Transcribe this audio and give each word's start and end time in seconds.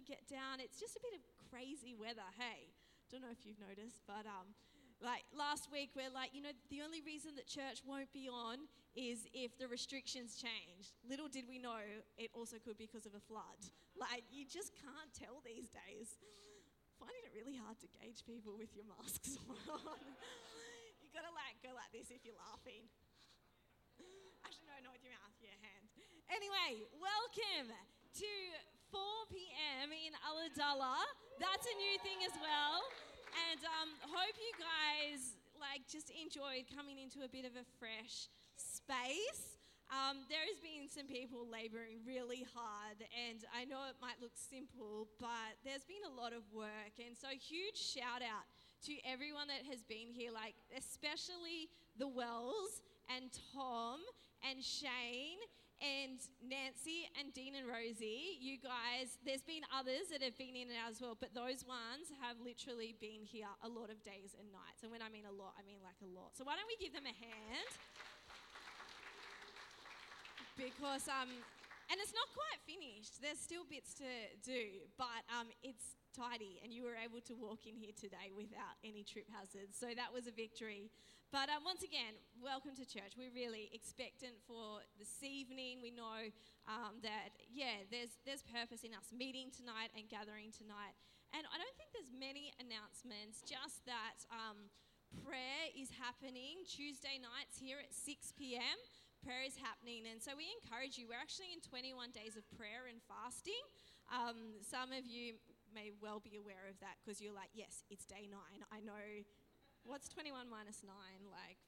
get 0.00 0.24
down. 0.30 0.64
It's 0.64 0.80
just 0.80 0.96
a 0.96 1.02
bit 1.04 1.12
of 1.12 1.20
crazy 1.50 1.92
weather. 1.92 2.24
Hey, 2.40 2.72
don't 3.12 3.20
know 3.20 3.34
if 3.34 3.44
you've 3.44 3.60
noticed, 3.60 4.00
but 4.08 4.24
um, 4.24 4.56
like 5.04 5.26
last 5.36 5.68
week, 5.68 5.92
we're 5.92 6.08
like, 6.08 6.32
you 6.32 6.40
know, 6.40 6.54
the 6.70 6.80
only 6.80 7.04
reason 7.04 7.36
that 7.36 7.44
church 7.50 7.84
won't 7.84 8.08
be 8.14 8.30
on 8.30 8.70
is 8.96 9.26
if 9.34 9.58
the 9.58 9.68
restrictions 9.68 10.38
change. 10.38 10.94
Little 11.04 11.28
did 11.28 11.44
we 11.44 11.58
know 11.58 11.82
it 12.16 12.30
also 12.32 12.56
could 12.62 12.78
be 12.78 12.88
because 12.88 13.04
of 13.04 13.12
a 13.12 13.20
flood. 13.20 13.60
Like, 13.92 14.24
you 14.32 14.48
just 14.48 14.72
can't 14.72 15.12
tell 15.12 15.44
these 15.44 15.68
days. 15.68 16.16
Finding 16.96 17.22
it 17.28 17.36
really 17.36 17.54
hard 17.54 17.76
to 17.84 17.88
gauge 18.00 18.24
people 18.24 18.56
with 18.56 18.72
your 18.72 18.88
masks 18.88 19.36
on. 19.52 20.00
you 21.04 21.12
gotta 21.12 21.30
like 21.36 21.60
go 21.60 21.76
like 21.76 21.92
this 21.92 22.08
if 22.08 22.24
you're 22.24 22.40
laughing. 22.40 22.88
Actually, 24.42 24.72
no, 24.72 24.88
not 24.88 24.96
with 24.96 25.04
your 25.04 25.12
mouth, 25.12 25.36
your 25.44 25.54
hand. 25.60 25.86
Anyway, 26.32 26.88
welcome 26.96 27.68
to 28.16 28.32
4 28.92 29.00
p.m. 29.32 29.88
in 29.88 30.12
Ulladulla. 30.28 31.00
That's 31.40 31.64
a 31.64 31.76
new 31.80 31.96
thing 32.04 32.20
as 32.28 32.36
well. 32.36 32.84
And 33.48 33.64
um, 33.64 33.88
hope 34.04 34.36
you 34.36 34.52
guys 34.60 35.40
like 35.56 35.88
just 35.88 36.12
enjoyed 36.12 36.68
coming 36.68 37.00
into 37.00 37.24
a 37.24 37.30
bit 37.32 37.48
of 37.48 37.56
a 37.56 37.64
fresh 37.80 38.28
space. 38.60 39.56
Um, 39.88 40.28
there 40.28 40.44
has 40.44 40.60
been 40.60 40.92
some 40.92 41.08
people 41.08 41.48
laboring 41.48 42.04
really 42.04 42.44
hard, 42.52 43.00
and 43.12 43.44
I 43.52 43.64
know 43.64 43.84
it 43.88 43.96
might 44.00 44.20
look 44.20 44.36
simple, 44.36 45.08
but 45.20 45.56
there's 45.64 45.84
been 45.84 46.04
a 46.04 46.12
lot 46.12 46.36
of 46.36 46.44
work. 46.52 46.96
And 47.00 47.16
so, 47.16 47.32
huge 47.32 47.76
shout 47.76 48.20
out 48.20 48.44
to 48.88 48.92
everyone 49.08 49.48
that 49.48 49.64
has 49.68 49.84
been 49.84 50.12
here, 50.12 50.32
like 50.32 50.56
especially 50.76 51.72
the 51.96 52.08
Wells 52.08 52.84
and 53.08 53.32
Tom 53.56 54.00
and 54.44 54.60
Shane 54.60 55.40
and 55.82 56.22
Nancy 56.38 57.10
and 57.18 57.34
Dean 57.34 57.58
and 57.58 57.66
Rosie. 57.66 58.38
You 58.38 58.56
guys, 58.62 59.18
there's 59.26 59.42
been 59.42 59.66
others 59.74 60.14
that 60.14 60.22
have 60.22 60.38
been 60.38 60.54
in 60.54 60.70
and 60.70 60.78
out 60.78 60.94
as 60.94 61.02
well, 61.02 61.18
but 61.18 61.34
those 61.34 61.66
ones 61.66 62.14
have 62.22 62.38
literally 62.38 62.94
been 63.02 63.26
here 63.26 63.50
a 63.66 63.68
lot 63.68 63.90
of 63.90 63.98
days 64.06 64.38
and 64.38 64.46
nights. 64.54 64.86
And 64.86 64.94
when 64.94 65.02
I 65.02 65.10
mean 65.10 65.26
a 65.26 65.34
lot, 65.34 65.58
I 65.58 65.66
mean 65.66 65.82
like 65.82 65.98
a 66.00 66.10
lot. 66.14 66.38
So, 66.38 66.46
why 66.46 66.54
don't 66.54 66.70
we 66.70 66.78
give 66.78 66.94
them 66.94 67.04
a 67.04 67.16
hand? 67.18 67.70
because 70.56 71.08
um, 71.08 71.30
and 71.92 72.00
it's 72.00 72.16
not 72.16 72.24
quite 72.32 72.60
finished. 72.64 73.20
There's 73.20 73.36
still 73.36 73.68
bits 73.68 73.92
to 74.00 74.08
do, 74.40 74.88
but 74.96 75.28
um, 75.28 75.52
it's 75.60 76.00
tidy, 76.16 76.56
and 76.64 76.72
you 76.72 76.88
were 76.88 76.96
able 76.96 77.20
to 77.28 77.36
walk 77.36 77.68
in 77.68 77.76
here 77.76 77.92
today 77.92 78.32
without 78.32 78.80
any 78.80 79.04
trip 79.04 79.28
hazards. 79.28 79.76
So 79.76 79.92
that 79.92 80.08
was 80.08 80.24
a 80.24 80.32
victory. 80.32 80.88
But 81.28 81.52
um, 81.52 81.68
once 81.68 81.84
again, 81.84 82.16
welcome 82.40 82.72
to 82.80 82.88
church. 82.88 83.12
We're 83.20 83.36
really 83.36 83.68
expectant 83.76 84.40
for 84.48 84.80
this 84.96 85.20
evening. 85.20 85.84
We 85.84 85.92
know 85.92 86.32
um, 86.64 87.04
that 87.04 87.36
yeah, 87.52 87.84
there's 87.92 88.16
there's 88.24 88.40
purpose 88.40 88.88
in 88.88 88.96
us 88.96 89.12
meeting 89.12 89.52
tonight 89.52 89.92
and 89.92 90.08
gathering 90.08 90.48
tonight. 90.48 90.96
And 91.36 91.44
I 91.44 91.60
don't 91.60 91.76
think 91.76 91.92
there's 91.92 92.12
many 92.16 92.56
announcements. 92.56 93.44
Just 93.44 93.84
that 93.84 94.24
um, 94.32 94.72
prayer 95.20 95.68
is 95.76 95.92
happening 95.92 96.64
Tuesday 96.64 97.20
nights 97.20 97.60
here 97.60 97.76
at 97.84 97.92
6 97.92 98.32
p.m 98.40 98.80
prayer 99.22 99.46
is 99.46 99.54
happening. 99.56 100.04
And 100.10 100.18
so 100.18 100.34
we 100.34 100.50
encourage 100.60 100.98
you. 100.98 101.06
We're 101.06 101.22
actually 101.22 101.54
in 101.54 101.62
21 101.62 102.10
days 102.10 102.34
of 102.34 102.44
prayer 102.52 102.90
and 102.90 102.98
fasting. 103.06 103.62
Um, 104.10 104.58
some 104.60 104.90
of 104.90 105.06
you 105.06 105.38
may 105.70 105.94
well 106.02 106.20
be 106.20 106.36
aware 106.36 106.68
of 106.68 106.76
that 106.82 107.00
because 107.00 107.22
you're 107.22 107.34
like, 107.34 107.54
yes, 107.54 107.86
it's 107.88 108.04
day 108.04 108.28
nine. 108.28 108.60
I 108.68 108.82
know. 108.82 109.24
What's 109.86 110.10
21 110.10 110.50
minus 110.50 110.82
nine? 110.84 111.26
Like 111.30 111.58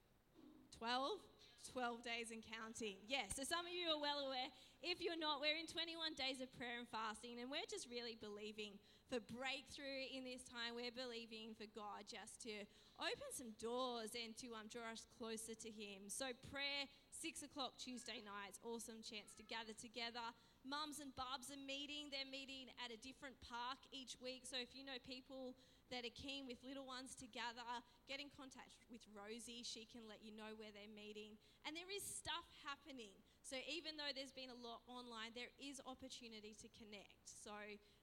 12? 0.77 1.19
12 1.65 2.05
days 2.05 2.29
and 2.29 2.45
counting. 2.45 3.01
Yes, 3.09 3.33
so 3.33 3.41
some 3.41 3.65
of 3.65 3.73
you 3.73 3.89
are 3.89 3.97
well 3.97 4.21
aware. 4.29 4.53
If 4.85 5.01
you're 5.01 5.17
not, 5.17 5.41
we're 5.41 5.57
in 5.57 5.65
21 5.65 6.13
days 6.13 6.37
of 6.37 6.53
prayer 6.53 6.77
and 6.77 6.85
fasting, 6.85 7.41
and 7.41 7.49
we're 7.49 7.65
just 7.65 7.89
really 7.89 8.13
believing 8.21 8.77
for 9.09 9.17
breakthrough 9.33 10.05
in 10.13 10.21
this 10.21 10.45
time. 10.45 10.77
We're 10.77 10.93
believing 10.93 11.57
for 11.57 11.65
God 11.73 12.05
just 12.05 12.41
to 12.45 12.53
open 13.01 13.29
some 13.33 13.57
doors 13.57 14.13
and 14.13 14.37
to 14.45 14.53
um, 14.53 14.69
draw 14.69 14.93
us 14.93 15.09
closer 15.17 15.57
to 15.57 15.69
Him. 15.73 16.05
So, 16.09 16.29
prayer, 16.53 16.85
six 17.15 17.41
o'clock 17.41 17.79
Tuesday 17.79 18.19
nights, 18.19 18.59
awesome 18.61 18.99
chance 18.99 19.31
to 19.39 19.43
gather 19.43 19.71
together. 19.71 20.23
Mums 20.67 20.99
and 20.99 21.15
bubs 21.15 21.47
are 21.47 21.63
meeting. 21.63 22.11
They're 22.11 22.27
meeting 22.27 22.67
at 22.83 22.91
a 22.91 22.99
different 22.99 23.39
park 23.39 23.79
each 23.95 24.19
week. 24.19 24.43
So, 24.43 24.59
if 24.59 24.75
you 24.75 24.83
know 24.83 24.99
people 25.07 25.55
that 25.93 26.01
are 26.01 26.17
keen 26.17 26.49
with 26.49 26.57
little 26.65 26.85
ones 26.85 27.13
to 27.21 27.29
gather, 27.29 27.65
get 28.09 28.17
in 28.17 28.33
contact 28.33 28.81
with 28.89 29.05
Rosie. 29.13 29.61
She 29.61 29.85
can 29.85 30.09
let 30.09 30.21
you 30.25 30.33
know 30.33 30.57
where 30.57 30.73
they're 30.73 30.89
meeting. 30.89 31.37
And 31.65 31.77
there 31.77 31.89
is 31.93 32.01
stuff 32.01 32.45
happening. 32.65 33.13
So 33.45 33.61
even 33.69 33.93
though 33.93 34.09
there's 34.09 34.33
been 34.33 34.49
a 34.49 34.57
lot 34.57 34.81
online, 34.89 35.37
there 35.37 35.53
is 35.61 35.77
opportunity 35.85 36.57
to 36.57 36.67
connect. 36.73 37.29
So 37.29 37.53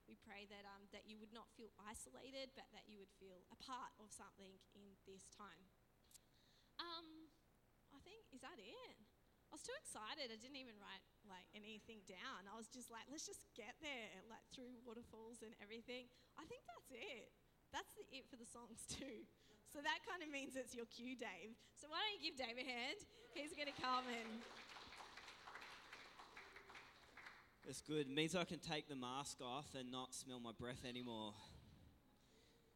we 0.06 0.15
pray 0.22 0.47
that, 0.47 0.62
um, 0.62 0.87
that 0.95 1.11
you 1.11 1.19
would 1.19 1.34
not 1.34 1.51
feel 1.59 1.75
isolated, 1.83 2.55
but 2.55 2.71
that 2.71 2.87
you 2.87 3.03
would 3.03 3.11
feel 3.19 3.43
a 3.51 3.59
part 3.59 3.91
of 3.99 4.15
something 4.15 4.55
in 4.78 4.87
this 5.03 5.27
time. 5.34 5.67
Um, 6.78 7.27
Is 8.33 8.41
that 8.43 8.59
it? 8.59 8.97
I 9.49 9.61
was 9.61 9.63
too 9.63 9.77
excited. 9.77 10.33
I 10.33 10.39
didn't 10.41 10.57
even 10.57 10.79
write 10.81 11.05
like 11.29 11.45
anything 11.53 12.01
down. 12.09 12.49
I 12.49 12.57
was 12.57 12.73
just 12.73 12.89
like, 12.89 13.05
let's 13.13 13.29
just 13.29 13.45
get 13.53 13.77
there, 13.85 14.25
like 14.33 14.43
through 14.51 14.81
waterfalls 14.83 15.45
and 15.45 15.53
everything. 15.61 16.09
I 16.41 16.49
think 16.49 16.65
that's 16.65 16.89
it 16.97 17.29
that's 17.73 17.97
the 17.97 18.05
it 18.13 18.29
for 18.29 18.37
the 18.37 18.47
songs 18.47 18.85
too. 18.93 19.25
So 19.73 19.81
that 19.81 20.05
kind 20.05 20.21
of 20.21 20.29
means 20.29 20.55
it's 20.55 20.77
your 20.77 20.85
cue, 20.93 21.17
Dave. 21.17 21.57
So 21.81 21.89
why 21.89 21.97
don't 22.05 22.21
you 22.21 22.31
give 22.31 22.37
Dave 22.37 22.61
a 22.61 22.67
hand? 22.69 23.01
He's 23.33 23.57
going 23.57 23.73
to 23.73 23.79
come 23.81 24.05
and. 24.13 24.29
It's 27.65 27.81
good. 27.81 28.05
It 28.07 28.15
means 28.15 28.37
I 28.37 28.45
can 28.45 28.59
take 28.59 28.89
the 28.89 28.97
mask 28.97 29.41
off 29.41 29.73
and 29.79 29.91
not 29.91 30.13
smell 30.13 30.41
my 30.41 30.53
breath 30.53 30.84
anymore. 30.84 31.33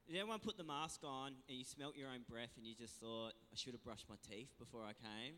Did 0.07 0.17
anyone 0.17 0.39
put 0.39 0.57
the 0.57 0.65
mask 0.65 1.01
on 1.03 1.33
and 1.49 1.59
you 1.59 1.65
smelt 1.65 1.97
your 1.97 2.09
own 2.09 2.23
breath 2.31 2.55
and 2.57 2.65
you 2.65 2.75
just 2.79 3.01
thought, 3.01 3.33
I 3.53 3.57
should 3.57 3.73
have 3.73 3.83
brushed 3.83 4.07
my 4.09 4.15
teeth 4.31 4.51
before 4.57 4.83
I 4.83 4.95
came? 4.95 5.35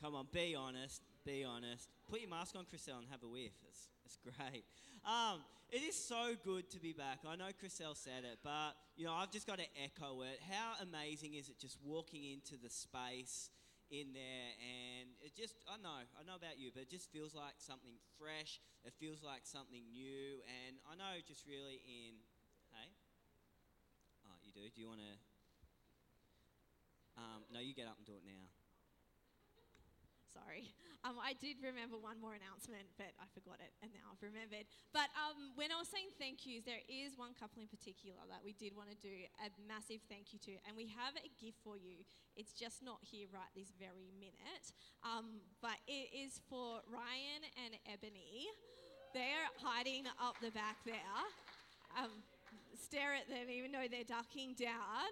Come 0.00 0.14
on, 0.14 0.26
be 0.32 0.54
honest. 0.54 1.02
Be 1.24 1.44
honest. 1.44 1.90
Put 2.08 2.20
your 2.20 2.30
mask 2.30 2.56
on, 2.56 2.64
Chriselle, 2.64 2.98
and 2.98 3.08
have 3.10 3.22
a 3.22 3.28
whiff. 3.28 3.52
It's, 3.68 3.88
it's 4.04 4.16
great. 4.16 4.64
Um, 5.04 5.44
it 5.70 5.82
is 5.82 5.94
so 5.96 6.32
good 6.44 6.70
to 6.70 6.80
be 6.80 6.92
back. 6.92 7.20
I 7.28 7.36
know 7.36 7.52
Chriselle 7.60 7.96
said 7.96 8.24
it, 8.24 8.38
but 8.42 8.72
you 8.96 9.04
know, 9.04 9.12
I've 9.12 9.30
just 9.30 9.46
got 9.46 9.58
to 9.58 9.68
echo 9.76 10.22
it. 10.22 10.40
How 10.48 10.80
amazing 10.80 11.34
is 11.34 11.50
it 11.50 11.58
just 11.58 11.76
walking 11.84 12.24
into 12.24 12.56
the 12.56 12.70
space 12.70 13.50
in 13.90 14.16
there 14.16 14.50
and 14.64 15.12
it 15.20 15.36
just 15.36 15.60
I 15.68 15.76
know, 15.76 16.08
I 16.16 16.24
know 16.24 16.36
about 16.40 16.56
you, 16.56 16.70
but 16.72 16.88
it 16.88 16.90
just 16.90 17.12
feels 17.12 17.34
like 17.34 17.60
something 17.60 18.00
fresh. 18.16 18.60
It 18.84 18.94
feels 18.98 19.22
like 19.22 19.44
something 19.44 19.84
new 19.92 20.40
and 20.48 20.76
I 20.88 20.96
know 20.96 21.20
just 21.26 21.44
really 21.44 21.84
in 21.84 22.16
do. 24.54 24.62
Do 24.70 24.80
you 24.80 24.88
want 24.88 25.02
to 25.02 25.12
um, 27.14 27.46
no, 27.50 27.62
you 27.62 27.74
get 27.74 27.86
up 27.86 27.98
and 27.98 28.06
do 28.06 28.14
it 28.14 28.26
now. 28.26 28.42
Sorry. 30.34 30.74
Um, 31.06 31.14
I 31.20 31.38
did 31.38 31.62
remember 31.62 31.94
one 31.94 32.18
more 32.18 32.34
announcement, 32.34 32.90
but 32.98 33.14
I 33.22 33.28
forgot 33.30 33.62
it, 33.62 33.70
and 33.86 33.92
now 33.94 34.10
I've 34.10 34.24
remembered. 34.24 34.66
But 34.90 35.12
um, 35.14 35.54
when 35.54 35.70
I 35.70 35.78
was 35.78 35.86
saying 35.86 36.10
thank 36.18 36.42
yous, 36.42 36.66
there 36.66 36.82
is 36.90 37.14
one 37.14 37.38
couple 37.38 37.62
in 37.62 37.70
particular 37.70 38.18
that 38.26 38.42
we 38.42 38.56
did 38.56 38.74
want 38.74 38.90
to 38.90 38.98
do 38.98 39.14
a 39.38 39.52
massive 39.68 40.02
thank 40.10 40.34
you 40.34 40.42
to, 40.50 40.58
and 40.66 40.74
we 40.74 40.90
have 40.90 41.14
a 41.20 41.30
gift 41.38 41.62
for 41.62 41.78
you. 41.78 42.02
It's 42.34 42.50
just 42.50 42.82
not 42.82 42.98
here 43.04 43.30
right 43.30 43.46
this 43.54 43.70
very 43.78 44.10
minute, 44.18 44.74
um, 45.06 45.44
but 45.62 45.78
it 45.86 46.10
is 46.10 46.42
for 46.50 46.82
Ryan 46.90 47.46
and 47.62 47.78
Ebony. 47.86 48.50
They're 49.14 49.46
hiding 49.62 50.10
up 50.18 50.34
the 50.42 50.50
back 50.50 50.82
there. 50.82 51.14
Stare 52.84 53.16
at 53.16 53.28
them, 53.32 53.48
even 53.48 53.72
though 53.72 53.88
they're 53.88 54.04
ducking 54.04 54.52
down. 54.60 55.08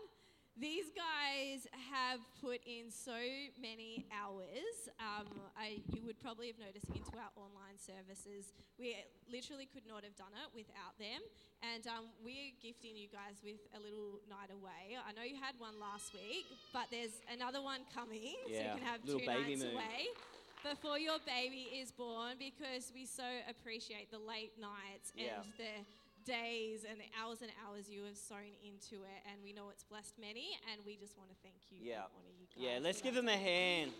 These 0.53 0.93
guys 0.93 1.65
have 1.89 2.21
put 2.45 2.61
in 2.69 2.93
so 2.93 3.17
many 3.57 4.05
hours. 4.13 4.93
Um, 5.01 5.49
I, 5.57 5.81
you 5.89 6.05
would 6.05 6.21
probably 6.21 6.53
have 6.53 6.61
noticed 6.61 6.93
into 6.93 7.17
our 7.17 7.33
online 7.41 7.81
services. 7.81 8.53
We 8.77 8.93
literally 9.33 9.65
could 9.65 9.89
not 9.89 10.05
have 10.05 10.13
done 10.21 10.37
it 10.37 10.53
without 10.53 10.93
them. 11.01 11.25
And 11.65 11.89
um, 11.89 12.13
we're 12.21 12.53
gifting 12.61 13.01
you 13.01 13.09
guys 13.09 13.41
with 13.41 13.65
a 13.73 13.81
little 13.81 14.21
night 14.29 14.53
away. 14.53 15.01
I 15.01 15.17
know 15.17 15.25
you 15.25 15.41
had 15.41 15.57
one 15.57 15.81
last 15.81 16.13
week, 16.13 16.45
but 16.77 16.93
there's 16.93 17.25
another 17.33 17.65
one 17.65 17.89
coming. 17.89 18.37
Yeah, 18.45 18.53
so 18.53 18.61
you 18.61 18.73
can 18.77 18.85
have 18.85 19.01
two 19.09 19.25
nights 19.25 19.65
moon. 19.65 19.73
away 19.73 20.13
before 20.61 21.01
your 21.01 21.17
baby 21.25 21.73
is 21.81 21.91
born 21.91 22.37
because 22.37 22.93
we 22.93 23.09
so 23.09 23.27
appreciate 23.49 24.13
the 24.13 24.21
late 24.21 24.53
nights 24.61 25.17
and 25.17 25.49
the 25.57 25.81
days 26.25 26.85
and 26.89 26.99
hours 27.21 27.43
and 27.43 27.51
hours 27.67 27.89
you 27.89 28.05
have 28.05 28.17
sown 28.17 28.55
into 28.65 29.03
it, 29.03 29.21
and 29.31 29.43
we 29.43 29.53
know 29.53 29.71
it's 29.71 29.85
blessed 29.85 30.19
many, 30.19 30.59
and 30.71 30.81
we 30.87 30.97
just 30.97 31.17
want 31.17 31.31
to 31.31 31.37
thank 31.43 31.57
you 31.71 31.79
yeah. 31.83 32.03
you 32.39 32.47
guys. 32.55 32.65
Yeah, 32.65 32.79
let's 32.81 33.01
give 33.01 33.15
them 33.15 33.29
a 33.29 33.37
hand. 33.37 33.93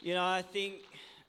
You 0.00 0.14
know, 0.14 0.24
I 0.24 0.42
think. 0.42 0.82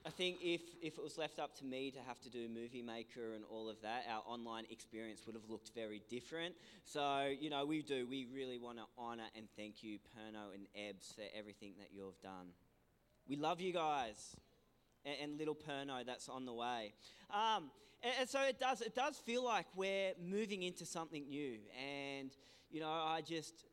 I 0.06 0.08
think 0.08 0.38
if, 0.42 0.62
if 0.80 0.96
it 0.96 1.02
was 1.02 1.18
left 1.18 1.38
up 1.38 1.54
to 1.58 1.64
me 1.66 1.90
to 1.90 1.98
have 2.00 2.18
to 2.22 2.30
do 2.30 2.48
Movie 2.48 2.80
Maker 2.80 3.34
and 3.34 3.44
all 3.50 3.68
of 3.68 3.82
that, 3.82 4.06
our 4.10 4.22
online 4.26 4.64
experience 4.70 5.26
would 5.26 5.34
have 5.34 5.44
looked 5.50 5.72
very 5.74 6.00
different. 6.08 6.54
So, 6.86 7.30
you 7.38 7.50
know, 7.50 7.66
we 7.66 7.82
do. 7.82 8.06
We 8.08 8.26
really 8.34 8.56
want 8.56 8.78
to 8.78 8.84
honour 8.98 9.26
and 9.36 9.46
thank 9.58 9.82
you, 9.82 9.98
Perno 9.98 10.54
and 10.54 10.66
Ebbs, 10.74 11.12
for 11.14 11.24
everything 11.38 11.74
that 11.80 11.88
you 11.92 12.04
have 12.04 12.18
done. 12.22 12.46
We 13.28 13.36
love 13.36 13.60
you 13.60 13.74
guys. 13.74 14.36
And, 15.04 15.14
and 15.22 15.38
little 15.38 15.54
Perno 15.54 16.04
that's 16.04 16.28
on 16.28 16.44
the 16.44 16.52
way. 16.52 16.92
Um, 17.30 17.70
and, 18.02 18.12
and 18.20 18.28
so 18.28 18.40
it 18.42 18.58
does, 18.58 18.80
it 18.80 18.94
does 18.94 19.16
feel 19.18 19.44
like 19.44 19.66
we're 19.74 20.12
moving 20.22 20.62
into 20.62 20.84
something 20.86 21.28
new. 21.28 21.58
And, 21.78 22.30
you 22.70 22.80
know, 22.80 22.90
I 22.90 23.20
just, 23.20 23.64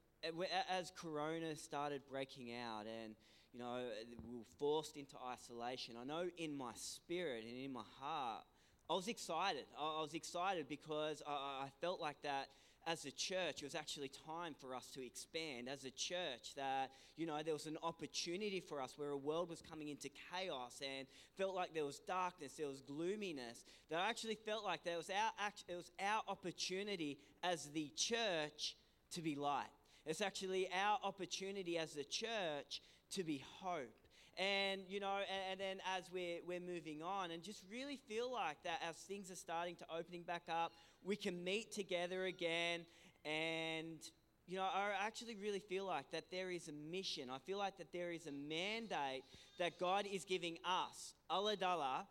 as 0.70 0.92
Corona 0.98 1.56
started 1.56 2.02
breaking 2.10 2.54
out 2.54 2.86
and, 2.86 3.16
you 3.54 3.60
know, 3.60 3.82
we 4.28 4.38
were 4.38 4.44
forced 4.60 4.98
into 4.98 5.16
isolation, 5.32 5.96
I 6.00 6.04
know 6.04 6.26
in 6.38 6.56
my 6.56 6.72
spirit 6.76 7.44
and 7.48 7.58
in 7.58 7.72
my 7.72 7.84
heart, 8.00 8.44
I 8.90 8.94
was 8.94 9.08
excited. 9.08 9.66
I 9.78 10.02
was 10.02 10.14
excited 10.14 10.70
because 10.70 11.22
I 11.28 11.68
felt 11.82 12.00
like 12.00 12.22
that 12.24 12.48
as 12.88 13.04
a 13.04 13.12
church, 13.12 13.62
it 13.62 13.64
was 13.64 13.76
actually 13.76 14.10
time 14.26 14.56
for 14.60 14.74
us 14.74 14.90
to 14.94 15.06
expand. 15.06 15.68
As 15.68 15.84
a 15.84 15.92
church, 15.92 16.56
that, 16.56 16.92
you 17.18 17.28
know, 17.28 17.38
there 17.44 17.54
was 17.54 17.66
an 17.66 17.78
opportunity 17.84 18.62
for 18.62 18.82
us 18.82 18.94
where 18.96 19.10
a 19.10 19.18
world 19.18 19.50
was 19.50 19.62
coming 19.62 19.90
into 19.90 20.10
chaos 20.32 20.80
and 20.82 21.06
felt 21.38 21.54
like 21.54 21.74
there 21.74 21.86
was 21.86 22.00
darkness, 22.00 22.54
there 22.54 22.68
was 22.68 22.82
gloominess. 22.82 23.66
That 23.90 24.00
I 24.00 24.10
actually 24.10 24.36
felt 24.36 24.64
like 24.64 24.86
there 24.86 24.96
was 24.96 25.10
our, 25.10 25.52
it 25.68 25.76
was 25.76 25.92
our 26.02 26.22
opportunity 26.30 27.20
as 27.44 27.66
the 27.74 27.92
church 27.98 28.78
to 29.12 29.22
be 29.22 29.36
light. 29.36 29.68
It's 30.06 30.22
actually 30.22 30.70
our 30.74 30.98
opportunity 31.04 31.78
as 31.78 31.98
a 31.98 32.06
church 32.06 32.82
to 33.12 33.24
be 33.24 33.44
hope. 33.60 34.07
And, 34.38 34.82
you 34.88 35.00
know, 35.00 35.16
and, 35.18 35.52
and, 35.52 35.60
then 35.60 35.78
as 35.98 36.04
we're, 36.14 36.38
we're 36.46 36.60
moving 36.60 37.02
on 37.02 37.32
and 37.32 37.42
just 37.42 37.64
really 37.72 38.00
feel 38.08 38.32
like 38.32 38.62
that 38.64 38.82
as 38.88 38.96
things 38.96 39.32
are 39.32 39.36
starting 39.36 39.76
to 39.78 39.86
opening 39.92 40.22
back 40.22 40.44
up, 40.48 40.74
we 41.04 41.16
can 41.16 41.44
meet 41.44 41.72
together 41.72 42.26
again. 42.26 42.86
And, 43.26 43.98
you 44.46 44.58
know, 44.58 44.64
I 44.64 44.92
actually 45.02 45.38
really 45.42 45.60
feel 45.60 45.86
like 45.86 46.12
that 46.12 46.26
there 46.32 46.52
is 46.52 46.68
a 46.68 46.72
mission. 46.72 47.32
I 47.32 47.40
feel 47.40 47.58
like 47.58 47.78
that 47.80 47.92
there 47.92 48.12
is 48.12 48.28
a 48.28 48.32
mandate 48.32 49.24
that 49.58 49.80
God 49.80 50.06
is 50.06 50.24
giving 50.24 50.58
us, 50.64 51.16
Ulladulla, 51.32 52.06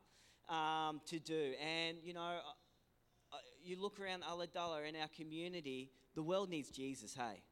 um, 0.48 1.00
to 1.06 1.20
do. 1.20 1.52
And, 1.64 1.98
you 2.02 2.12
know, 2.12 2.40
uh, 3.32 3.36
you 3.62 3.80
look 3.80 4.00
around 4.00 4.24
Ulladulla 4.24 4.88
in 4.88 4.96
our 4.96 5.08
community, 5.16 5.90
the 6.16 6.22
world 6.22 6.50
needs 6.50 6.70
Jesus, 6.70 7.14
hey? 7.14 7.42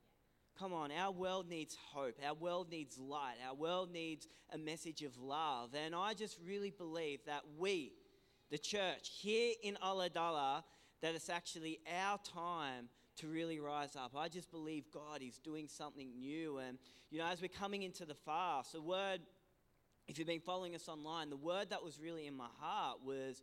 Come 0.59 0.73
on, 0.73 0.93
our 0.93 1.11
world 1.11 1.49
needs 1.49 1.77
hope. 1.93 2.15
Our 2.25 2.35
world 2.35 2.71
needs 2.71 2.97
light. 2.97 3.37
Our 3.49 3.55
world 3.55 3.93
needs 3.93 4.29
a 4.53 4.59
message 4.59 5.03
of 5.03 5.19
love. 5.19 5.71
And 5.75 5.95
I 5.95 6.15
just 6.15 6.39
really 6.47 6.71
believe 6.71 7.19
that 7.27 7.43
we, 7.59 7.93
the 8.51 8.59
church, 8.59 9.11
here 9.21 9.55
in 9.65 9.77
Ulladulla, 9.83 10.62
that 11.03 11.15
it's 11.17 11.29
actually 11.29 11.81
our 12.01 12.19
time 12.19 12.89
to 13.17 13.27
really 13.27 13.59
rise 13.59 13.97
up. 13.97 14.12
I 14.17 14.29
just 14.29 14.51
believe 14.53 14.85
God 14.93 15.23
is 15.23 15.39
doing 15.39 15.67
something 15.67 16.09
new. 16.19 16.59
And, 16.59 16.79
you 17.11 17.19
know, 17.19 17.27
as 17.27 17.43
we're 17.43 17.49
coming 17.49 17.83
into 17.83 18.05
the 18.05 18.15
fast, 18.15 18.73
the 18.73 18.81
word, 18.81 19.21
if 20.06 20.19
you've 20.19 20.29
been 20.29 20.41
following 20.41 20.77
us 20.77 20.89
online, 20.89 21.31
the 21.31 21.37
word 21.37 21.71
that 21.71 21.83
was 21.83 22.01
really 22.01 22.29
in 22.29 22.35
my 22.37 22.49
heart 22.61 22.99
was 23.05 23.43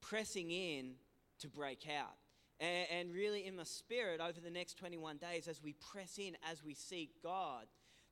pressing 0.00 0.50
in 0.50 0.94
to 1.40 1.48
break 1.48 1.86
out. 1.86 2.14
And, 2.60 2.86
and 2.90 3.14
really, 3.14 3.46
in 3.46 3.56
my 3.56 3.64
spirit, 3.64 4.20
over 4.20 4.40
the 4.40 4.50
next 4.50 4.78
21 4.78 5.18
days, 5.18 5.48
as 5.48 5.62
we 5.62 5.74
press 5.92 6.18
in, 6.18 6.36
as 6.50 6.64
we 6.64 6.74
seek 6.74 7.22
God, 7.22 7.66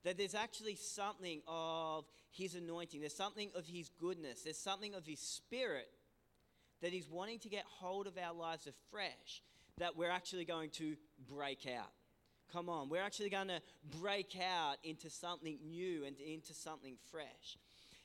that 0.05 0.19
there's 0.19 0.35
actually 0.35 0.77
something 0.77 1.41
of 1.49 2.05
His 2.31 2.55
anointing, 2.55 3.01
there's 3.01 3.17
something 3.17 3.51
of 3.55 3.67
His 3.67 3.91
goodness, 4.01 4.43
there's 4.43 4.59
something 4.59 4.95
of 4.95 5.07
His 5.07 5.21
Spirit 5.21 5.89
that 6.83 6.93
He's 6.93 7.09
wanting 7.09 7.39
to 7.41 7.49
get 7.49 7.65
hold 7.81 8.07
of 8.07 8.19
our 8.19 8.35
lives 8.35 8.67
afresh, 8.67 9.43
that 9.79 9.97
we're 9.97 10.11
actually 10.11 10.45
going 10.45 10.71
to 10.71 10.97
break 11.29 11.67
out. 11.67 11.91
Come 12.53 12.69
on, 12.69 12.89
we're 12.91 13.03
actually 13.03 13.31
going 13.31 13.49
to 13.49 13.61
break 14.01 14.37
out 14.37 14.77
into 14.85 15.09
something 15.09 15.59
new 15.67 16.05
and 16.05 16.17
into 16.21 16.53
something 16.53 16.97
fresh. 17.11 17.57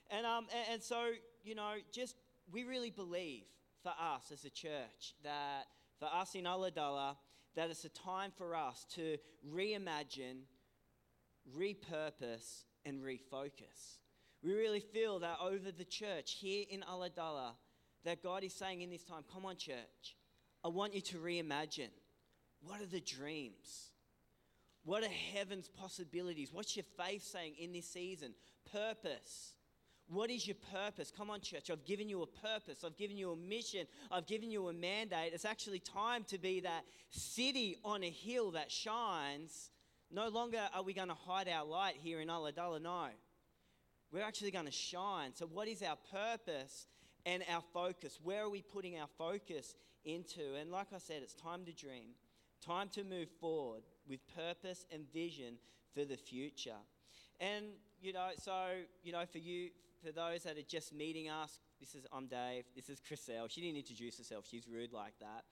And, 0.09 0.25
um, 0.25 0.47
and, 0.55 0.73
and 0.73 0.83
so, 0.83 1.11
you 1.43 1.53
know, 1.53 1.73
just 1.91 2.15
we 2.51 2.63
really 2.63 2.89
believe 2.89 3.43
for 3.83 3.89
us 3.89 4.31
as 4.31 4.45
a 4.45 4.49
church 4.49 5.13
that 5.23 5.65
for 5.99 6.05
us 6.05 6.35
in 6.35 6.45
Ulladulla, 6.45 7.15
that 7.55 7.69
it's 7.69 7.85
a 7.85 7.89
time 7.89 8.31
for 8.37 8.55
us 8.55 8.85
to 8.95 9.17
reimagine, 9.53 10.41
repurpose, 11.57 12.63
and 12.85 13.01
refocus. 13.01 13.97
We 14.41 14.53
really 14.53 14.79
feel 14.79 15.19
that 15.19 15.37
over 15.41 15.71
the 15.71 15.83
church 15.83 16.37
here 16.39 16.63
in 16.69 16.81
Ulladulla, 16.81 17.51
that 18.05 18.23
God 18.23 18.43
is 18.43 18.53
saying 18.53 18.81
in 18.81 18.89
this 18.89 19.03
time, 19.03 19.23
come 19.31 19.45
on, 19.45 19.57
church, 19.57 20.15
I 20.63 20.69
want 20.69 20.93
you 20.93 21.01
to 21.01 21.17
reimagine. 21.17 21.89
What 22.61 22.81
are 22.81 22.85
the 22.85 23.01
dreams? 23.01 23.91
What 24.85 25.03
are 25.03 25.09
heaven's 25.33 25.67
possibilities? 25.67 26.53
What's 26.53 26.75
your 26.75 26.85
faith 26.97 27.23
saying 27.23 27.55
in 27.59 27.73
this 27.73 27.87
season? 27.87 28.33
Purpose. 28.71 29.53
What 30.09 30.31
is 30.31 30.47
your 30.47 30.55
purpose? 30.73 31.11
Come 31.15 31.29
on, 31.29 31.39
church. 31.39 31.69
I've 31.69 31.85
given 31.85 32.09
you 32.09 32.23
a 32.23 32.27
purpose. 32.27 32.83
I've 32.83 32.97
given 32.97 33.15
you 33.15 33.31
a 33.31 33.35
mission. 33.35 33.85
I've 34.09 34.25
given 34.25 34.49
you 34.49 34.67
a 34.67 34.73
mandate. 34.73 35.33
It's 35.33 35.45
actually 35.45 35.79
time 35.79 36.23
to 36.25 36.39
be 36.39 36.61
that 36.61 36.83
city 37.11 37.77
on 37.85 38.03
a 38.03 38.09
hill 38.09 38.51
that 38.51 38.71
shines. 38.71 39.69
No 40.09 40.27
longer 40.29 40.61
are 40.73 40.81
we 40.81 40.93
going 40.93 41.09
to 41.09 41.13
hide 41.13 41.47
our 41.47 41.63
light 41.63 41.95
here 42.01 42.21
in 42.21 42.27
Ulladulla. 42.27 42.81
No. 42.81 43.05
We're 44.11 44.23
actually 44.23 44.49
going 44.49 44.65
to 44.65 44.71
shine. 44.71 45.35
So, 45.35 45.45
what 45.45 45.67
is 45.67 45.83
our 45.83 45.97
purpose 46.11 46.87
and 47.27 47.43
our 47.47 47.61
focus? 47.71 48.19
Where 48.23 48.43
are 48.43 48.49
we 48.49 48.63
putting 48.63 48.97
our 48.97 49.09
focus 49.19 49.75
into? 50.03 50.55
And, 50.59 50.71
like 50.71 50.87
I 50.93 50.97
said, 50.97 51.21
it's 51.21 51.35
time 51.35 51.65
to 51.65 51.71
dream, 51.71 52.15
time 52.65 52.89
to 52.93 53.03
move 53.03 53.29
forward 53.39 53.83
with 54.07 54.21
purpose 54.35 54.87
and 54.91 55.03
vision 55.13 55.57
for 55.93 56.03
the 56.03 56.17
future. 56.17 56.81
And, 57.39 57.65
you 58.01 58.13
know, 58.13 58.29
so, 58.39 58.53
you 59.03 59.11
know, 59.11 59.23
for 59.31 59.37
you, 59.37 59.69
for 60.03 60.11
those 60.11 60.43
that 60.43 60.57
are 60.57 60.67
just 60.67 60.93
meeting 60.93 61.29
us, 61.29 61.59
this 61.79 61.95
is 61.95 62.05
I'm 62.11 62.27
Dave. 62.27 62.65
This 62.75 62.89
is 62.89 62.99
Chriselle. 63.01 63.49
She 63.49 63.61
didn't 63.61 63.77
introduce 63.77 64.17
herself. 64.17 64.45
She's 64.49 64.67
rude 64.67 64.93
like 64.93 65.13
that. 65.19 65.43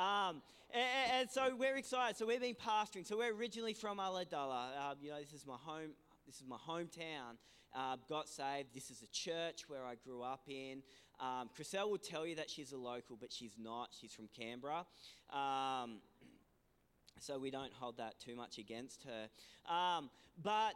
Um, 0.00 0.42
and, 0.72 1.12
and, 1.20 1.30
so 1.30 1.54
we're 1.56 1.76
excited. 1.76 2.16
So 2.16 2.26
we've 2.26 2.40
been 2.40 2.54
pastoring. 2.54 3.06
So 3.06 3.16
we're 3.16 3.34
originally 3.34 3.74
from 3.74 3.98
Ulladulla. 3.98 4.68
Uh, 4.78 4.94
you 5.00 5.10
know, 5.10 5.18
this 5.18 5.32
is 5.32 5.46
my 5.46 5.56
home. 5.58 5.90
This 6.26 6.36
is 6.36 6.44
my 6.46 6.56
hometown. 6.56 7.36
Uh, 7.74 7.96
got 8.08 8.28
saved. 8.28 8.68
This 8.74 8.90
is 8.90 9.02
a 9.02 9.08
church 9.08 9.68
where 9.68 9.84
I 9.84 9.94
grew 9.94 10.22
up 10.22 10.42
in. 10.46 10.82
Um, 11.20 11.50
Chriselle 11.58 11.90
will 11.90 11.98
tell 11.98 12.26
you 12.26 12.36
that 12.36 12.48
she's 12.48 12.72
a 12.72 12.76
local, 12.76 13.16
but 13.20 13.32
she's 13.32 13.56
not. 13.58 13.90
She's 13.98 14.12
from 14.12 14.28
Canberra. 14.38 14.86
Um, 15.32 16.00
so 17.20 17.38
we 17.38 17.50
don't 17.50 17.72
hold 17.72 17.96
that 17.96 18.20
too 18.20 18.36
much 18.36 18.58
against 18.58 19.04
her. 19.04 19.72
Um, 19.72 20.10
but 20.42 20.74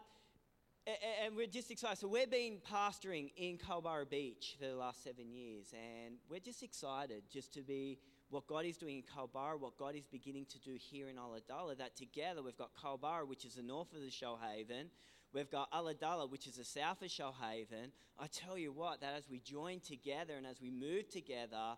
and 0.86 1.36
we're 1.36 1.46
just 1.46 1.70
excited. 1.70 1.98
So 1.98 2.08
we've 2.08 2.30
been 2.30 2.58
pastoring 2.70 3.30
in 3.36 3.56
Culburra 3.58 4.08
Beach 4.08 4.56
for 4.58 4.66
the 4.66 4.74
last 4.74 5.04
seven 5.04 5.30
years, 5.30 5.72
and 5.72 6.16
we're 6.28 6.40
just 6.40 6.62
excited 6.62 7.22
just 7.30 7.54
to 7.54 7.62
be 7.62 7.98
what 8.30 8.46
God 8.46 8.64
is 8.64 8.76
doing 8.76 8.96
in 8.96 9.02
Culburra, 9.02 9.60
what 9.60 9.76
God 9.76 9.94
is 9.94 10.06
beginning 10.06 10.46
to 10.46 10.58
do 10.58 10.74
here 10.76 11.08
in 11.08 11.16
Ulladulla. 11.16 11.76
That 11.78 11.96
together 11.96 12.42
we've 12.42 12.56
got 12.56 12.70
Culburra, 12.74 13.28
which 13.28 13.44
is 13.44 13.54
the 13.54 13.62
north 13.62 13.92
of 13.92 14.00
the 14.00 14.08
Shoalhaven. 14.08 14.86
We've 15.32 15.50
got 15.50 15.70
Ulladulla, 15.72 16.30
which 16.30 16.46
is 16.46 16.56
the 16.56 16.64
south 16.64 17.02
of 17.02 17.08
Shoalhaven. 17.08 17.92
I 18.18 18.26
tell 18.26 18.58
you 18.58 18.72
what, 18.72 19.00
that 19.02 19.14
as 19.16 19.28
we 19.30 19.38
join 19.38 19.80
together 19.80 20.34
and 20.36 20.46
as 20.46 20.60
we 20.60 20.70
move 20.70 21.08
together, 21.08 21.76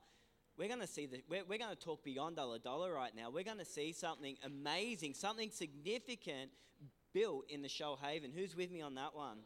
we're 0.56 0.68
going 0.68 0.80
to 0.80 0.86
see 0.86 1.06
that 1.06 1.24
we're, 1.28 1.44
we're 1.44 1.58
going 1.58 1.74
to 1.74 1.80
talk 1.80 2.02
beyond 2.04 2.36
Ulladulla 2.36 2.94
right 2.94 3.14
now. 3.14 3.30
We're 3.30 3.44
going 3.44 3.58
to 3.58 3.64
see 3.64 3.92
something 3.92 4.36
amazing, 4.44 5.14
something 5.14 5.50
significant 5.50 6.50
built 7.14 7.44
in 7.48 7.62
the 7.62 7.68
Shoalhaven. 7.68 8.34
Who's 8.34 8.54
with 8.54 8.70
me 8.70 8.82
on 8.82 8.96
that 8.96 9.14
one? 9.14 9.38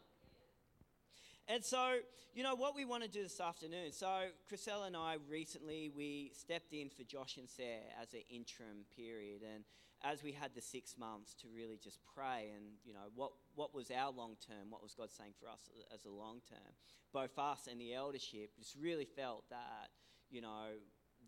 And 1.47 1.63
so, 1.63 1.97
you 2.33 2.43
know, 2.43 2.55
what 2.55 2.75
we 2.75 2.85
want 2.85 3.03
to 3.03 3.09
do 3.09 3.23
this 3.23 3.39
afternoon. 3.39 3.91
So, 3.91 4.07
Chriselle 4.51 4.85
and 4.85 4.97
I 4.97 5.17
recently 5.29 5.89
we 5.95 6.31
stepped 6.35 6.73
in 6.73 6.89
for 6.89 7.03
Josh 7.03 7.37
and 7.37 7.49
Sarah 7.49 7.89
as 8.01 8.13
an 8.13 8.21
interim 8.29 8.85
period, 8.95 9.41
and 9.41 9.63
as 10.03 10.23
we 10.23 10.31
had 10.31 10.51
the 10.55 10.61
six 10.61 10.95
months 10.97 11.33
to 11.41 11.47
really 11.53 11.77
just 11.83 11.99
pray 12.15 12.51
and 12.55 12.65
you 12.85 12.93
know 12.93 13.09
what 13.15 13.31
what 13.55 13.73
was 13.73 13.91
our 13.91 14.11
long 14.11 14.35
term, 14.47 14.69
what 14.69 14.83
was 14.83 14.93
God 14.93 15.09
saying 15.11 15.33
for 15.39 15.47
us 15.47 15.69
as 15.93 16.05
a 16.05 16.09
long 16.09 16.41
term. 16.47 16.73
Both 17.11 17.37
us 17.39 17.67
and 17.69 17.81
the 17.81 17.95
eldership 17.95 18.51
just 18.57 18.75
really 18.79 19.05
felt 19.05 19.49
that 19.49 19.89
you 20.29 20.41
know 20.41 20.77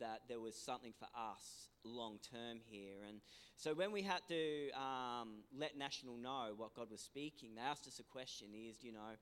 that 0.01 0.21
there 0.27 0.39
was 0.39 0.55
something 0.55 0.93
for 0.99 1.07
us 1.17 1.69
long 1.83 2.19
term 2.31 2.59
here. 2.69 2.97
And 3.07 3.21
so 3.55 3.73
when 3.73 3.91
we 3.91 4.01
had 4.01 4.21
to 4.27 4.69
um, 4.71 5.43
let 5.57 5.77
National 5.77 6.17
know 6.17 6.53
what 6.57 6.75
God 6.75 6.91
was 6.91 7.01
speaking, 7.01 7.55
they 7.55 7.61
asked 7.61 7.87
us 7.87 7.99
a 7.99 8.03
question 8.03 8.49
is, 8.53 8.83
you 8.83 8.91
know, 8.91 9.15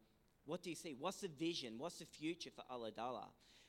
what 0.46 0.64
do 0.64 0.70
you 0.70 0.76
see? 0.76 0.96
What's 0.98 1.22
the 1.22 1.28
vision? 1.28 1.76
What's 1.78 2.00
the 2.00 2.06
future 2.06 2.50
for 2.50 2.64
Ulladulla? 2.74 3.28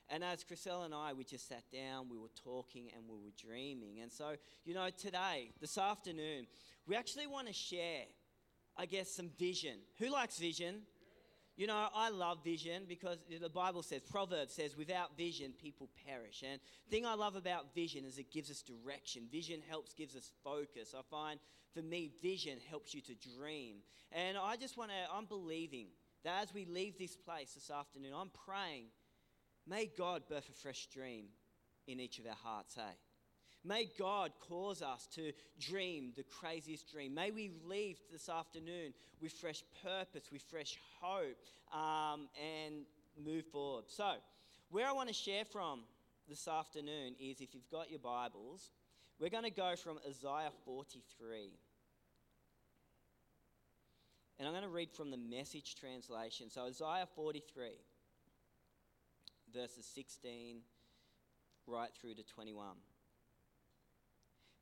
And 0.08 0.24
as 0.24 0.42
Chriselle 0.42 0.84
and 0.84 0.94
I, 0.94 1.12
we 1.12 1.24
just 1.24 1.46
sat 1.46 1.62
down, 1.72 2.08
we 2.10 2.18
were 2.18 2.32
talking, 2.42 2.88
and 2.96 3.04
we 3.06 3.14
were 3.14 3.30
dreaming. 3.40 4.00
And 4.00 4.10
so, 4.10 4.34
you 4.64 4.74
know, 4.74 4.88
today, 4.90 5.52
this 5.60 5.78
afternoon, 5.78 6.46
we 6.86 6.96
actually 6.96 7.28
want 7.28 7.46
to 7.46 7.52
share, 7.52 8.04
I 8.76 8.86
guess, 8.86 9.08
some 9.08 9.30
vision. 9.38 9.78
Who 9.98 10.10
likes 10.10 10.38
vision? 10.38 10.82
You 11.60 11.66
know, 11.66 11.88
I 11.94 12.08
love 12.08 12.42
vision 12.42 12.84
because 12.88 13.18
the 13.38 13.50
Bible 13.50 13.82
says, 13.82 14.00
Proverbs 14.00 14.54
says, 14.54 14.78
without 14.78 15.14
vision, 15.14 15.52
people 15.60 15.90
perish. 16.06 16.42
And 16.42 16.58
the 16.86 16.96
thing 16.96 17.04
I 17.04 17.12
love 17.12 17.36
about 17.36 17.74
vision 17.74 18.06
is 18.06 18.16
it 18.16 18.32
gives 18.32 18.50
us 18.50 18.62
direction. 18.62 19.24
Vision 19.30 19.60
helps, 19.68 19.92
gives 19.92 20.16
us 20.16 20.30
focus. 20.42 20.94
I 20.98 21.02
find 21.10 21.38
for 21.74 21.82
me, 21.82 22.12
vision 22.22 22.56
helps 22.70 22.94
you 22.94 23.02
to 23.02 23.14
dream. 23.36 23.82
And 24.10 24.38
I 24.38 24.56
just 24.56 24.78
want 24.78 24.90
to, 24.90 25.14
I'm 25.14 25.26
believing 25.26 25.88
that 26.24 26.42
as 26.42 26.54
we 26.54 26.64
leave 26.64 26.96
this 26.96 27.14
place 27.14 27.52
this 27.52 27.70
afternoon, 27.70 28.12
I'm 28.16 28.30
praying 28.46 28.86
May 29.66 29.90
God 29.98 30.22
birth 30.30 30.48
a 30.48 30.52
fresh 30.52 30.86
dream 30.86 31.26
in 31.86 32.00
each 32.00 32.18
of 32.18 32.26
our 32.26 32.34
hearts, 32.42 32.74
hey? 32.74 32.96
May 33.64 33.88
God 33.98 34.32
cause 34.48 34.80
us 34.80 35.06
to 35.14 35.32
dream 35.60 36.12
the 36.16 36.22
craziest 36.22 36.90
dream. 36.90 37.14
May 37.14 37.30
we 37.30 37.50
leave 37.64 37.98
this 38.10 38.28
afternoon 38.28 38.94
with 39.20 39.32
fresh 39.32 39.62
purpose, 39.82 40.30
with 40.32 40.42
fresh 40.42 40.78
hope, 41.00 41.36
um, 41.72 42.28
and 42.40 42.86
move 43.22 43.44
forward. 43.46 43.84
So, 43.88 44.12
where 44.70 44.86
I 44.86 44.92
want 44.92 45.08
to 45.08 45.14
share 45.14 45.44
from 45.44 45.80
this 46.28 46.48
afternoon 46.48 47.16
is 47.20 47.40
if 47.40 47.54
you've 47.54 47.70
got 47.70 47.90
your 47.90 47.98
Bibles, 47.98 48.70
we're 49.18 49.30
going 49.30 49.44
to 49.44 49.50
go 49.50 49.74
from 49.76 49.98
Isaiah 50.08 50.52
43. 50.64 51.50
And 54.38 54.48
I'm 54.48 54.54
going 54.54 54.64
to 54.64 54.70
read 54.70 54.90
from 54.90 55.10
the 55.10 55.18
message 55.18 55.74
translation. 55.74 56.48
So, 56.48 56.62
Isaiah 56.62 57.06
43, 57.14 57.66
verses 59.52 59.84
16 59.94 60.60
right 61.66 61.90
through 62.00 62.14
to 62.14 62.22
21. 62.22 62.66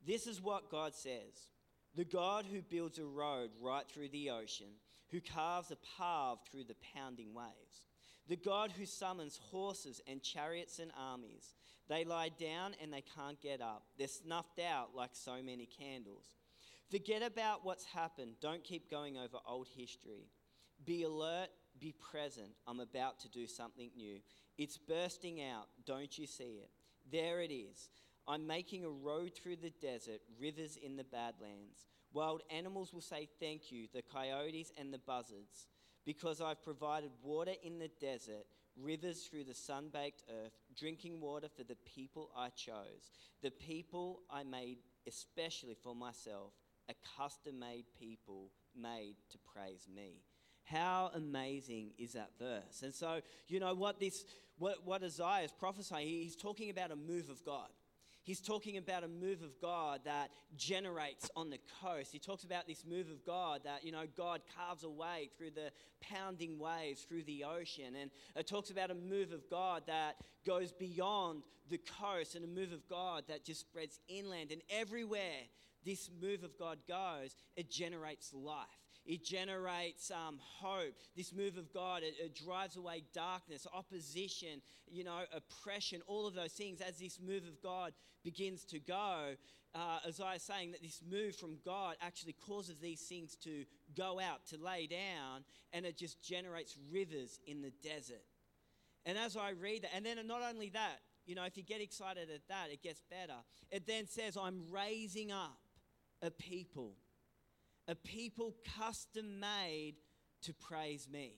This 0.06 0.26
is 0.26 0.40
what 0.40 0.70
God 0.70 0.94
says 0.94 1.48
the 1.94 2.04
God 2.04 2.46
who 2.50 2.62
builds 2.62 2.98
a 2.98 3.04
road 3.04 3.50
right 3.60 3.84
through 3.88 4.10
the 4.10 4.30
ocean, 4.30 4.68
who 5.10 5.20
carves 5.20 5.70
a 5.70 5.78
path 5.98 6.38
through 6.48 6.64
the 6.64 6.76
pounding 6.94 7.34
waves, 7.34 7.86
the 8.28 8.36
God 8.36 8.70
who 8.70 8.86
summons 8.86 9.40
horses 9.50 10.00
and 10.06 10.22
chariots 10.22 10.78
and 10.78 10.92
armies. 10.96 11.54
They 11.88 12.04
lie 12.04 12.28
down 12.28 12.74
and 12.82 12.92
they 12.92 13.02
can't 13.16 13.40
get 13.40 13.60
up. 13.60 13.84
They're 13.96 14.06
snuffed 14.06 14.60
out 14.60 14.90
like 14.94 15.10
so 15.14 15.42
many 15.42 15.66
candles. 15.66 16.26
Forget 16.90 17.22
about 17.22 17.64
what's 17.64 17.84
happened. 17.84 18.34
Don't 18.40 18.62
keep 18.62 18.90
going 18.90 19.16
over 19.16 19.38
old 19.46 19.68
history. 19.74 20.28
Be 20.84 21.02
alert, 21.02 21.48
be 21.80 21.94
present. 22.12 22.50
I'm 22.66 22.80
about 22.80 23.18
to 23.20 23.28
do 23.28 23.46
something 23.46 23.90
new. 23.96 24.18
It's 24.56 24.76
bursting 24.76 25.42
out. 25.42 25.68
Don't 25.86 26.16
you 26.18 26.26
see 26.26 26.60
it? 26.62 26.70
There 27.10 27.40
it 27.40 27.52
is. 27.52 27.88
I'm 28.28 28.46
making 28.46 28.84
a 28.84 28.90
road 28.90 29.32
through 29.34 29.56
the 29.56 29.72
desert, 29.80 30.20
rivers 30.38 30.76
in 30.76 30.96
the 30.96 31.04
badlands. 31.04 31.86
Wild 32.12 32.42
animals 32.50 32.92
will 32.92 33.00
say 33.00 33.26
thank 33.40 33.72
you, 33.72 33.86
the 33.92 34.02
coyotes 34.02 34.70
and 34.76 34.92
the 34.92 34.98
buzzards, 34.98 35.66
because 36.04 36.40
I've 36.40 36.62
provided 36.62 37.10
water 37.22 37.54
in 37.62 37.78
the 37.78 37.90
desert, 38.00 38.44
rivers 38.76 39.22
through 39.22 39.44
the 39.44 39.54
sun 39.54 39.88
baked 39.90 40.24
earth, 40.28 40.52
drinking 40.76 41.20
water 41.20 41.48
for 41.48 41.64
the 41.64 41.76
people 41.86 42.30
I 42.36 42.50
chose, 42.50 43.10
the 43.42 43.50
people 43.50 44.20
I 44.30 44.42
made 44.42 44.78
especially 45.06 45.74
for 45.82 45.94
myself, 45.94 46.52
a 46.90 46.94
custom 47.16 47.58
made 47.58 47.84
people 47.98 48.50
made 48.76 49.16
to 49.30 49.38
praise 49.38 49.88
me. 49.92 50.22
How 50.64 51.10
amazing 51.14 51.92
is 51.98 52.12
that 52.12 52.30
verse? 52.38 52.82
And 52.82 52.94
so, 52.94 53.20
you 53.48 53.58
know 53.58 53.74
what 53.74 53.98
this 53.98 54.24
what, 54.58 54.84
what 54.84 55.02
Isaiah 55.02 55.44
is 55.44 55.52
prophesying, 55.52 56.06
he's 56.06 56.36
talking 56.36 56.68
about 56.68 56.90
a 56.90 56.96
move 56.96 57.30
of 57.30 57.44
God. 57.44 57.68
He's 58.28 58.42
talking 58.42 58.76
about 58.76 59.04
a 59.04 59.08
move 59.08 59.40
of 59.40 59.58
God 59.58 60.00
that 60.04 60.28
generates 60.54 61.30
on 61.34 61.48
the 61.48 61.56
coast. 61.82 62.12
He 62.12 62.18
talks 62.18 62.44
about 62.44 62.66
this 62.66 62.84
move 62.86 63.08
of 63.08 63.24
God 63.24 63.62
that, 63.64 63.86
you 63.86 63.90
know, 63.90 64.04
God 64.18 64.42
carves 64.54 64.84
a 64.84 64.90
way 64.90 65.30
through 65.38 65.52
the 65.52 65.70
pounding 66.02 66.58
waves, 66.58 67.04
through 67.04 67.22
the 67.22 67.44
ocean. 67.44 67.96
And 67.98 68.10
it 68.36 68.46
talks 68.46 68.68
about 68.68 68.90
a 68.90 68.94
move 68.94 69.32
of 69.32 69.48
God 69.48 69.84
that 69.86 70.16
goes 70.46 70.72
beyond 70.72 71.44
the 71.70 71.80
coast 71.98 72.34
and 72.34 72.44
a 72.44 72.48
move 72.48 72.72
of 72.74 72.86
God 72.86 73.24
that 73.28 73.46
just 73.46 73.62
spreads 73.62 73.98
inland. 74.08 74.52
And 74.52 74.60
everywhere 74.68 75.48
this 75.86 76.10
move 76.20 76.44
of 76.44 76.58
God 76.58 76.80
goes, 76.86 77.34
it 77.56 77.70
generates 77.70 78.34
life. 78.34 78.66
It 79.08 79.24
generates 79.24 80.10
um, 80.10 80.38
hope. 80.38 80.92
This 81.16 81.32
move 81.32 81.56
of 81.56 81.72
God, 81.72 82.02
it, 82.02 82.14
it, 82.22 82.36
drives 82.36 82.76
away 82.76 83.04
darkness, 83.14 83.66
opposition, 83.72 84.60
you 84.86 85.02
know, 85.02 85.20
oppression, 85.34 86.02
all 86.06 86.26
of 86.26 86.34
those 86.34 86.52
things. 86.52 86.82
As 86.82 86.98
this 86.98 87.18
move 87.18 87.44
of 87.44 87.62
God 87.62 87.94
begins 88.22 88.64
to 88.66 88.78
go, 88.78 89.34
uh, 89.74 89.98
Isaiah 90.06 90.34
is 90.36 90.42
saying 90.42 90.72
that 90.72 90.82
this 90.82 91.00
move 91.10 91.34
from 91.36 91.56
God 91.64 91.96
actually 92.02 92.34
causes 92.34 92.80
these 92.80 93.00
things 93.00 93.34
to 93.44 93.64
go 93.96 94.20
out, 94.20 94.46
to 94.48 94.58
lay 94.62 94.86
down, 94.86 95.42
and 95.72 95.86
it 95.86 95.96
just 95.96 96.22
generates 96.22 96.76
rivers 96.92 97.40
in 97.46 97.62
the 97.62 97.72
desert. 97.82 98.26
And 99.06 99.16
as 99.16 99.38
I 99.38 99.52
read 99.52 99.84
that, 99.84 99.92
and 99.96 100.04
then 100.04 100.18
not 100.26 100.42
only 100.42 100.68
that, 100.74 100.98
you 101.24 101.34
know, 101.34 101.44
if 101.44 101.56
you 101.56 101.62
get 101.62 101.80
excited 101.80 102.28
at 102.28 102.46
that, 102.48 102.70
it 102.70 102.82
gets 102.82 103.00
better. 103.10 103.38
It 103.70 103.86
then 103.86 104.06
says, 104.06 104.36
I'm 104.36 104.64
raising 104.70 105.32
up 105.32 105.56
a 106.20 106.30
people 106.30 106.92
a 107.88 107.94
people 107.94 108.54
custom 108.78 109.40
made 109.40 109.94
to 110.42 110.52
praise 110.52 111.08
me. 111.10 111.36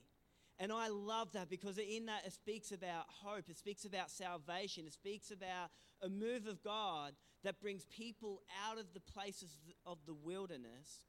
And 0.58 0.70
I 0.70 0.88
love 0.88 1.32
that 1.32 1.48
because 1.48 1.78
in 1.78 2.06
that 2.06 2.26
it 2.26 2.34
speaks 2.34 2.70
about 2.70 3.04
hope, 3.08 3.48
it 3.48 3.56
speaks 3.56 3.86
about 3.86 4.10
salvation, 4.10 4.84
it 4.86 4.92
speaks 4.92 5.30
about 5.30 5.70
a 6.02 6.08
move 6.08 6.46
of 6.46 6.62
God 6.62 7.12
that 7.44 7.60
brings 7.60 7.86
people 7.86 8.42
out 8.68 8.78
of 8.78 8.92
the 8.92 9.00
places 9.00 9.56
of 9.86 9.96
the 10.06 10.12
wilderness, 10.12 11.06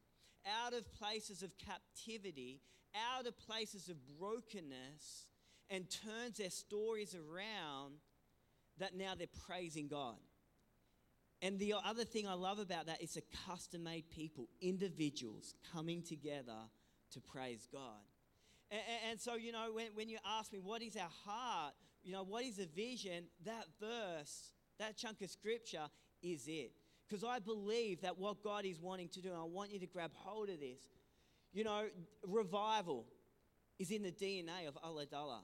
out 0.64 0.74
of 0.74 0.90
places 0.94 1.44
of 1.44 1.52
captivity, 1.58 2.62
out 3.14 3.28
of 3.28 3.38
places 3.40 3.90
of 3.90 3.98
brokenness, 4.18 5.28
and 5.70 5.86
turns 5.90 6.38
their 6.38 6.50
stories 6.50 7.14
around 7.14 7.96
that 8.78 8.96
now 8.96 9.16
they're 9.18 9.28
praising 9.48 9.90
God. 9.90 10.16
And 11.42 11.58
the 11.58 11.74
other 11.84 12.04
thing 12.04 12.28
I 12.28 12.34
love 12.34 12.60
about 12.60 12.86
that 12.86 13.02
is 13.02 13.18
a 13.18 13.22
custom 13.48 13.84
made 13.84 14.10
people, 14.10 14.48
individuals 14.62 15.56
coming 15.74 16.04
together 16.04 16.58
to 17.14 17.20
praise 17.20 17.68
God. 17.72 18.02
And, 18.70 18.82
and, 19.10 19.20
so, 19.20 19.36
you 19.36 19.52
know, 19.52 19.72
when, 19.74 19.88
when 19.96 20.08
you 20.08 20.18
ask 20.26 20.54
me, 20.54 20.60
what 20.60 20.82
is 20.82 20.96
our 20.96 21.10
heart? 21.26 21.74
You 22.04 22.14
know, 22.14 22.24
what 22.24 22.46
is 22.46 22.60
a 22.60 22.68
vision? 22.68 23.26
That 23.46 23.66
verse, 23.80 24.54
that 24.80 24.96
chunk 24.98 25.22
of 25.22 25.30
scripture 25.30 25.88
is 26.22 26.48
it. 26.48 26.72
Because 27.08 27.24
I 27.24 27.40
believe 27.40 28.02
that 28.02 28.18
what 28.18 28.42
God 28.42 28.64
is 28.64 28.80
wanting 28.80 29.10
to 29.10 29.22
do, 29.22 29.30
and 29.30 29.38
I 29.38 29.44
want 29.44 29.72
you 29.72 29.80
to 29.80 29.88
grab 29.88 30.12
hold 30.14 30.50
of 30.50 30.60
this, 30.60 30.80
you 31.52 31.66
know, 31.66 31.88
revival 32.26 33.06
is 33.78 33.92
in 33.92 34.04
the 34.04 34.12
DNA 34.12 34.68
of 34.68 34.76
Ulladulla. 34.76 35.42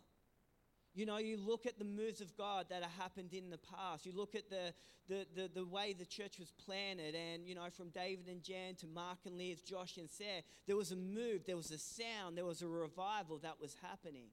You 0.97 1.05
know, 1.05 1.17
you 1.19 1.37
look 1.37 1.67
at 1.67 1.77
the 1.77 1.85
moves 1.85 2.21
of 2.21 2.35
God 2.35 2.65
that 2.69 2.81
have 2.81 2.91
happened 2.99 3.31
in 3.31 3.51
the 3.51 3.59
past. 3.59 4.03
You 4.03 4.13
look 4.15 4.33
at 4.33 4.49
the, 4.49 4.73
the, 5.07 5.27
the, 5.35 5.47
the, 5.53 5.63
way 5.63 5.93
the 5.93 6.07
church 6.07 6.39
was 6.39 6.51
planted, 6.65 7.13
and, 7.13 7.45
you 7.45 7.53
know, 7.53 7.69
from 7.69 7.89
David 7.89 8.27
and 8.27 8.41
Jan 8.41 8.73
to 8.77 8.87
Mark 8.87 9.19
and 9.27 9.37
Liz, 9.37 9.61
Josh 9.61 9.97
and 9.97 10.09
Sarah, 10.09 10.41
there 10.65 10.75
was 10.75 10.91
a 10.91 10.95
move, 10.95 11.43
there 11.45 11.55
was 11.55 11.69
a 11.69 11.77
sound, 11.77 12.35
there 12.35 12.45
was 12.45 12.63
a 12.63 12.67
revival 12.67 13.37
that 13.43 13.61
was 13.61 13.75
happening. 13.79 14.29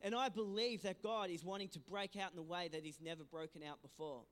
And 0.00 0.14
I 0.14 0.30
believe 0.30 0.84
that 0.84 1.02
God 1.02 1.28
is 1.28 1.44
wanting 1.44 1.68
to 1.68 1.80
break 1.80 2.16
out 2.16 2.30
in 2.30 2.36
the 2.36 2.42
way 2.42 2.70
that 2.72 2.82
He's 2.82 3.02
never 3.02 3.22
broken 3.22 3.62
out 3.62 3.82
before. 3.82 4.22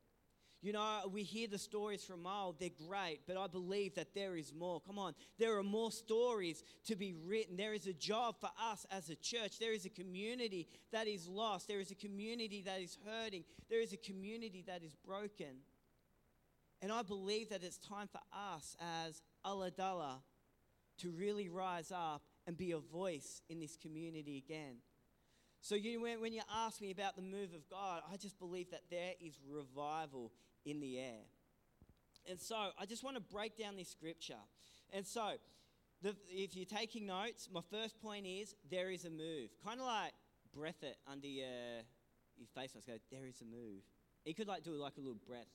You 0.63 0.73
know, 0.73 1.11
we 1.13 1.25
hear 1.25 1.49
the 1.49 1.59
stories 1.59 2.05
from 2.05 2.25
old, 2.25 2.61
they're 2.61 2.71
great, 2.89 3.23
but 3.27 3.37
I 3.37 3.49
believe 3.49 3.97
that 3.97 4.15
there 4.15 4.37
is 4.37 4.55
more. 4.55 4.81
Come 4.81 4.97
on, 4.97 5.15
there 5.37 5.59
are 5.59 5.63
more 5.65 5.91
stories 5.91 6.63
to 6.87 6.95
be 6.95 7.15
written. 7.27 7.57
There 7.57 7.75
is 7.75 7.89
a 7.89 7.93
job 7.93 8.37
for 8.41 8.51
us 8.71 8.87
as 8.93 9.11
a 9.11 9.17
church. 9.17 9.59
There 9.59 9.73
is 9.73 9.87
a 9.87 9.91
community 9.91 10.69
that 10.93 11.09
is 11.09 11.27
lost. 11.27 11.67
There 11.67 11.81
is 11.81 11.91
a 11.91 11.97
community 11.97 12.63
that 12.65 12.81
is 12.81 12.97
hurting. 13.05 13.43
There 13.69 13.81
is 13.81 13.93
a 13.93 13.97
community 13.97 14.63
that 14.69 14.85
is 14.85 14.95
broken. 15.05 15.63
And 16.81 16.93
I 16.93 17.03
believe 17.03 17.51
that 17.51 17.65
it's 17.65 17.79
time 17.79 18.07
for 18.07 18.21
us 18.33 18.77
as 19.05 19.21
Ulladulla 19.45 20.21
to 20.99 21.11
really 21.11 21.49
rise 21.49 21.91
up 21.91 22.23
and 22.47 22.57
be 22.57 22.71
a 22.71 22.79
voice 22.79 23.43
in 23.49 23.59
this 23.59 23.77
community 23.77 24.45
again. 24.47 24.77
So 25.61 25.77
you, 25.77 26.03
when, 26.03 26.21
when 26.21 26.33
you 26.33 26.43
ask 26.53 26.81
me 26.81 26.91
about 26.91 27.15
the 27.15 27.23
move 27.23 27.55
of 27.55 27.69
God, 27.71 28.03
I 28.13 28.17
just 28.17 28.39
believe 28.39 28.71
that 28.73 28.83
there 28.91 29.13
is 29.21 29.39
revival 29.49 30.33
in 30.65 30.81
the 30.81 30.99
air. 30.99 31.25
And 32.29 32.41
so 32.41 32.57
I 32.79 32.87
just 32.87 33.03
want 33.03 33.17
to 33.17 33.23
break 33.23 33.57
down 33.57 33.77
this 33.77 33.89
scripture. 33.89 34.43
And 34.93 35.07
so, 35.07 35.33
the, 36.03 36.15
if 36.29 36.57
you're 36.57 36.67
taking 36.67 37.07
notes, 37.07 37.49
my 37.53 37.61
first 37.71 38.01
point 38.01 38.27
is 38.27 38.55
there 38.71 38.91
is 38.91 39.05
a 39.05 39.11
move. 39.11 39.51
Kind 39.65 39.81
of 39.81 39.87
like 39.87 40.13
breath 40.55 40.83
it 40.83 40.97
under 41.11 41.27
your, 41.27 41.47
your 42.37 42.49
face 42.55 42.75
mask. 42.75 42.87
Go, 42.87 42.95
there 43.11 43.27
is 43.27 43.41
a 43.41 43.45
move. 43.45 43.83
You 44.25 44.35
could 44.35 44.49
like 44.49 44.63
do 44.63 44.73
like 44.73 44.97
a 44.99 45.01
little 45.01 45.19
breath, 45.27 45.49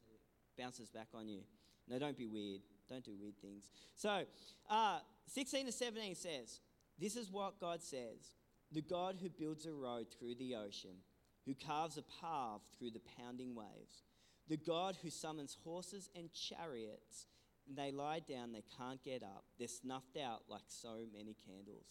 bounces 0.58 0.90
back 0.90 1.08
on 1.14 1.28
you. 1.28 1.42
No, 1.88 2.00
don't 2.00 2.18
be 2.18 2.28
weird. 2.28 2.62
Don't 2.90 3.04
do 3.04 3.12
weird 3.20 3.38
things. 3.42 3.70
So, 3.96 4.24
uh, 4.70 5.00
16 5.28 5.68
to 5.68 5.72
17 5.72 6.16
says, 6.16 6.60
This 7.00 7.16
is 7.16 7.32
what 7.32 7.60
God 7.60 7.82
says 7.82 8.34
the 8.72 8.82
God 8.82 9.18
who 9.22 9.30
builds 9.30 9.66
a 9.66 9.72
road 9.72 10.08
through 10.12 10.36
the 10.36 10.56
ocean, 10.56 10.98
who 11.46 11.54
carves 11.54 11.98
a 11.98 12.04
path 12.22 12.60
through 12.78 12.92
the 12.92 13.02
pounding 13.18 13.56
waves 13.56 14.04
the 14.50 14.58
God 14.58 14.98
who 15.02 15.10
summons 15.10 15.58
horses 15.64 16.10
and 16.16 16.32
chariots, 16.32 17.28
and 17.68 17.78
they 17.78 17.92
lie 17.92 18.20
down, 18.20 18.52
they 18.54 18.64
can't 18.78 19.04
get 19.04 19.24
up. 19.24 19.44
They're 19.60 19.68
snuffed 19.68 20.18
out 20.18 20.44
like 20.48 20.64
so 20.68 21.00
many 21.14 21.36
candles. 21.46 21.88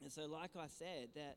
And 0.00 0.10
so, 0.10 0.26
like 0.26 0.52
I 0.56 0.66
said, 0.66 1.10
that 1.14 1.36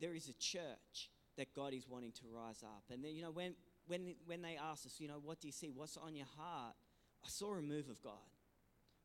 there 0.00 0.14
is 0.14 0.28
a 0.28 0.34
church 0.34 1.10
that 1.36 1.54
God 1.54 1.74
is 1.74 1.88
wanting 1.88 2.12
to 2.12 2.22
rise 2.34 2.62
up. 2.62 2.84
And 2.90 3.04
then, 3.04 3.14
you 3.14 3.22
know, 3.22 3.30
when, 3.30 3.54
when, 3.86 4.14
when 4.26 4.42
they 4.42 4.56
ask 4.56 4.86
us, 4.86 4.96
you 4.98 5.08
know, 5.08 5.20
what 5.22 5.40
do 5.40 5.48
you 5.48 5.52
see? 5.52 5.70
What's 5.74 5.96
on 5.96 6.14
your 6.14 6.26
heart? 6.36 6.74
I 7.24 7.28
saw 7.28 7.54
a 7.54 7.62
move 7.62 7.88
of 7.88 8.02
God. 8.02 8.14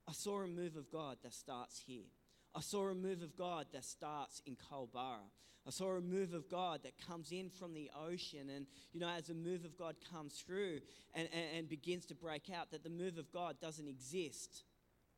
I 0.07 0.13
saw 0.13 0.41
a 0.41 0.47
move 0.47 0.75
of 0.77 0.89
God 0.89 1.17
that 1.23 1.33
starts 1.33 1.81
here. 1.85 2.09
I 2.57 2.61
saw 2.61 2.87
a 2.87 2.95
move 2.95 3.21
of 3.21 3.37
God 3.37 3.67
that 3.73 3.85
starts 3.85 4.41
in 4.47 4.55
Culburra. 4.55 5.29
I 5.67 5.69
saw 5.69 5.91
a 5.91 6.01
move 6.01 6.33
of 6.33 6.49
God 6.49 6.79
that 6.83 6.93
comes 7.07 7.31
in 7.31 7.51
from 7.51 7.75
the 7.75 7.91
ocean. 7.95 8.49
And, 8.49 8.65
you 8.93 8.99
know, 8.99 9.09
as 9.09 9.29
a 9.29 9.35
move 9.35 9.63
of 9.63 9.77
God 9.77 9.95
comes 10.11 10.33
through 10.33 10.79
and, 11.13 11.29
and, 11.31 11.57
and 11.57 11.69
begins 11.69 12.07
to 12.07 12.15
break 12.15 12.49
out, 12.49 12.71
that 12.71 12.83
the 12.83 12.89
move 12.89 13.19
of 13.19 13.31
God 13.31 13.57
doesn't 13.61 13.87
exist 13.87 14.63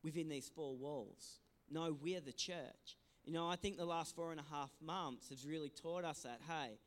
within 0.04 0.28
these 0.28 0.52
four 0.54 0.76
walls. 0.76 1.40
No, 1.72 1.96
we're 2.02 2.20
the 2.20 2.34
church. 2.34 2.98
You 3.24 3.32
know, 3.32 3.48
I 3.48 3.56
think 3.56 3.78
the 3.78 3.86
last 3.86 4.18
four 4.18 4.32
and 4.32 4.40
a 4.42 4.54
half 4.54 4.72
months 4.82 5.30
has 5.30 5.46
really 5.46 5.70
taught 5.70 6.04
us 6.04 6.24
that, 6.24 6.42
hey, 6.46 6.78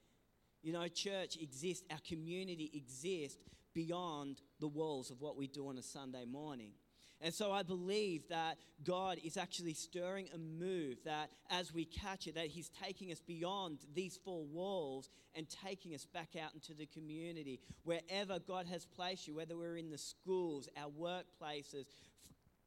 you 0.63 0.75
know, 0.75 0.87
church 0.89 1.39
exists, 1.41 1.85
our 1.91 2.01
community 2.07 2.71
exists 2.75 3.39
beyond 3.73 4.43
the 4.61 4.69
walls 4.69 5.11
of 5.11 5.23
what 5.23 5.37
we 5.37 5.47
do 5.47 5.69
on 5.69 5.79
a 5.79 5.83
Sunday 5.83 6.27
morning. 6.27 6.73
And 7.23 7.33
so 7.33 7.53
I 7.53 7.63
believe 7.63 8.29
that 8.31 8.59
God 8.85 9.19
is 9.23 9.37
actually 9.37 9.75
stirring 9.75 10.29
a 10.35 10.39
move 10.39 10.99
that 11.05 11.31
as 11.51 11.73
we 11.73 11.85
catch 11.85 12.27
it, 12.27 12.35
that 12.35 12.49
He's 12.49 12.69
taking 12.69 13.13
us 13.13 13.21
beyond 13.21 13.79
these 13.95 14.19
four 14.25 14.45
walls 14.45 15.09
and 15.35 15.47
taking 15.65 15.95
us 15.95 16.05
back 16.05 16.31
out 16.43 16.53
into 16.53 16.75
the 16.75 16.87
community. 16.87 17.61
Wherever 17.85 18.41
God 18.41 18.67
has 18.67 18.85
placed 18.85 19.29
you, 19.29 19.37
whether 19.37 19.57
we're 19.57 19.77
in 19.77 19.91
the 19.91 19.99
schools, 19.99 20.69
our 20.77 20.91
workplaces, 20.91 21.87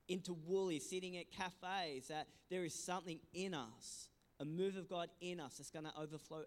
into 0.07 0.33
Woolies, 0.45 0.89
sitting 0.89 1.17
at 1.17 1.31
cafes, 1.31 2.07
that 2.07 2.27
there 2.49 2.63
is 2.63 2.73
something 2.73 3.19
in 3.33 3.53
us, 3.53 4.07
a 4.39 4.45
move 4.45 4.77
of 4.77 4.87
God 4.87 5.09
in 5.19 5.39
us 5.39 5.57
that's 5.57 5.71
going 5.71 5.85
to 5.85 5.99
overflow 5.99 6.43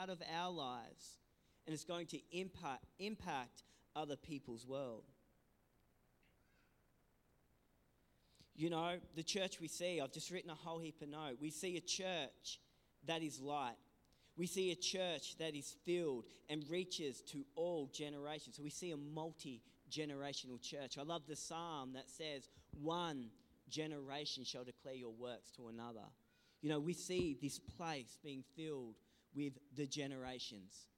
out 0.00 0.10
of 0.10 0.22
our 0.32 0.52
lives 0.52 1.18
and 1.66 1.74
it's 1.74 1.84
going 1.84 2.06
to 2.06 2.18
impact, 2.32 2.84
impact 2.98 3.62
other 3.94 4.16
people's 4.16 4.66
world. 4.66 5.04
You 8.58 8.70
know, 8.70 8.96
the 9.14 9.22
church 9.22 9.60
we 9.60 9.68
see, 9.68 10.00
I've 10.00 10.10
just 10.10 10.32
written 10.32 10.50
a 10.50 10.54
whole 10.54 10.80
heap 10.80 11.00
of 11.00 11.08
notes. 11.08 11.36
We 11.40 11.50
see 11.50 11.76
a 11.76 11.80
church 11.80 12.58
that 13.06 13.22
is 13.22 13.40
light. 13.40 13.76
We 14.36 14.48
see 14.48 14.72
a 14.72 14.74
church 14.74 15.38
that 15.38 15.54
is 15.54 15.76
filled 15.86 16.24
and 16.48 16.68
reaches 16.68 17.20
to 17.30 17.46
all 17.54 17.88
generations. 17.94 18.56
So 18.56 18.64
we 18.64 18.70
see 18.70 18.90
a 18.90 18.96
multi 18.96 19.62
generational 19.88 20.60
church. 20.60 20.98
I 20.98 21.02
love 21.02 21.22
the 21.28 21.36
psalm 21.36 21.92
that 21.92 22.10
says, 22.10 22.48
One 22.82 23.26
generation 23.68 24.42
shall 24.42 24.64
declare 24.64 24.94
your 24.94 25.12
works 25.12 25.52
to 25.52 25.68
another. 25.68 26.06
You 26.60 26.68
know, 26.68 26.80
we 26.80 26.94
see 26.94 27.38
this 27.40 27.60
place 27.60 28.18
being 28.24 28.42
filled 28.56 28.96
with 29.36 29.52
the 29.76 29.86
generations. 29.86 30.88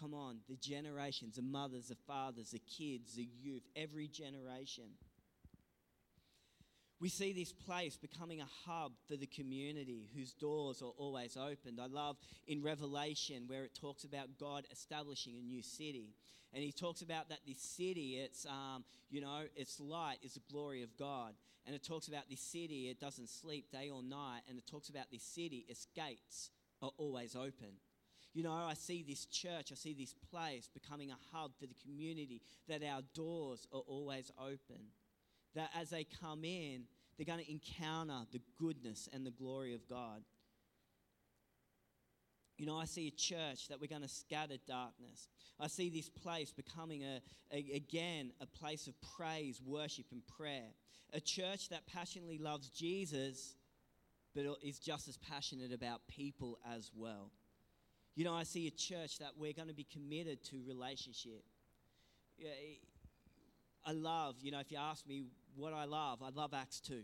Come 0.00 0.14
on, 0.14 0.36
the 0.48 0.56
generations, 0.56 1.34
the 1.34 1.42
mothers, 1.42 1.88
the 1.88 1.96
fathers, 2.06 2.52
the 2.52 2.60
kids, 2.60 3.16
the 3.16 3.28
youth, 3.40 3.64
every 3.74 4.06
generation. 4.06 4.84
We 7.00 7.08
see 7.08 7.32
this 7.32 7.52
place 7.52 7.96
becoming 7.96 8.40
a 8.40 8.48
hub 8.66 8.92
for 9.06 9.16
the 9.16 9.26
community 9.26 10.10
whose 10.16 10.32
doors 10.32 10.82
are 10.82 10.92
always 10.98 11.36
opened. 11.36 11.78
I 11.80 11.86
love 11.86 12.16
in 12.48 12.60
Revelation 12.60 13.44
where 13.46 13.62
it 13.62 13.78
talks 13.80 14.02
about 14.02 14.36
God 14.38 14.64
establishing 14.72 15.34
a 15.38 15.42
new 15.42 15.62
city. 15.62 16.16
And 16.52 16.62
he 16.62 16.72
talks 16.72 17.02
about 17.02 17.28
that 17.28 17.40
this 17.46 17.60
city, 17.60 18.16
it's, 18.16 18.46
um, 18.46 18.84
you 19.10 19.20
know, 19.20 19.42
its 19.54 19.78
light 19.78 20.18
is 20.24 20.34
the 20.34 20.40
glory 20.50 20.82
of 20.82 20.96
God. 20.96 21.34
And 21.66 21.74
it 21.74 21.84
talks 21.84 22.08
about 22.08 22.28
this 22.28 22.40
city, 22.40 22.88
it 22.88 22.98
doesn't 22.98 23.28
sleep 23.28 23.70
day 23.70 23.90
or 23.90 24.02
night. 24.02 24.40
And 24.48 24.58
it 24.58 24.66
talks 24.66 24.88
about 24.88 25.06
this 25.12 25.22
city, 25.22 25.66
its 25.68 25.86
gates 25.94 26.50
are 26.82 26.90
always 26.96 27.36
open. 27.36 27.76
You 28.34 28.42
know, 28.42 28.52
I 28.52 28.74
see 28.74 29.04
this 29.06 29.26
church, 29.26 29.70
I 29.70 29.76
see 29.76 29.94
this 29.94 30.14
place 30.30 30.68
becoming 30.72 31.10
a 31.10 31.18
hub 31.32 31.52
for 31.60 31.66
the 31.66 31.76
community, 31.82 32.42
that 32.68 32.82
our 32.82 33.02
doors 33.14 33.66
are 33.72 33.82
always 33.86 34.32
open 34.38 34.90
that 35.54 35.70
as 35.74 35.90
they 35.90 36.04
come 36.04 36.44
in, 36.44 36.84
they're 37.16 37.26
going 37.26 37.44
to 37.44 37.50
encounter 37.50 38.20
the 38.32 38.40
goodness 38.58 39.08
and 39.12 39.26
the 39.26 39.30
glory 39.30 39.74
of 39.74 39.88
God. 39.88 40.22
You 42.56 42.66
know, 42.66 42.76
I 42.76 42.86
see 42.86 43.06
a 43.06 43.12
church 43.12 43.68
that 43.68 43.80
we're 43.80 43.86
going 43.86 44.02
to 44.02 44.08
scatter 44.08 44.56
darkness. 44.66 45.28
I 45.60 45.68
see 45.68 45.90
this 45.90 46.08
place 46.08 46.52
becoming, 46.52 47.04
a, 47.04 47.20
a, 47.52 47.76
again, 47.76 48.32
a 48.40 48.46
place 48.46 48.88
of 48.88 48.94
praise, 49.16 49.60
worship, 49.64 50.06
and 50.10 50.22
prayer. 50.26 50.70
A 51.12 51.20
church 51.20 51.68
that 51.68 51.86
passionately 51.86 52.38
loves 52.38 52.68
Jesus, 52.68 53.54
but 54.34 54.44
is 54.62 54.78
just 54.80 55.08
as 55.08 55.16
passionate 55.16 55.72
about 55.72 56.00
people 56.08 56.58
as 56.68 56.90
well. 56.94 57.30
You 58.16 58.24
know, 58.24 58.34
I 58.34 58.42
see 58.42 58.66
a 58.66 58.72
church 58.72 59.18
that 59.18 59.30
we're 59.36 59.52
going 59.52 59.68
to 59.68 59.74
be 59.74 59.86
committed 59.92 60.42
to 60.46 60.60
relationship. 60.66 61.44
I 63.86 63.92
love, 63.92 64.34
you 64.40 64.50
know, 64.50 64.58
if 64.58 64.72
you 64.72 64.78
ask 64.78 65.06
me 65.06 65.26
what 65.58 65.72
I 65.72 65.84
love, 65.84 66.22
I 66.22 66.30
love 66.30 66.54
Acts 66.54 66.80
2. 66.80 67.02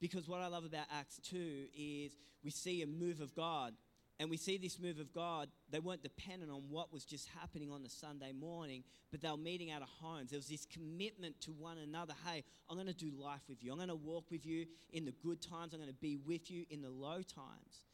Because 0.00 0.28
what 0.28 0.40
I 0.40 0.46
love 0.48 0.64
about 0.64 0.86
Acts 0.92 1.20
2 1.30 1.66
is 1.76 2.16
we 2.42 2.50
see 2.50 2.82
a 2.82 2.86
move 2.86 3.20
of 3.20 3.34
God. 3.34 3.74
And 4.20 4.30
we 4.30 4.36
see 4.36 4.56
this 4.56 4.78
move 4.78 5.00
of 5.00 5.12
God, 5.12 5.48
they 5.70 5.80
weren't 5.80 6.02
dependent 6.02 6.50
on 6.50 6.62
what 6.68 6.92
was 6.92 7.04
just 7.04 7.28
happening 7.40 7.72
on 7.72 7.82
the 7.82 7.88
Sunday 7.88 8.32
morning, 8.32 8.84
but 9.10 9.20
they 9.20 9.28
were 9.28 9.36
meeting 9.36 9.72
out 9.72 9.82
of 9.82 9.88
homes. 10.00 10.30
There 10.30 10.38
was 10.38 10.48
this 10.48 10.64
commitment 10.66 11.40
to 11.40 11.50
one 11.50 11.78
another. 11.78 12.14
Hey, 12.24 12.44
I'm 12.70 12.76
going 12.76 12.86
to 12.86 12.92
do 12.92 13.10
life 13.18 13.40
with 13.48 13.64
you. 13.64 13.72
I'm 13.72 13.78
going 13.78 13.88
to 13.88 13.96
walk 13.96 14.30
with 14.30 14.46
you 14.46 14.66
in 14.92 15.04
the 15.04 15.12
good 15.24 15.42
times. 15.42 15.72
I'm 15.72 15.80
going 15.80 15.90
to 15.90 16.00
be 16.00 16.18
with 16.24 16.50
you 16.50 16.64
in 16.70 16.82
the 16.82 16.90
low 16.90 17.22
times. 17.22 17.86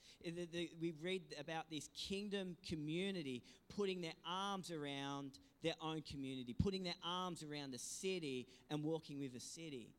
We 0.80 0.94
read 1.02 1.22
about 1.40 1.70
this 1.70 1.88
kingdom 1.94 2.56
community 2.68 3.42
putting 3.76 4.00
their 4.00 4.16
arms 4.26 4.70
around 4.70 5.38
their 5.62 5.74
own 5.82 6.02
community, 6.02 6.54
putting 6.58 6.84
their 6.84 6.94
arms 7.04 7.42
around 7.42 7.72
the 7.72 7.78
city 7.78 8.46
and 8.70 8.84
walking 8.84 9.18
with 9.18 9.32
the 9.32 9.40
city. 9.40 9.94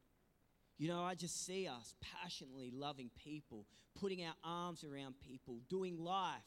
You 0.77 0.87
know, 0.87 1.03
I 1.03 1.15
just 1.15 1.45
see 1.45 1.67
us 1.67 1.93
passionately 2.01 2.71
loving 2.73 3.09
people, 3.23 3.65
putting 3.99 4.23
our 4.23 4.35
arms 4.43 4.85
around 4.85 5.15
people, 5.19 5.59
doing 5.69 5.97
life 5.97 6.41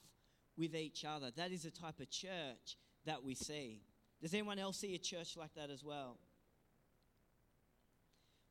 with 0.56 0.74
each 0.74 1.04
other. 1.04 1.30
That 1.36 1.52
is 1.52 1.64
the 1.64 1.70
type 1.70 2.00
of 2.00 2.08
church 2.10 2.78
that 3.04 3.22
we 3.22 3.34
see. 3.34 3.82
Does 4.22 4.32
anyone 4.32 4.58
else 4.58 4.78
see 4.78 4.94
a 4.94 4.98
church 4.98 5.36
like 5.36 5.54
that 5.54 5.70
as 5.70 5.84
well? 5.84 6.16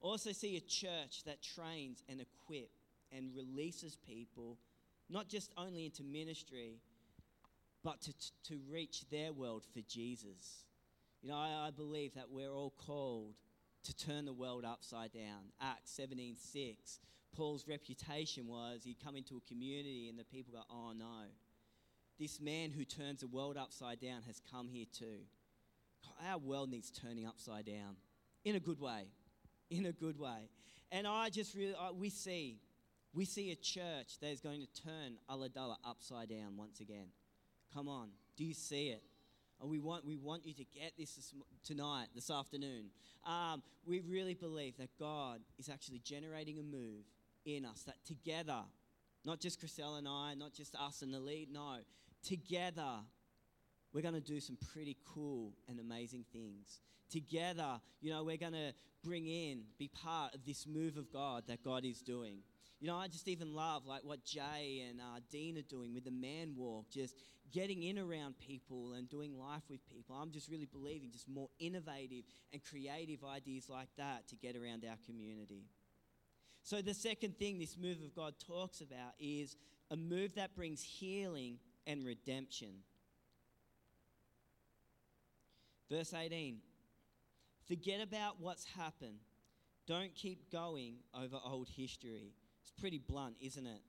Also, 0.02 0.32
see 0.32 0.58
a 0.58 0.62
church 0.62 1.24
that 1.26 1.42
trains 1.42 2.04
and 2.10 2.22
equips 2.22 2.86
and 3.12 3.32
releases 3.36 3.96
people, 3.96 4.58
not 5.12 5.28
just 5.28 5.52
only 5.58 5.86
into 5.86 6.04
ministry, 6.04 6.80
but 7.84 8.02
to, 8.02 8.14
to 8.44 8.60
reach 8.70 9.10
their 9.10 9.34
world 9.34 9.64
for 9.74 9.82
Jesus. 9.82 10.66
You 11.22 11.30
know, 11.30 11.36
I, 11.36 11.68
I 11.68 11.72
believe 11.72 12.14
that 12.16 12.30
we're 12.30 12.52
all 12.52 12.74
called 12.78 13.36
to 13.84 13.96
turn 13.96 14.26
the 14.26 14.34
world 14.34 14.64
upside 14.66 15.12
down. 15.12 15.52
Acts 15.62 15.92
17 15.92 16.36
6. 16.36 17.00
Paul's 17.36 17.68
reputation 17.68 18.48
was 18.48 18.84
he'd 18.84 19.04
come 19.04 19.16
into 19.16 19.38
a 19.38 19.42
community 19.50 20.08
and 20.10 20.20
the 20.20 20.26
people 20.26 20.54
go, 20.54 20.64
oh 20.70 20.92
no, 20.98 21.28
this 22.20 22.40
man 22.40 22.72
who 22.72 22.84
turns 22.84 23.22
the 23.22 23.28
world 23.28 23.58
upside 23.58 24.00
down 24.00 24.22
has 24.28 24.42
come 24.52 24.68
here 24.68 24.86
too. 24.92 25.22
Our 26.30 26.38
world 26.38 26.70
needs 26.70 26.92
turning 26.92 27.26
upside 27.26 27.66
down 27.66 27.96
in 28.44 28.56
a 28.56 28.60
good 28.60 28.80
way. 28.80 29.08
In 29.70 29.86
a 29.86 29.92
good 29.92 30.20
way. 30.20 30.50
And 30.92 31.08
I 31.08 31.30
just 31.30 31.56
really, 31.56 31.74
I, 31.74 31.92
we 31.92 32.10
see, 32.10 32.60
we 33.14 33.26
see 33.26 33.52
a 33.52 33.56
church 33.56 34.20
that 34.22 34.30
is 34.30 34.40
going 34.40 34.62
to 34.62 34.82
turn 34.82 35.18
Ulladulla 35.30 35.76
upside 35.86 36.30
down 36.30 36.58
once 36.58 36.80
again. 36.80 37.08
Come 37.74 37.88
on, 37.88 38.10
do 38.38 38.44
you 38.44 38.54
see 38.54 38.90
it? 38.90 39.04
And 39.62 39.70
we 39.70 39.80
want, 39.80 40.06
we 40.06 40.16
want 40.16 40.46
you 40.46 40.54
to 40.54 40.64
get 40.64 40.94
this, 40.98 41.14
this 41.16 41.34
tonight, 41.64 42.08
this 42.16 42.32
afternoon. 42.32 42.86
Um, 43.26 43.62
we 43.86 44.00
really 44.02 44.34
believe 44.34 44.78
that 44.78 44.90
God 44.98 45.40
is 45.60 45.70
actually 45.70 46.00
generating 46.00 46.58
a 46.58 46.64
move 46.64 47.06
in 47.46 47.66
us, 47.66 47.84
that 47.84 47.96
together, 48.06 48.62
not 49.24 49.40
just 49.40 49.62
Chriselle 49.62 50.00
and 50.00 50.08
I, 50.08 50.34
not 50.34 50.54
just 50.54 50.76
us 50.76 51.04
and 51.04 51.14
the 51.14 51.20
lead, 51.20 51.50
no, 51.52 51.78
together, 52.24 53.02
we're 53.94 54.02
going 54.02 54.16
to 54.16 54.22
do 54.22 54.40
some 54.40 54.58
pretty 54.74 54.98
cool 55.14 55.54
and 55.68 55.80
amazing 55.80 56.26
things. 56.32 56.80
Together, 57.12 57.80
you 58.00 58.10
know, 58.10 58.24
we're 58.24 58.38
going 58.38 58.54
to 58.54 58.74
bring 59.04 59.28
in, 59.28 59.62
be 59.78 59.90
part 59.90 60.34
of 60.34 60.46
this 60.46 60.66
move 60.66 60.98
of 60.98 61.12
God 61.12 61.44
that 61.48 61.64
God 61.64 61.86
is 61.86 62.02
doing. 62.02 62.38
You 62.82 62.88
know, 62.88 62.98
I 62.98 63.08
just 63.08 63.28
even 63.28 63.54
love 63.54 63.86
like 63.86 64.02
what 64.04 64.26
Jay 64.26 64.84
and 64.90 65.00
uh, 65.00 65.20
Dean 65.30 65.56
are 65.60 65.62
doing 65.62 65.94
with 65.94 66.04
the 66.04 66.12
man 66.12 66.56
walk, 66.58 66.86
just 66.92 67.16
getting 67.52 67.84
in 67.84 68.00
around 68.00 68.40
people 68.40 68.94
and 68.94 69.08
doing 69.08 69.38
life 69.38 69.62
with 69.70 69.88
people. 69.88 70.16
I'm 70.20 70.32
just 70.32 70.50
really 70.50 70.66
believing 70.66 71.12
just 71.12 71.30
more 71.30 71.50
innovative 71.60 72.24
and 72.52 72.60
creative 72.64 73.24
ideas 73.24 73.70
like 73.70 73.90
that 73.98 74.28
to 74.30 74.36
get 74.36 74.56
around 74.56 74.84
our 74.84 74.98
community. 75.06 75.66
So, 76.64 76.82
the 76.82 76.96
second 76.96 77.38
thing 77.38 77.60
this 77.60 77.78
move 77.78 77.98
of 78.04 78.16
God 78.16 78.34
talks 78.48 78.82
about 78.82 79.14
is 79.20 79.56
a 79.92 79.96
move 79.96 80.34
that 80.36 80.56
brings 80.56 80.82
healing 80.82 81.60
and 81.86 82.04
redemption. 82.04 82.74
Verse 85.88 86.16
18 86.16 86.58
Forget 87.68 88.02
about 88.02 88.40
what's 88.40 88.66
happened. 88.66 89.20
Don't 89.86 90.16
keep 90.16 90.52
going 90.52 90.96
over 91.14 91.38
old 91.46 91.70
history. 91.70 92.34
Pretty 92.82 92.98
blunt, 92.98 93.36
isn't 93.40 93.68
it? 93.68 93.82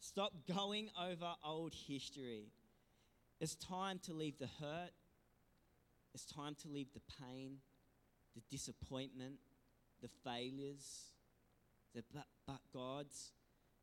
Stop 0.00 0.32
going 0.52 0.90
over 1.00 1.32
old 1.44 1.72
history. 1.72 2.46
It's 3.40 3.54
time 3.54 4.00
to 4.06 4.12
leave 4.12 4.36
the 4.36 4.48
hurt. 4.60 4.90
It's 6.12 6.24
time 6.24 6.56
to 6.62 6.68
leave 6.68 6.88
the 6.92 7.02
pain, 7.22 7.58
the 8.34 8.42
disappointment, 8.50 9.34
the 10.02 10.08
failures, 10.24 11.12
the 11.94 12.02
but, 12.12 12.26
but 12.48 12.58
God's. 12.74 13.30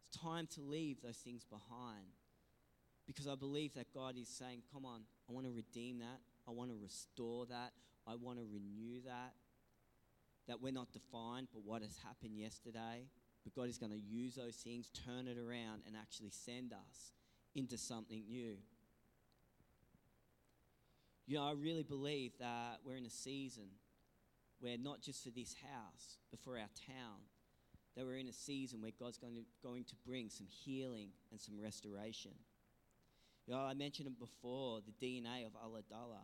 It's 0.10 0.22
time 0.22 0.46
to 0.56 0.62
leave 0.62 1.02
those 1.02 1.18
things 1.18 1.46
behind. 1.46 2.12
Because 3.06 3.30
I 3.30 3.36
believe 3.36 3.76
that 3.76 3.94
God 3.94 4.18
is 4.18 4.28
saying, 4.28 4.64
Come 4.74 4.86
on, 4.86 5.04
I 5.30 5.32
want 5.32 5.46
to 5.46 5.54
redeem 5.54 6.00
that. 6.00 6.20
I 6.46 6.52
want 6.52 6.70
to 6.72 6.78
restore 6.82 7.46
that. 7.46 7.72
I 8.06 8.16
want 8.16 8.40
to 8.40 8.46
renew 8.46 9.00
that. 9.06 9.36
That 10.50 10.62
we're 10.62 10.74
not 10.74 10.92
defined 10.92 11.48
by 11.54 11.62
what 11.64 11.82
has 11.82 11.98
happened 12.04 12.38
yesterday, 12.38 13.06
but 13.48 13.62
God 13.62 13.70
is 13.70 13.78
going 13.78 13.94
to 13.94 13.98
use 13.98 14.36
those 14.36 14.56
things, 14.56 14.90
turn 15.06 15.28
it 15.28 15.38
around, 15.38 15.84
and 15.86 15.96
actually 15.96 16.32
send 16.32 16.74
us 16.74 17.14
into 17.56 17.78
something 17.78 18.24
new. 18.28 18.58
You 21.26 21.38
know, 21.38 21.46
I 21.46 21.54
really 21.54 21.84
believe 21.84 22.34
that 22.40 22.80
we're 22.86 22.98
in 22.98 23.06
a 23.06 23.10
season 23.10 23.70
where 24.60 24.78
not 24.78 25.02
just 25.02 25.24
for 25.24 25.30
this 25.30 25.56
house, 25.62 26.18
but 26.30 26.42
for 26.42 26.58
our 26.58 26.70
town, 26.88 27.20
that 27.96 28.06
we're 28.06 28.18
in 28.18 28.28
a 28.28 28.34
season 28.34 28.82
where 28.82 28.92
God's 29.00 29.18
going 29.18 29.36
to, 29.36 29.42
going 29.64 29.86
to 29.86 29.96
bring 30.06 30.30
some 30.30 30.48
healing 30.48 31.10
and 31.32 31.40
some 31.40 31.56
restoration. 31.62 32.32
You 33.46 33.54
know, 33.54 33.62
I 33.62 33.74
mentioned 33.76 34.08
it 34.08 34.20
before 34.20 34.82
the 34.82 35.06
DNA 35.06 35.46
of 35.46 35.54
Ulladulla. 35.54 36.20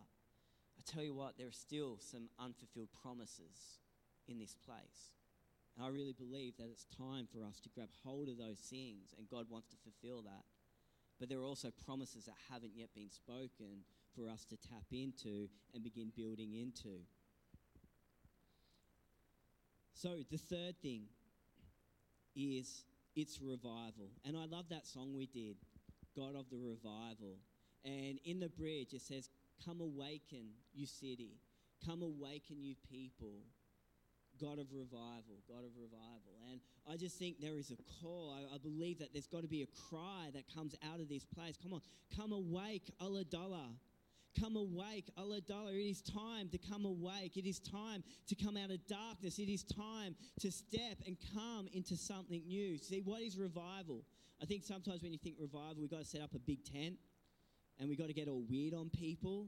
I 0.77 0.81
tell 0.85 1.03
you 1.03 1.13
what, 1.13 1.37
there 1.37 1.47
are 1.47 1.51
still 1.51 1.97
some 1.99 2.27
unfulfilled 2.37 2.89
promises 3.01 3.79
in 4.27 4.39
this 4.39 4.55
place. 4.65 5.13
And 5.75 5.85
I 5.85 5.89
really 5.89 6.13
believe 6.13 6.57
that 6.57 6.69
it's 6.71 6.85
time 6.97 7.27
for 7.31 7.43
us 7.43 7.59
to 7.61 7.69
grab 7.69 7.89
hold 8.03 8.29
of 8.29 8.37
those 8.37 8.59
things, 8.59 9.13
and 9.17 9.27
God 9.29 9.47
wants 9.49 9.69
to 9.69 9.77
fulfill 9.77 10.21
that. 10.23 10.43
But 11.19 11.29
there 11.29 11.39
are 11.39 11.45
also 11.45 11.71
promises 11.85 12.25
that 12.25 12.35
haven't 12.51 12.73
yet 12.75 12.89
been 12.93 13.09
spoken 13.09 13.85
for 14.15 14.27
us 14.27 14.45
to 14.45 14.57
tap 14.57 14.85
into 14.91 15.49
and 15.73 15.83
begin 15.83 16.11
building 16.15 16.53
into. 16.53 16.99
So, 19.93 20.17
the 20.29 20.37
third 20.37 20.75
thing 20.81 21.03
is 22.35 22.83
it's 23.15 23.39
revival. 23.41 24.09
And 24.25 24.35
I 24.35 24.45
love 24.45 24.65
that 24.69 24.87
song 24.87 25.13
we 25.15 25.27
did, 25.27 25.55
God 26.15 26.35
of 26.35 26.49
the 26.49 26.57
Revival. 26.57 27.37
And 27.85 28.19
in 28.25 28.39
the 28.39 28.49
bridge, 28.49 28.93
it 28.93 29.01
says, 29.01 29.29
Come 29.63 29.81
awaken, 29.81 30.49
you 30.73 30.85
city. 30.85 31.37
Come 31.85 32.01
awaken, 32.01 32.63
you 32.63 32.75
people. 32.91 33.43
God 34.43 34.59
of 34.59 34.67
revival, 34.73 35.39
God 35.47 35.63
of 35.63 35.71
revival. 35.79 36.35
And 36.51 36.59
I 36.91 36.97
just 36.97 37.17
think 37.17 37.39
there 37.39 37.57
is 37.57 37.71
a 37.71 37.77
call. 38.01 38.35
I, 38.35 38.55
I 38.55 38.57
believe 38.57 38.99
that 38.99 39.13
there's 39.13 39.27
got 39.27 39.41
to 39.41 39.47
be 39.47 39.61
a 39.61 39.67
cry 39.89 40.29
that 40.33 40.43
comes 40.53 40.75
out 40.91 40.99
of 40.99 41.07
this 41.07 41.23
place. 41.23 41.55
Come 41.61 41.73
on, 41.73 41.81
come 42.15 42.33
awake, 42.33 42.91
Allah 42.99 43.23
Ulladulla. 43.23 43.69
Come 44.37 44.57
awake, 44.57 45.05
Allah 45.17 45.39
Ulladulla. 45.39 45.71
It 45.71 45.89
is 45.89 46.01
time 46.01 46.49
to 46.49 46.57
come 46.57 46.83
awake. 46.83 47.37
It 47.37 47.47
is 47.47 47.59
time 47.59 48.03
to 48.27 48.35
come 48.35 48.57
out 48.57 48.69
of 48.69 48.85
darkness. 48.85 49.39
It 49.39 49.49
is 49.49 49.63
time 49.63 50.15
to 50.41 50.51
step 50.51 50.97
and 51.07 51.15
come 51.33 51.69
into 51.71 51.95
something 51.95 52.41
new. 52.45 52.77
See, 52.77 52.99
what 52.99 53.21
is 53.21 53.37
revival? 53.37 54.03
I 54.41 54.45
think 54.45 54.63
sometimes 54.63 55.03
when 55.03 55.13
you 55.13 55.19
think 55.19 55.35
revival, 55.39 55.77
we've 55.79 55.91
got 55.91 56.01
to 56.01 56.05
set 56.05 56.21
up 56.21 56.33
a 56.35 56.39
big 56.39 56.65
tent 56.65 56.95
and 57.79 57.87
we've 57.87 57.97
got 57.97 58.07
to 58.07 58.13
get 58.13 58.27
all 58.27 58.43
weird 58.49 58.73
on 58.73 58.89
people. 58.89 59.47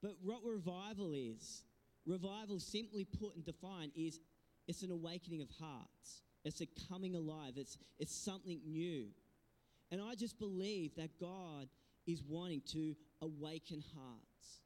But 0.00 0.16
what 0.22 0.44
revival 0.44 1.12
is, 1.12 1.62
revival 2.06 2.58
simply 2.58 3.04
put 3.04 3.34
and 3.36 3.44
defined 3.44 3.92
is 3.96 4.20
it's 4.68 4.82
an 4.82 4.90
awakening 4.90 5.42
of 5.42 5.48
hearts. 5.60 6.22
It's 6.44 6.60
a 6.60 6.66
coming 6.88 7.14
alive. 7.14 7.54
It's, 7.56 7.78
it's 7.98 8.14
something 8.14 8.60
new. 8.66 9.06
And 9.90 10.00
I 10.00 10.14
just 10.14 10.38
believe 10.38 10.94
that 10.96 11.18
God 11.20 11.68
is 12.06 12.22
wanting 12.22 12.62
to 12.72 12.96
awaken 13.20 13.84
hearts. 13.94 14.60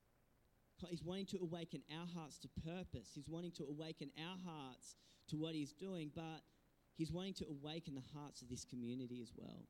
He's 0.88 1.02
wanting 1.02 1.26
to 1.26 1.38
awaken 1.38 1.82
our 1.90 2.06
hearts 2.14 2.38
to 2.40 2.48
purpose. 2.64 3.10
He's 3.14 3.28
wanting 3.28 3.52
to 3.52 3.64
awaken 3.64 4.10
our 4.18 4.36
hearts 4.44 4.96
to 5.28 5.36
what 5.36 5.54
He's 5.54 5.72
doing, 5.72 6.10
but 6.14 6.42
He's 6.96 7.10
wanting 7.10 7.34
to 7.34 7.46
awaken 7.48 7.94
the 7.94 8.18
hearts 8.18 8.42
of 8.42 8.48
this 8.48 8.64
community 8.64 9.20
as 9.22 9.32
well. 9.36 9.64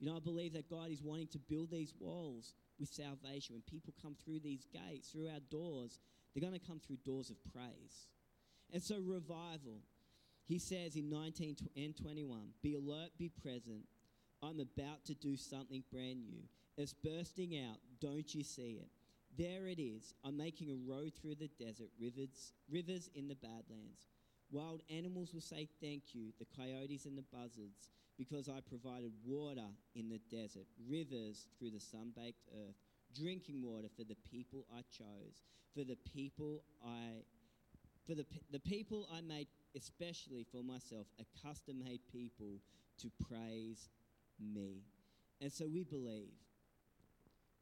You 0.00 0.06
know, 0.06 0.16
I 0.16 0.20
believe 0.20 0.52
that 0.54 0.70
God 0.70 0.90
is 0.90 1.02
wanting 1.02 1.26
to 1.28 1.38
build 1.38 1.70
these 1.70 1.92
walls 1.98 2.54
with 2.78 2.88
salvation. 2.88 3.54
When 3.54 3.62
people 3.62 3.92
come 4.00 4.16
through 4.24 4.40
these 4.40 4.66
gates, 4.72 5.10
through 5.10 5.28
our 5.28 5.40
doors, 5.50 6.00
they're 6.34 6.48
going 6.48 6.58
to 6.58 6.66
come 6.66 6.80
through 6.80 6.98
doors 7.04 7.30
of 7.30 7.36
praise. 7.52 8.08
And 8.72 8.82
so, 8.82 8.96
revival. 9.00 9.80
He 10.46 10.58
says 10.58 10.96
in 10.96 11.10
19 11.10 11.56
and 11.76 11.94
21 11.94 12.40
Be 12.62 12.74
alert, 12.74 13.10
be 13.18 13.28
present. 13.28 13.84
I'm 14.42 14.60
about 14.60 15.04
to 15.06 15.14
do 15.14 15.36
something 15.36 15.82
brand 15.92 16.24
new. 16.24 16.42
It's 16.76 16.94
bursting 16.94 17.58
out. 17.58 17.76
Don't 18.00 18.34
you 18.34 18.42
see 18.42 18.80
it? 18.80 18.88
There 19.36 19.66
it 19.66 19.80
is. 19.80 20.14
I'm 20.24 20.36
making 20.36 20.70
a 20.70 20.90
road 20.90 21.12
through 21.20 21.34
the 21.34 21.50
desert, 21.62 21.88
rivers, 22.00 22.52
rivers 22.70 23.10
in 23.14 23.28
the 23.28 23.34
badlands. 23.34 24.08
Wild 24.50 24.82
animals 24.90 25.34
will 25.34 25.42
say 25.42 25.68
thank 25.82 26.14
you, 26.14 26.32
the 26.38 26.46
coyotes 26.56 27.04
and 27.04 27.18
the 27.18 27.24
buzzards, 27.32 27.90
because 28.16 28.48
I 28.48 28.60
provided 28.60 29.12
water 29.24 29.68
in 29.94 30.08
the 30.08 30.20
desert, 30.34 30.66
rivers 30.88 31.46
through 31.58 31.70
the 31.70 31.80
sun 31.80 32.12
baked 32.16 32.46
earth, 32.54 32.76
drinking 33.20 33.62
water 33.62 33.88
for 33.96 34.04
the 34.04 34.16
people 34.30 34.66
I 34.74 34.82
chose, 34.96 35.42
for 35.74 35.84
the 35.84 35.96
people 36.14 36.62
I 36.84 37.22
for 38.06 38.14
the, 38.14 38.24
the 38.50 38.60
people 38.60 39.06
I 39.12 39.20
made 39.20 39.48
especially 39.76 40.46
for 40.50 40.62
myself, 40.62 41.06
a 41.20 41.46
custom 41.46 41.78
made 41.84 42.00
people 42.10 42.58
to 43.02 43.10
praise 43.28 43.90
me. 44.40 44.82
And 45.40 45.52
so 45.52 45.66
we 45.66 45.84
believe. 45.84 46.32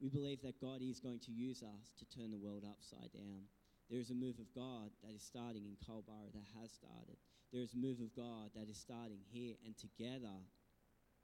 We 0.01 0.09
believe 0.09 0.43
that 0.43 0.61
God 0.61 0.83
is 0.83 1.01
going 1.01 1.21
to 1.21 1.33
use 1.33 1.63
us 1.63 1.93
to 1.99 2.05
turn 2.17 2.31
the 2.31 2.39
world 2.39 2.65
upside 2.69 3.13
down. 3.13 3.49
There 3.91 3.99
is 3.99 4.11
a 4.11 4.15
move 4.15 4.39
of 4.39 4.53
God 4.55 4.91
that 5.03 5.15
is 5.15 5.23
starting 5.23 5.65
in 5.65 5.77
Culburra 5.87 6.31
that 6.33 6.47
has 6.61 6.71
started. 6.73 7.17
There 7.53 7.63
is 7.63 7.73
a 7.73 7.79
move 7.79 8.01
of 8.01 8.15
God 8.15 8.51
that 8.55 8.69
is 8.69 8.77
starting 8.77 9.21
here 9.33 9.55
and 9.65 9.75
together, 9.77 10.37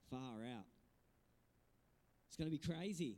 far 0.09 0.43
out. 0.43 0.65
It's 2.27 2.37
going 2.37 2.49
to 2.49 2.57
be 2.57 2.73
crazy. 2.73 3.17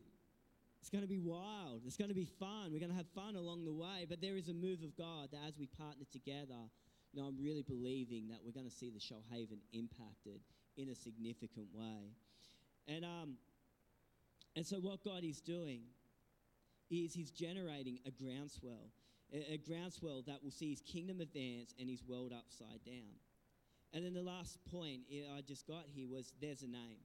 It's 0.85 0.91
going 0.91 1.01
to 1.01 1.09
be 1.09 1.17
wild. 1.17 1.81
It's 1.87 1.97
going 1.97 2.09
to 2.09 2.15
be 2.15 2.29
fun. 2.37 2.71
We're 2.71 2.77
going 2.77 2.91
to 2.91 2.95
have 2.95 3.09
fun 3.15 3.35
along 3.35 3.65
the 3.65 3.73
way. 3.73 4.05
But 4.07 4.21
there 4.21 4.37
is 4.37 4.49
a 4.49 4.53
move 4.53 4.83
of 4.83 4.95
God 4.95 5.29
that 5.31 5.39
as 5.47 5.57
we 5.57 5.65
partner 5.65 6.05
together, 6.11 6.69
you 7.11 7.19
know, 7.19 7.27
I'm 7.27 7.41
really 7.41 7.63
believing 7.63 8.27
that 8.27 8.37
we're 8.45 8.51
going 8.51 8.69
to 8.69 8.71
see 8.71 8.91
the 8.91 8.99
Shoalhaven 8.99 9.57
impacted 9.73 10.41
in 10.77 10.89
a 10.89 10.93
significant 10.93 11.69
way. 11.73 12.13
And, 12.87 13.03
um, 13.03 13.37
and 14.55 14.63
so 14.63 14.75
what 14.75 15.03
God 15.03 15.23
is 15.23 15.41
doing 15.41 15.85
is 16.91 17.15
he's 17.15 17.31
generating 17.31 17.97
a 18.05 18.11
groundswell, 18.11 18.91
a, 19.33 19.53
a 19.53 19.57
groundswell 19.57 20.21
that 20.27 20.43
will 20.43 20.51
see 20.51 20.69
his 20.69 20.81
kingdom 20.81 21.19
advance 21.19 21.73
and 21.79 21.89
his 21.89 22.03
world 22.03 22.31
upside 22.31 22.85
down. 22.85 23.17
And 23.91 24.05
then 24.05 24.13
the 24.13 24.21
last 24.21 24.59
point 24.71 24.99
I 25.35 25.41
just 25.41 25.65
got 25.65 25.85
here 25.95 26.07
was 26.07 26.31
there's 26.39 26.61
a 26.61 26.67
name. 26.67 27.01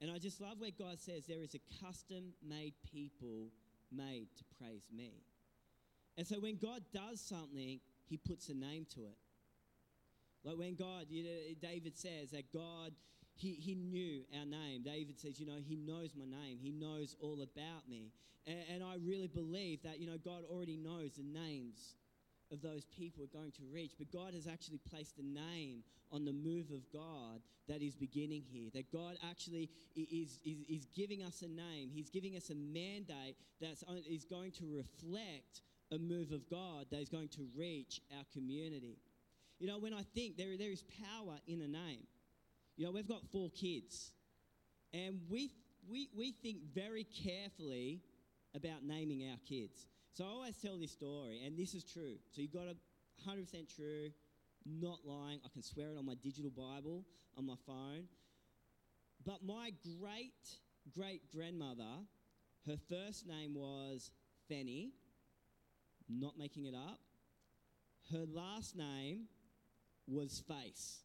And 0.00 0.10
I 0.10 0.18
just 0.18 0.40
love 0.40 0.58
where 0.58 0.70
God 0.76 0.98
says 0.98 1.26
there 1.26 1.42
is 1.42 1.54
a 1.54 1.84
custom 1.84 2.32
made 2.46 2.74
people 2.90 3.48
made 3.92 4.28
to 4.38 4.44
praise 4.58 4.88
me. 4.94 5.12
And 6.16 6.26
so 6.26 6.40
when 6.40 6.56
God 6.56 6.82
does 6.92 7.20
something, 7.20 7.80
he 8.08 8.16
puts 8.16 8.48
a 8.48 8.54
name 8.54 8.86
to 8.94 9.00
it. 9.00 9.16
Like 10.42 10.56
when 10.56 10.74
God, 10.74 11.06
you 11.10 11.24
know, 11.24 11.30
David 11.60 11.96
says 11.96 12.30
that 12.30 12.52
God, 12.52 12.92
he, 13.34 13.52
he 13.52 13.74
knew 13.74 14.22
our 14.38 14.46
name. 14.46 14.82
David 14.82 15.20
says, 15.20 15.38
you 15.38 15.46
know, 15.46 15.58
he 15.62 15.76
knows 15.76 16.10
my 16.16 16.24
name. 16.24 16.58
He 16.60 16.72
knows 16.72 17.14
all 17.20 17.42
about 17.42 17.88
me. 17.88 18.12
And, 18.46 18.58
and 18.72 18.82
I 18.82 18.94
really 19.04 19.28
believe 19.28 19.82
that, 19.82 20.00
you 20.00 20.06
know, 20.06 20.18
God 20.22 20.44
already 20.50 20.76
knows 20.76 21.12
the 21.16 21.22
names 21.22 21.94
of 22.52 22.62
those 22.62 22.84
people 22.84 23.24
are 23.24 23.38
going 23.38 23.52
to 23.52 23.62
reach. 23.72 23.92
But 23.98 24.10
God 24.12 24.34
has 24.34 24.46
actually 24.46 24.80
placed 24.90 25.18
a 25.18 25.24
name 25.24 25.82
on 26.12 26.24
the 26.24 26.32
move 26.32 26.70
of 26.70 26.80
God 26.92 27.40
that 27.68 27.82
is 27.82 27.94
beginning 27.94 28.42
here. 28.50 28.70
That 28.74 28.90
God 28.92 29.16
actually 29.28 29.70
is, 29.96 30.38
is, 30.44 30.58
is 30.68 30.86
giving 30.94 31.22
us 31.22 31.42
a 31.42 31.48
name. 31.48 31.90
He's 31.92 32.10
giving 32.10 32.36
us 32.36 32.50
a 32.50 32.54
mandate 32.54 33.36
that 33.60 33.76
is 34.08 34.24
going 34.24 34.52
to 34.52 34.64
reflect 34.76 35.62
a 35.92 35.98
move 35.98 36.32
of 36.32 36.48
God 36.48 36.86
that 36.90 37.00
is 37.00 37.08
going 37.08 37.28
to 37.28 37.46
reach 37.56 38.00
our 38.16 38.24
community. 38.32 38.98
You 39.58 39.66
know, 39.66 39.78
when 39.78 39.92
I 39.92 40.02
think 40.14 40.36
there, 40.36 40.56
there 40.58 40.70
is 40.70 40.82
power 40.82 41.36
in 41.46 41.60
a 41.60 41.68
name, 41.68 42.06
you 42.76 42.86
know, 42.86 42.92
we've 42.92 43.08
got 43.08 43.22
four 43.30 43.50
kids, 43.50 44.10
and 44.94 45.20
we, 45.28 45.50
we, 45.88 46.08
we 46.16 46.32
think 46.32 46.58
very 46.74 47.04
carefully 47.04 48.00
about 48.54 48.84
naming 48.84 49.28
our 49.30 49.36
kids. 49.46 49.86
So 50.12 50.24
I 50.24 50.28
always 50.28 50.56
tell 50.56 50.76
this 50.78 50.92
story, 50.92 51.42
and 51.44 51.56
this 51.56 51.74
is 51.74 51.84
true. 51.84 52.16
So 52.32 52.42
you've 52.42 52.52
got 52.52 52.66
a 52.66 52.76
100% 53.28 53.74
true, 53.74 54.10
not 54.66 54.98
lying. 55.04 55.40
I 55.44 55.48
can 55.48 55.62
swear 55.62 55.90
it 55.90 55.98
on 55.98 56.06
my 56.06 56.14
digital 56.22 56.50
Bible 56.50 57.04
on 57.36 57.46
my 57.46 57.54
phone. 57.66 58.04
But 59.24 59.44
my 59.44 59.72
great 59.98 60.32
great 60.94 61.30
grandmother, 61.30 62.04
her 62.66 62.76
first 62.88 63.26
name 63.26 63.54
was 63.54 64.10
Fanny, 64.48 64.92
not 66.08 66.38
making 66.38 66.64
it 66.64 66.74
up. 66.74 66.98
Her 68.10 68.24
last 68.26 68.76
name 68.76 69.26
was 70.06 70.42
Face. 70.48 71.00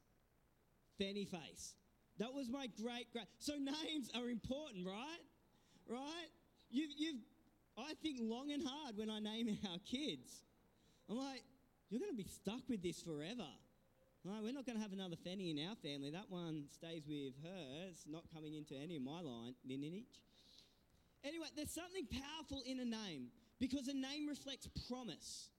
Fanny 0.97 1.25
Face. 1.25 1.75
That 2.17 2.33
was 2.33 2.49
my 2.49 2.67
great 2.81 3.11
great. 3.11 3.27
So 3.39 3.53
names 3.53 4.09
are 4.15 4.29
important, 4.29 4.85
right? 4.87 5.19
Right? 5.87 6.27
You've, 6.71 6.91
you've 6.97 7.21
I 7.77 7.93
think 8.01 8.19
long 8.21 8.51
and 8.51 8.63
hard 8.65 8.97
when 8.97 9.09
I 9.09 9.19
name 9.19 9.57
our 9.71 9.79
kids. 9.85 10.43
I'm 11.09 11.17
like, 11.17 11.43
you're 11.89 11.99
going 11.99 12.11
to 12.11 12.17
be 12.17 12.29
stuck 12.29 12.67
with 12.69 12.81
this 12.81 13.01
forever. 13.01 13.47
Like, 14.23 14.41
we're 14.41 14.53
not 14.53 14.65
going 14.65 14.77
to 14.77 14.81
have 14.81 14.93
another 14.93 15.15
Fanny 15.23 15.51
in 15.51 15.69
our 15.69 15.75
family. 15.75 16.09
That 16.09 16.29
one 16.29 16.65
stays 16.71 17.03
with 17.07 17.33
her. 17.43 17.87
It's 17.89 18.05
not 18.09 18.23
coming 18.33 18.55
into 18.55 18.73
any 18.73 18.95
of 18.95 19.03
my 19.03 19.21
line 19.21 19.53
lineage. 19.67 20.21
Anyway, 21.23 21.45
there's 21.55 21.71
something 21.71 22.07
powerful 22.07 22.63
in 22.65 22.79
a 22.79 22.85
name 22.85 23.27
because 23.59 23.87
a 23.87 23.93
name 23.93 24.27
reflects 24.27 24.67
promise. 24.87 25.49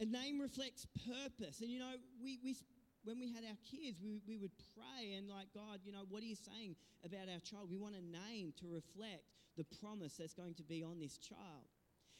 A 0.00 0.04
name 0.04 0.40
reflects 0.40 0.86
purpose. 1.06 1.60
And 1.60 1.70
you 1.70 1.80
know, 1.80 1.94
we, 2.22 2.38
we 2.44 2.56
when 3.04 3.20
we 3.20 3.32
had 3.32 3.44
our 3.44 3.56
kids, 3.70 4.00
we, 4.02 4.20
we 4.26 4.36
would 4.36 4.52
pray 4.74 5.14
and 5.14 5.28
like, 5.28 5.48
God, 5.54 5.80
you 5.84 5.92
know, 5.92 6.04
what 6.08 6.22
are 6.22 6.26
you 6.26 6.36
saying 6.36 6.74
about 7.04 7.28
our 7.32 7.40
child? 7.40 7.68
We 7.70 7.76
want 7.76 7.94
a 7.94 8.00
name 8.00 8.52
to 8.60 8.66
reflect 8.66 9.24
the 9.56 9.64
promise 9.80 10.16
that's 10.18 10.34
going 10.34 10.54
to 10.54 10.62
be 10.62 10.82
on 10.82 10.98
this 10.98 11.18
child. 11.18 11.68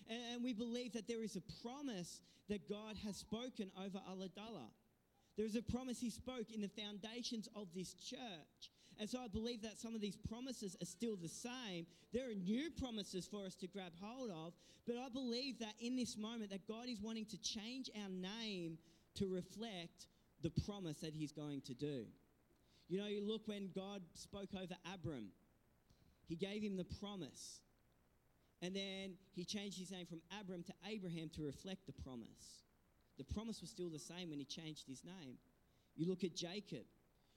And, 0.09 0.21
and 0.35 0.45
we 0.45 0.53
believe 0.53 0.93
that 0.93 1.09
there 1.09 1.25
is 1.25 1.37
a 1.37 1.43
promise 1.67 2.21
that 2.49 2.69
God 2.69 2.97
has 3.05 3.17
spoken 3.17 3.71
over 3.79 3.99
Ulladulla. 4.11 4.69
There 5.37 5.47
is 5.47 5.57
a 5.57 5.63
promise 5.63 5.99
he 5.99 6.11
spoke 6.11 6.53
in 6.55 6.61
the 6.61 6.69
foundations 6.69 7.49
of 7.57 7.67
this 7.75 7.95
church. 7.95 8.71
And 9.01 9.11
so 9.11 9.19
I 9.19 9.27
believe 9.27 9.63
that 9.63 9.79
some 9.81 9.95
of 9.95 10.01
these 10.01 10.17
promises 10.17 10.77
are 10.81 10.87
still 10.87 11.17
the 11.17 11.29
same. 11.29 11.87
There 12.13 12.31
are 12.31 12.35
new 12.35 12.71
promises 12.71 13.27
for 13.27 13.45
us 13.45 13.57
to 13.57 13.67
grab 13.67 13.93
hold 14.01 14.31
of, 14.31 14.53
but 14.87 14.97
I 14.97 15.09
believe 15.09 15.59
that 15.59 15.75
in 15.81 15.97
this 15.97 16.17
moment 16.17 16.51
that 16.51 16.69
God 16.69 16.89
is 16.89 17.01
wanting 17.01 17.25
to 17.27 17.41
change 17.41 17.91
our 18.01 18.09
name 18.09 18.79
to 19.17 19.27
reflect 19.27 20.07
the 20.45 20.51
promise 20.63 20.99
that 20.99 21.15
he's 21.15 21.33
going 21.33 21.63
to 21.63 21.75
do. 21.75 22.05
You 22.89 22.99
know, 22.99 23.07
you 23.07 23.27
look 23.27 23.49
when 23.49 23.71
God 23.75 24.03
spoke 24.13 24.51
over 24.55 24.75
Abram, 24.93 25.29
he 26.29 26.37
gave 26.37 26.63
him 26.63 26.77
the 26.77 26.87
promise. 27.01 27.61
And 28.63 28.77
then 28.77 29.15
he 29.35 29.45
changed 29.45 29.79
his 29.79 29.91
name 29.91 30.07
from 30.07 30.21
Abram 30.39 30.63
to 30.65 30.75
Abraham 30.87 31.31
to 31.37 31.43
reflect 31.43 31.87
the 31.87 31.93
promise. 31.93 32.63
The 33.17 33.25
promise 33.25 33.61
was 33.63 33.71
still 33.71 33.89
the 33.89 33.99
same 33.99 34.31
when 34.31 34.39
he 34.39 34.45
changed 34.45 34.87
his 34.87 35.03
name. 35.03 35.37
You 35.97 36.07
look 36.09 36.25
at 36.25 36.35
Jacob. 36.35 36.85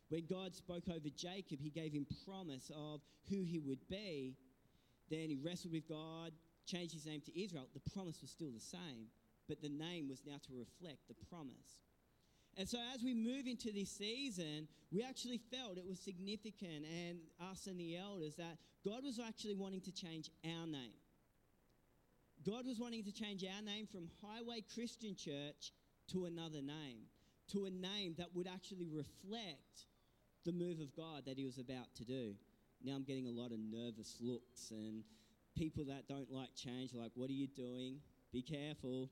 When 0.09 0.25
God 0.25 0.53
spoke 0.53 0.83
over 0.89 1.09
Jacob, 1.15 1.59
he 1.61 1.69
gave 1.69 1.93
him 1.93 2.05
promise 2.25 2.71
of 2.75 3.01
who 3.29 3.43
he 3.43 3.59
would 3.59 3.87
be. 3.89 4.35
Then 5.09 5.29
he 5.29 5.37
wrestled 5.41 5.73
with 5.73 5.87
God, 5.87 6.31
changed 6.65 6.93
his 6.93 7.05
name 7.05 7.21
to 7.21 7.41
Israel. 7.41 7.67
The 7.73 7.91
promise 7.91 8.21
was 8.21 8.31
still 8.31 8.51
the 8.51 8.59
same, 8.59 9.07
but 9.47 9.61
the 9.61 9.69
name 9.69 10.09
was 10.09 10.23
now 10.25 10.37
to 10.47 10.53
reflect 10.53 11.07
the 11.07 11.15
promise. 11.29 11.86
And 12.57 12.67
so 12.67 12.79
as 12.93 13.03
we 13.03 13.13
move 13.13 13.45
into 13.45 13.71
this 13.71 13.91
season, 13.91 14.67
we 14.91 15.03
actually 15.03 15.39
felt 15.51 15.77
it 15.77 15.87
was 15.87 15.99
significant, 15.99 16.85
and 16.85 17.19
us 17.51 17.67
and 17.67 17.79
the 17.79 17.97
elders, 17.97 18.35
that 18.37 18.57
God 18.83 19.03
was 19.03 19.19
actually 19.19 19.53
wanting 19.53 19.81
to 19.81 19.91
change 19.91 20.31
our 20.43 20.65
name. 20.65 20.97
God 22.43 22.65
was 22.65 22.79
wanting 22.79 23.03
to 23.03 23.11
change 23.11 23.43
our 23.43 23.61
name 23.61 23.85
from 23.85 24.09
Highway 24.23 24.63
Christian 24.73 25.15
Church 25.15 25.71
to 26.11 26.25
another 26.25 26.61
name, 26.61 27.05
to 27.51 27.65
a 27.65 27.69
name 27.69 28.15
that 28.17 28.29
would 28.33 28.47
actually 28.47 28.87
reflect 28.91 29.85
the 30.45 30.51
move 30.51 30.79
of 30.79 30.95
God 30.95 31.25
that 31.25 31.37
He 31.37 31.45
was 31.45 31.59
about 31.59 31.93
to 31.97 32.05
do. 32.05 32.33
Now 32.83 32.93
I'm 32.93 33.03
getting 33.03 33.27
a 33.27 33.31
lot 33.31 33.51
of 33.51 33.59
nervous 33.59 34.17
looks 34.19 34.71
and 34.71 35.03
people 35.55 35.85
that 35.85 36.07
don't 36.07 36.31
like 36.31 36.55
change, 36.55 36.93
like, 36.93 37.11
what 37.15 37.29
are 37.29 37.33
you 37.33 37.47
doing? 37.47 37.97
Be 38.31 38.41
careful. 38.41 39.09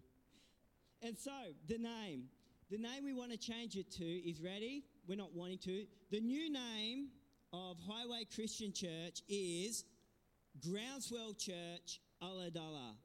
And 1.01 1.17
so, 1.17 1.31
the 1.67 1.77
name. 1.77 2.29
The 2.71 2.79
name 2.79 3.03
we 3.03 3.13
want 3.13 3.31
to 3.31 3.37
change 3.37 3.75
it 3.75 3.91
to 3.91 4.03
is 4.03 4.41
ready. 4.41 4.85
We're 5.07 5.17
not 5.17 5.35
wanting 5.35 5.59
to. 5.59 5.85
The 6.09 6.19
new 6.19 6.51
name 6.51 7.09
of 7.53 7.77
Highway 7.87 8.25
Christian 8.33 8.73
Church 8.73 9.21
is 9.29 9.83
Groundswell 10.59 11.35
Church 11.37 12.01
Ulladulla. 12.23 12.95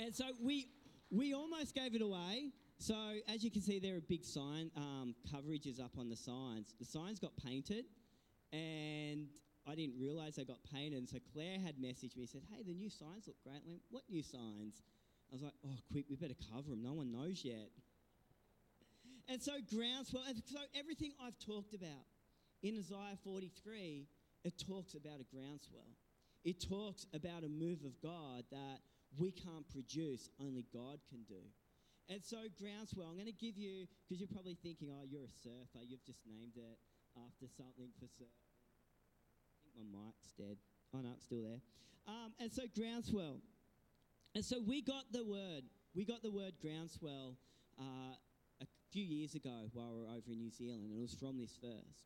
And 0.00 0.12
so 0.12 0.24
we 0.42 0.66
we 1.12 1.34
almost 1.34 1.72
gave 1.72 1.94
it 1.94 2.02
away. 2.02 2.50
So 2.78 2.96
as 3.32 3.44
you 3.44 3.50
can 3.52 3.62
see, 3.62 3.78
there 3.78 3.94
are 3.94 4.00
big 4.00 4.24
sign 4.24 4.72
um, 4.76 5.14
coverages 5.32 5.80
up 5.80 5.92
on 5.96 6.08
the 6.08 6.16
signs. 6.16 6.74
The 6.80 6.84
signs 6.84 7.20
got 7.20 7.30
painted, 7.36 7.84
and 8.52 9.28
I 9.68 9.76
didn't 9.76 10.00
realize 10.00 10.34
they 10.34 10.44
got 10.44 10.58
painted. 10.74 10.98
And 10.98 11.08
so 11.08 11.18
Claire 11.32 11.60
had 11.60 11.76
messaged 11.76 12.16
me, 12.16 12.26
said, 12.26 12.42
"Hey, 12.50 12.64
the 12.64 12.74
new 12.74 12.90
signs 12.90 13.28
look 13.28 13.36
great." 13.44 13.62
I 13.64 13.68
went, 13.68 13.82
"What 13.90 14.02
new 14.10 14.22
signs?" 14.24 14.82
I 15.30 15.34
was 15.34 15.42
like, 15.42 15.54
oh, 15.66 15.78
quick, 15.90 16.04
we 16.08 16.16
better 16.16 16.36
cover 16.52 16.70
them. 16.70 16.82
No 16.82 16.92
one 16.92 17.10
knows 17.10 17.44
yet. 17.44 17.70
And 19.28 19.42
so, 19.42 19.52
groundswell, 19.72 20.22
and 20.28 20.40
so 20.44 20.58
everything 20.78 21.12
I've 21.24 21.38
talked 21.38 21.74
about 21.74 22.04
in 22.62 22.76
Isaiah 22.76 23.16
43, 23.24 24.06
it 24.44 24.54
talks 24.58 24.94
about 24.94 25.20
a 25.20 25.26
groundswell. 25.34 25.96
It 26.44 26.60
talks 26.60 27.06
about 27.14 27.42
a 27.42 27.48
move 27.48 27.84
of 27.84 27.96
God 28.02 28.44
that 28.52 28.84
we 29.16 29.32
can't 29.32 29.68
produce, 29.70 30.28
only 30.38 30.66
God 30.72 30.98
can 31.08 31.24
do. 31.26 31.40
And 32.08 32.22
so, 32.22 32.36
groundswell, 32.60 33.08
I'm 33.08 33.16
going 33.16 33.32
to 33.32 33.32
give 33.32 33.56
you, 33.56 33.88
because 34.04 34.20
you're 34.20 34.28
probably 34.28 34.58
thinking, 34.62 34.92
oh, 34.92 35.08
you're 35.08 35.24
a 35.24 35.36
surfer, 35.42 35.80
you've 35.80 36.04
just 36.04 36.20
named 36.28 36.56
it 36.56 36.78
after 37.16 37.48
something 37.56 37.88
for 37.96 38.04
surf. 38.12 38.28
I 38.28 39.72
think 39.72 39.88
my 39.88 40.04
mic's 40.04 40.36
dead. 40.36 40.60
Oh, 40.92 41.00
no, 41.00 41.16
it's 41.16 41.24
still 41.24 41.42
there. 41.42 41.64
Um, 42.06 42.36
and 42.38 42.52
so, 42.52 42.68
groundswell. 42.76 43.40
And 44.34 44.44
so 44.44 44.58
we 44.66 44.82
got 44.82 45.04
the 45.12 45.24
word, 45.24 45.62
we 45.94 46.04
got 46.04 46.22
the 46.22 46.30
word 46.30 46.54
groundswell 46.60 47.36
uh, 47.78 48.14
a 48.60 48.66
few 48.90 49.04
years 49.04 49.34
ago 49.34 49.70
while 49.72 49.94
we 49.94 50.00
were 50.02 50.08
over 50.08 50.32
in 50.32 50.38
New 50.38 50.50
Zealand, 50.50 50.82
and 50.82 50.92
it 50.92 51.00
was 51.00 51.14
from 51.14 51.38
this 51.38 51.56
verse. 51.62 52.02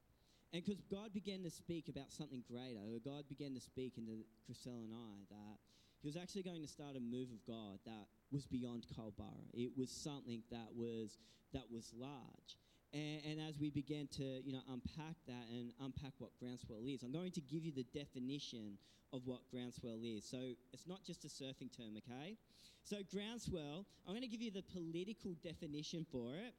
And 0.53 0.65
because 0.65 0.81
God 0.91 1.13
began 1.13 1.43
to 1.45 1.51
speak 1.51 1.89
about 1.89 2.13
something 2.13 2.43
greater, 2.51 2.81
God 3.05 3.25
began 3.29 3.55
to 3.55 3.61
speak 3.61 3.95
into 3.97 4.25
Chriselle 4.45 4.85
and 4.85 4.93
I 4.93 5.25
that 5.31 5.57
He 6.03 6.09
was 6.09 6.17
actually 6.17 6.43
going 6.43 6.63
to 6.63 6.69
start 6.69 6.97
a 6.97 7.01
move 7.01 7.29
of 7.33 7.45
God 7.47 7.79
that 7.85 8.09
was 8.31 8.47
beyond 8.47 8.87
Culburra. 8.97 9.49
It 9.53 9.73
was 9.77 9.91
something 9.91 10.43
that 10.51 10.69
was 10.75 11.19
that 11.53 11.65
was 11.71 11.93
large. 11.99 12.57
And, 12.95 13.21
and, 13.25 13.41
as 13.49 13.59
we 13.59 13.69
begin 13.69 14.09
to, 14.17 14.23
you 14.23 14.53
know, 14.53 14.63
unpack 14.73 15.15
that 15.27 15.45
and 15.53 15.73
unpack 15.85 16.13
what 16.19 16.31
groundswell 16.41 16.81
is, 16.87 17.03
I'm 17.03 17.13
going 17.13 17.33
to 17.33 17.41
give 17.43 17.63
you 17.63 17.73
the 17.73 17.85
definition 17.93 18.79
of 19.13 19.27
what 19.27 19.41
groundswell 19.51 19.99
is. 20.03 20.25
So 20.25 20.39
it's 20.73 20.87
not 20.87 21.05
just 21.05 21.25
a 21.25 21.29
surfing 21.29 21.71
term, 21.77 21.99
okay? 21.99 22.37
So 22.85 22.97
groundswell, 23.13 23.85
I'm 24.07 24.15
going 24.15 24.23
to 24.23 24.29
give 24.29 24.41
you 24.41 24.51
the 24.51 24.63
political 24.63 25.35
definition 25.43 26.07
for 26.11 26.33
it. 26.35 26.55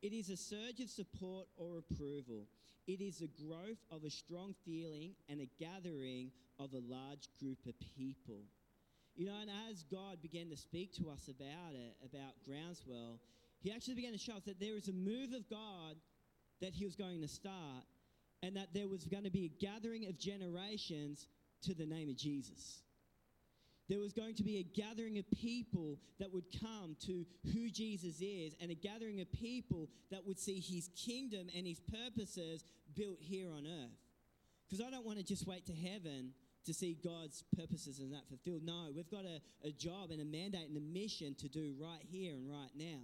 It 0.00 0.14
is 0.14 0.30
a 0.30 0.36
surge 0.36 0.80
of 0.80 0.88
support 0.88 1.46
or 1.56 1.78
approval. 1.78 2.46
It 2.86 3.00
is 3.00 3.22
a 3.22 3.28
growth 3.42 3.80
of 3.90 4.04
a 4.04 4.10
strong 4.10 4.54
feeling 4.64 5.12
and 5.28 5.40
a 5.40 5.48
gathering 5.58 6.30
of 6.58 6.72
a 6.72 6.80
large 6.88 7.28
group 7.40 7.58
of 7.66 7.74
people. 7.96 8.40
You 9.16 9.26
know, 9.26 9.36
and 9.40 9.50
as 9.70 9.84
God 9.84 10.20
began 10.22 10.50
to 10.50 10.56
speak 10.56 10.92
to 10.94 11.08
us 11.08 11.28
about 11.28 11.74
it, 11.74 11.96
about 12.04 12.32
groundswell, 12.44 13.20
he 13.64 13.72
actually 13.72 13.94
began 13.94 14.12
to 14.12 14.18
show 14.18 14.36
us 14.36 14.42
that 14.44 14.60
there 14.60 14.76
is 14.76 14.88
a 14.88 14.92
move 14.92 15.32
of 15.32 15.48
God 15.48 15.96
that 16.60 16.74
he 16.74 16.84
was 16.84 16.94
going 16.94 17.22
to 17.22 17.28
start, 17.28 17.84
and 18.42 18.54
that 18.56 18.68
there 18.74 18.86
was 18.86 19.06
going 19.06 19.24
to 19.24 19.30
be 19.30 19.46
a 19.46 19.64
gathering 19.64 20.06
of 20.06 20.18
generations 20.18 21.28
to 21.62 21.74
the 21.74 21.86
name 21.86 22.10
of 22.10 22.16
Jesus. 22.16 22.82
There 23.88 24.00
was 24.00 24.12
going 24.12 24.34
to 24.34 24.42
be 24.42 24.58
a 24.58 24.62
gathering 24.62 25.18
of 25.18 25.24
people 25.30 25.98
that 26.20 26.32
would 26.32 26.44
come 26.60 26.94
to 27.06 27.24
who 27.54 27.70
Jesus 27.70 28.20
is, 28.20 28.54
and 28.60 28.70
a 28.70 28.74
gathering 28.74 29.22
of 29.22 29.32
people 29.32 29.88
that 30.10 30.26
would 30.26 30.38
see 30.38 30.60
his 30.60 30.90
kingdom 30.94 31.48
and 31.56 31.66
his 31.66 31.80
purposes 31.80 32.64
built 32.94 33.18
here 33.18 33.50
on 33.50 33.66
earth. 33.66 33.96
Because 34.68 34.84
I 34.84 34.90
don't 34.90 35.06
want 35.06 35.18
to 35.18 35.24
just 35.24 35.46
wait 35.46 35.64
to 35.66 35.72
heaven 35.72 36.32
to 36.66 36.74
see 36.74 36.98
God's 37.02 37.44
purposes 37.56 37.98
and 37.98 38.12
that 38.12 38.28
fulfilled. 38.28 38.62
No, 38.62 38.90
we've 38.94 39.10
got 39.10 39.24
a, 39.24 39.40
a 39.66 39.70
job 39.70 40.10
and 40.10 40.20
a 40.20 40.24
mandate 40.24 40.68
and 40.68 40.76
a 40.76 40.80
mission 40.80 41.34
to 41.40 41.48
do 41.48 41.74
right 41.80 42.02
here 42.10 42.34
and 42.34 42.50
right 42.50 42.70
now. 42.76 43.00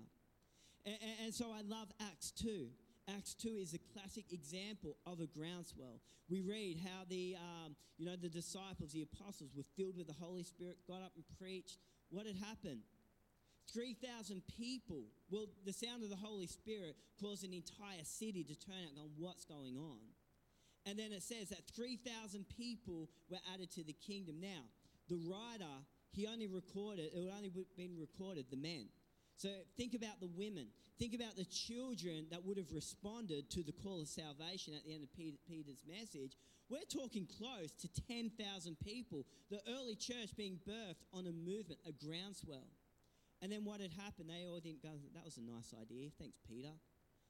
And, 0.87 0.97
and, 1.25 1.35
so 1.35 1.47
I 1.53 1.63
love 1.63 1.89
Acts 2.01 2.31
2. 2.33 2.69
Acts 3.17 3.35
2 3.35 3.49
is 3.61 3.75
a 3.75 3.79
classic 3.93 4.33
example 4.33 4.97
of 5.07 5.21
a 5.21 5.27
groundswell. 5.27 6.01
We 6.29 6.41
read 6.41 6.79
how 6.83 7.05
the, 7.09 7.37
um, 7.37 7.77
you 7.99 8.07
know, 8.07 8.17
the 8.17 8.29
disciples, 8.29 8.93
the 8.93 9.03
apostles, 9.03 9.51
were 9.57 9.65
filled 9.77 9.97
with 9.97 10.07
the 10.07 10.15
Holy 10.15 10.45
Spirit, 10.45 10.79
got 10.87 11.03
up 11.03 11.13
and 11.17 11.25
preached. 11.39 11.79
What 12.11 12.27
had 12.27 12.37
happened? 12.37 12.81
3,000 13.73 14.43
people. 14.57 15.05
Well, 15.31 15.47
the 15.65 15.73
sound 15.73 16.03
of 16.03 16.11
the 16.11 16.17
Holy 16.17 16.47
Spirit 16.47 16.97
caused 17.21 17.45
an 17.45 17.53
entire 17.53 18.05
city 18.05 18.45
to 18.45 18.55
turn 18.55 18.77
out 18.87 18.97
going, 18.97 19.11
what's 19.19 19.45
going 19.45 19.77
on? 19.77 19.99
And 20.87 20.99
then 20.99 21.13
it 21.13 21.23
says 21.23 21.51
that 21.51 21.63
3,000 21.77 22.47
people 22.57 23.09
were 23.29 23.39
added 23.53 23.71
to 23.73 23.85
the 23.85 23.93
kingdom. 23.93 24.41
Now, 24.41 24.65
the 25.09 25.17
writer, 25.17 25.71
he 26.13 26.27
only 26.27 26.49
recorded, 26.49 27.11
it 27.15 27.21
would 27.21 27.33
only 27.37 27.53
been 27.77 27.97
recorded 27.99 28.47
the 28.51 28.57
men. 28.57 28.89
So 29.41 29.49
think 29.79 29.95
about 29.95 30.21
the 30.21 30.29
women. 30.37 30.67
Think 30.99 31.15
about 31.15 31.35
the 31.35 31.47
children 31.47 32.27
that 32.31 32.45
would 32.45 32.59
have 32.59 32.71
responded 32.75 33.49
to 33.53 33.63
the 33.63 33.73
call 33.73 34.03
of 34.03 34.07
salvation 34.07 34.75
at 34.75 34.85
the 34.85 34.93
end 34.93 35.03
of 35.03 35.09
Peter's 35.17 35.83
message. 35.89 36.37
We're 36.69 36.85
talking 36.93 37.27
close 37.39 37.73
to 37.81 37.89
10,000 38.07 38.37
people. 38.85 39.25
The 39.51 39.61
early 39.67 39.95
church 39.95 40.37
being 40.37 40.61
birthed 40.69 41.09
on 41.15 41.27
a 41.27 41.33
movement, 41.33 41.81
a 41.89 41.93
groundswell. 41.93 42.69
And 43.41 43.51
then 43.51 43.65
what 43.65 43.81
had 43.81 43.93
happened? 44.05 44.29
They 44.29 44.45
all 44.45 44.61
didn't 44.61 44.83
go, 44.83 44.91
that 45.15 45.25
was 45.25 45.39
a 45.39 45.51
nice 45.51 45.73
idea. 45.81 46.11
Thanks, 46.21 46.37
Peter. 46.47 46.77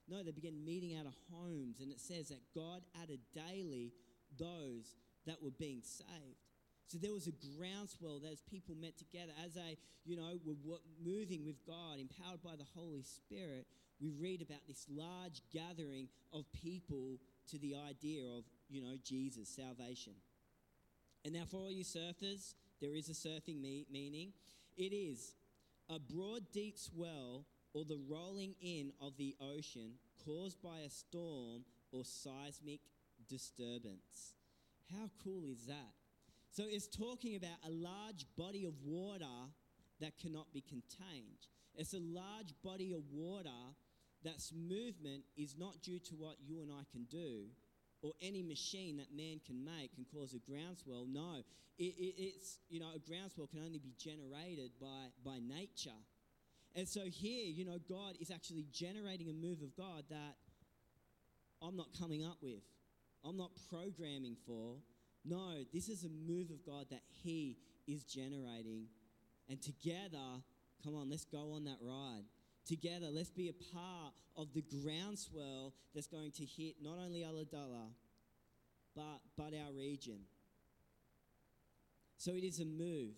No, 0.09 0.25
they 0.25 0.33
began 0.33 0.65
meeting 0.65 0.97
out 0.99 1.07
of 1.07 1.15
homes, 1.33 1.79
and 1.79 1.93
it 1.93 2.01
says 2.01 2.31
that 2.31 2.43
God 2.53 2.83
added 3.01 3.21
daily 3.33 3.93
those 4.37 4.97
that 5.27 5.41
were 5.41 5.53
being 5.53 5.83
saved. 5.85 6.50
So 6.91 6.99
there 6.99 7.13
was 7.13 7.29
a 7.29 7.57
groundswell 7.57 8.21
as 8.33 8.41
people 8.41 8.75
met 8.75 8.99
together, 8.99 9.31
as 9.45 9.55
they, 9.55 9.79
you 10.05 10.17
know, 10.17 10.41
were 10.45 10.79
moving 11.01 11.45
with 11.47 11.65
God, 11.65 12.01
empowered 12.01 12.43
by 12.43 12.57
the 12.57 12.67
Holy 12.75 13.05
Spirit. 13.05 13.69
We 14.01 14.11
read 14.11 14.43
about 14.43 14.67
this 14.67 14.87
large 14.91 15.41
gathering 15.53 16.09
of 16.33 16.47
people 16.53 17.21
to 17.51 17.59
the 17.59 17.77
idea 17.77 18.25
of, 18.25 18.43
you 18.69 18.83
know, 18.83 18.97
Jesus, 19.05 19.49
salvation. 19.49 20.15
And 21.25 21.33
now, 21.33 21.45
for 21.49 21.59
all 21.59 21.71
you 21.71 21.85
surfers, 21.85 22.55
there 22.81 22.97
is 22.97 23.09
a 23.09 23.13
surfing 23.13 23.61
me- 23.61 23.87
meaning. 23.89 24.33
It 24.77 24.93
is 24.93 25.35
a 25.89 26.01
broad, 26.01 26.51
deep 26.51 26.77
swell 26.77 27.45
or 27.73 27.85
the 27.85 28.01
rolling 28.09 28.57
in 28.61 28.91
of 29.01 29.17
the 29.17 29.37
ocean 29.41 29.93
caused 30.25 30.61
by 30.61 30.81
a 30.81 30.91
storm 30.91 31.63
or 31.93 32.05
seismic 32.05 32.81
disturbance. 33.29 34.35
How 34.91 35.09
cool 35.23 35.45
is 35.45 35.67
that? 35.67 36.00
So 36.51 36.65
it's 36.67 36.89
talking 36.89 37.37
about 37.37 37.59
a 37.67 37.71
large 37.71 38.27
body 38.37 38.65
of 38.65 38.75
water 38.85 39.25
that 40.01 40.19
cannot 40.19 40.53
be 40.53 40.63
contained. 40.63 41.47
It's 41.77 41.95
a 41.95 42.01
large 42.01 42.55
body 42.65 42.93
of 42.93 43.03
water 43.13 43.75
that's 44.25 44.53
movement 44.53 45.23
is 45.37 45.57
not 45.57 45.81
due 45.83 45.99
to 45.99 46.15
what 46.17 46.37
you 46.45 46.61
and 46.61 46.71
I 46.73 46.83
can 46.91 47.05
do 47.05 47.47
or 48.03 48.13
any 48.21 48.43
machine 48.43 48.97
that 48.97 49.15
man 49.15 49.41
can 49.47 49.65
make 49.65 49.95
can 49.95 50.05
cause 50.05 50.35
a 50.35 50.39
groundswell. 50.39 51.07
No, 51.09 51.43
it, 51.79 51.83
it, 51.83 52.15
it's, 52.19 52.59
you 52.69 52.81
know, 52.81 52.91
a 52.95 52.99
groundswell 52.99 53.47
can 53.47 53.61
only 53.65 53.79
be 53.79 53.95
generated 53.99 54.73
by, 54.81 55.09
by 55.25 55.39
nature. 55.39 55.97
And 56.75 56.89
so 56.89 57.03
here, 57.05 57.45
you 57.47 57.65
know, 57.65 57.79
God 57.89 58.17
is 58.21 58.31
actually 58.31 58.67
generating 58.73 59.29
a 59.29 59.33
move 59.33 59.63
of 59.63 59.77
God 59.77 60.05
that 60.11 60.37
I'm 61.63 61.77
not 61.77 61.89
coming 61.99 62.25
up 62.25 62.39
with, 62.43 62.63
I'm 63.25 63.37
not 63.37 63.51
programming 63.71 64.37
for. 64.47 64.77
No, 65.25 65.65
this 65.73 65.89
is 65.89 66.05
a 66.05 66.09
move 66.09 66.51
of 66.51 66.65
God 66.65 66.87
that 66.91 67.03
He 67.23 67.59
is 67.87 68.05
generating. 68.05 68.87
And 69.49 69.61
together, 69.61 70.43
come 70.83 70.95
on, 70.95 71.11
let's 71.11 71.25
go 71.25 71.53
on 71.53 71.65
that 71.65 71.79
ride. 71.81 72.25
Together, 72.67 73.09
let's 73.11 73.31
be 73.31 73.49
a 73.49 73.75
part 73.75 74.15
of 74.37 74.53
the 74.55 74.63
groundswell 74.63 75.75
that's 75.95 76.07
going 76.07 76.31
to 76.33 76.45
hit 76.45 76.77
not 76.83 76.99
only 76.99 77.21
Ulladulla, 77.21 77.89
but, 78.95 79.21
but 79.37 79.53
our 79.55 79.73
region. 79.73 80.21
So 82.17 82.33
it 82.33 82.45
is 82.45 82.61
a 82.61 82.65
move 82.65 83.15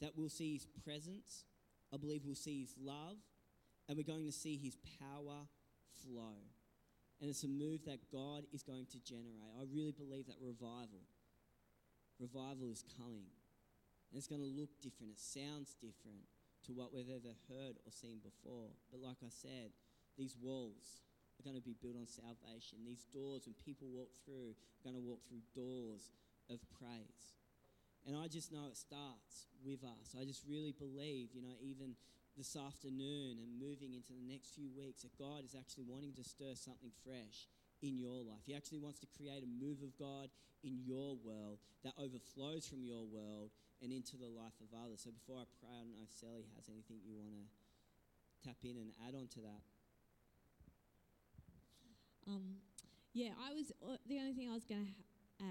that 0.00 0.12
we'll 0.16 0.28
see 0.28 0.54
His 0.54 0.66
presence, 0.84 1.44
I 1.92 1.96
believe 1.96 2.22
we'll 2.24 2.34
see 2.34 2.60
His 2.60 2.74
love, 2.82 3.16
and 3.88 3.96
we're 3.96 4.04
going 4.04 4.26
to 4.26 4.32
see 4.32 4.56
His 4.56 4.76
power 4.98 5.46
flow. 6.04 6.36
And 7.22 7.30
it's 7.30 7.46
a 7.46 7.48
move 7.48 7.86
that 7.86 8.10
God 8.10 8.42
is 8.50 8.66
going 8.66 8.90
to 8.90 8.98
generate. 9.06 9.54
I 9.54 9.62
really 9.70 9.94
believe 9.94 10.26
that 10.26 10.42
revival, 10.42 11.06
revival 12.18 12.66
is 12.74 12.82
coming. 12.98 13.30
And 14.10 14.18
it's 14.18 14.26
going 14.26 14.42
to 14.42 14.50
look 14.50 14.74
different. 14.82 15.14
It 15.14 15.22
sounds 15.22 15.78
different 15.78 16.26
to 16.66 16.74
what 16.74 16.90
we've 16.90 17.14
ever 17.14 17.30
heard 17.46 17.78
or 17.86 17.94
seen 17.94 18.18
before. 18.26 18.74
But 18.90 18.98
like 18.98 19.22
I 19.22 19.30
said, 19.30 19.70
these 20.18 20.34
walls 20.34 21.06
are 21.38 21.46
going 21.46 21.54
to 21.54 21.62
be 21.62 21.78
built 21.78 21.94
on 21.94 22.10
salvation. 22.10 22.82
These 22.82 23.06
doors, 23.14 23.46
when 23.46 23.54
people 23.54 23.86
walk 23.94 24.10
through, 24.26 24.58
are 24.58 24.82
going 24.82 24.98
to 24.98 25.06
walk 25.06 25.22
through 25.30 25.46
doors 25.54 26.10
of 26.50 26.58
praise. 26.74 27.38
And 28.02 28.18
I 28.18 28.26
just 28.26 28.50
know 28.50 28.66
it 28.66 28.76
starts 28.76 29.46
with 29.62 29.86
us. 29.86 30.18
I 30.18 30.26
just 30.26 30.42
really 30.42 30.74
believe, 30.74 31.30
you 31.38 31.42
know, 31.42 31.54
even 31.62 31.94
this 32.36 32.56
afternoon 32.56 33.38
and 33.38 33.60
moving 33.60 33.92
into 33.92 34.12
the 34.12 34.24
next 34.24 34.54
few 34.54 34.70
weeks, 34.72 35.02
that 35.02 35.16
God 35.18 35.44
is 35.44 35.54
actually 35.54 35.84
wanting 35.84 36.14
to 36.14 36.24
stir 36.24 36.54
something 36.54 36.90
fresh 37.04 37.48
in 37.82 37.98
your 37.98 38.22
life. 38.24 38.42
He 38.46 38.54
actually 38.54 38.78
wants 38.78 39.00
to 39.00 39.08
create 39.10 39.42
a 39.42 39.50
move 39.50 39.82
of 39.82 39.96
God 39.98 40.30
in 40.62 40.78
your 40.86 41.18
world 41.20 41.58
that 41.84 41.92
overflows 41.98 42.66
from 42.66 42.84
your 42.84 43.04
world 43.04 43.50
and 43.82 43.92
into 43.92 44.16
the 44.16 44.30
life 44.30 44.54
of 44.62 44.70
others. 44.72 45.02
So 45.02 45.10
before 45.10 45.42
I 45.42 45.46
pray, 45.58 45.68
I 45.74 45.82
don't 45.82 45.98
know 45.98 46.06
if 46.06 46.14
Sally 46.14 46.46
has 46.54 46.70
anything 46.70 47.02
you 47.02 47.18
want 47.18 47.34
to 47.34 47.44
tap 48.46 48.56
in 48.62 48.78
and 48.78 48.94
add 49.06 49.14
on 49.14 49.26
to 49.34 49.40
that. 49.42 49.62
Um, 52.30 52.62
yeah, 53.12 53.34
I 53.34 53.52
was. 53.52 53.72
Uh, 53.82 53.96
the 54.06 54.18
only 54.18 54.32
thing 54.32 54.48
I 54.48 54.54
was 54.54 54.64
going 54.64 54.86
to 54.86 54.94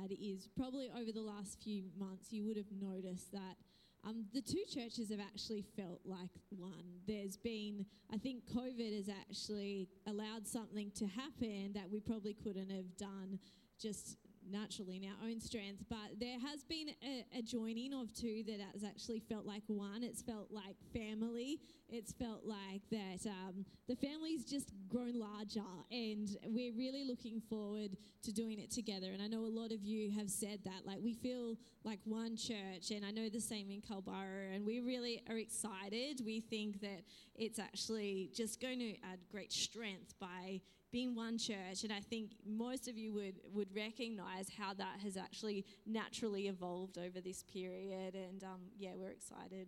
add 0.02 0.16
is 0.16 0.48
probably 0.56 0.90
over 0.90 1.12
the 1.12 1.22
last 1.22 1.60
few 1.62 1.84
months, 2.00 2.32
you 2.32 2.46
would 2.46 2.56
have 2.56 2.72
noticed 2.72 3.32
that 3.34 3.60
um, 4.04 4.26
the 4.34 4.42
two 4.42 4.64
churches 4.68 5.10
have 5.12 5.20
actually 5.20 5.64
felt 5.76 6.02
like 6.06 6.30
one. 6.50 6.86
There's 7.08 7.38
been, 7.38 7.86
I 8.12 8.18
think, 8.18 8.44
COVID 8.52 8.96
has 8.96 9.10
actually 9.10 9.90
allowed 10.08 10.48
something 10.48 10.92
to 10.96 11.06
happen 11.06 11.72
that 11.74 11.90
we 11.92 12.00
probably 12.00 12.34
couldn't 12.34 12.72
have 12.72 12.98
done 12.98 13.40
just 13.80 14.18
naturally 14.50 14.98
in 14.98 15.04
our 15.06 15.30
own 15.30 15.40
strength, 15.40 15.84
but 15.90 16.20
there 16.20 16.40
has 16.40 16.64
been 16.64 16.90
a, 17.04 17.26
a, 17.38 17.42
joining 17.42 17.94
of 17.94 18.14
two 18.14 18.44
that 18.48 18.60
has 18.74 18.84
actually 18.84 19.20
felt 19.20 19.46
like 19.46 19.64
one. 19.68 20.04
It's 20.04 20.22
felt 20.22 20.52
like 20.52 20.76
family. 20.94 21.60
It's 21.90 22.14
felt 22.14 22.46
like 22.46 22.82
that 22.92 23.30
um, 23.30 23.66
the 23.88 23.96
family's 23.96 24.46
just 24.46 24.72
grown 24.88 25.20
larger, 25.20 25.62
and 25.92 26.30
we're 26.48 26.74
really 26.74 27.04
looking 27.04 27.42
forward 27.50 27.98
to 28.24 28.32
doing 28.32 28.60
it 28.60 28.72
together. 28.72 29.12
And 29.12 29.22
I 29.22 29.28
know 29.28 29.46
a 29.46 29.54
lot 29.54 29.72
of 29.72 29.84
you 29.84 30.12
have 30.12 30.30
said 30.30 30.60
that, 30.66 30.86
like 30.86 31.00
we 31.04 31.14
feel 31.14 31.58
like 31.84 32.00
one 32.06 32.38
church, 32.38 32.92
and 32.92 33.06
I 33.06 33.12
know 33.12 33.30
the 33.30 33.42
same 33.42 33.70
in 33.70 33.82
Culburra, 33.82 34.56
and 34.56 34.66
we 34.66 34.80
really 34.80 35.22
are 35.30 35.38
excited. 35.38 36.22
We 36.26 36.40
think 36.40 36.82
that 36.82 37.04
it's 37.36 37.60
actually 37.60 38.32
just 38.34 38.62
going 38.62 38.80
to 38.80 38.92
add 39.12 39.20
great 39.30 39.52
strength 39.52 40.14
by 40.20 40.62
being 40.92 41.16
one 41.16 41.38
church, 41.38 41.84
and 41.84 41.94
I 41.94 42.00
think 42.00 42.32
most 42.46 42.88
of 42.88 42.98
you 42.98 43.14
would, 43.14 43.40
would 43.54 43.74
recognize 43.76 44.50
how 44.50 44.74
that 44.74 45.00
has 45.04 45.16
actually 45.16 45.66
naturally 45.86 46.48
evolved 46.48 46.98
over 46.98 47.22
this 47.22 47.44
period. 47.44 48.16
And 48.16 48.44
um, 48.44 48.62
yeah, 48.78 48.92
we're 48.96 49.12
excited 49.12 49.68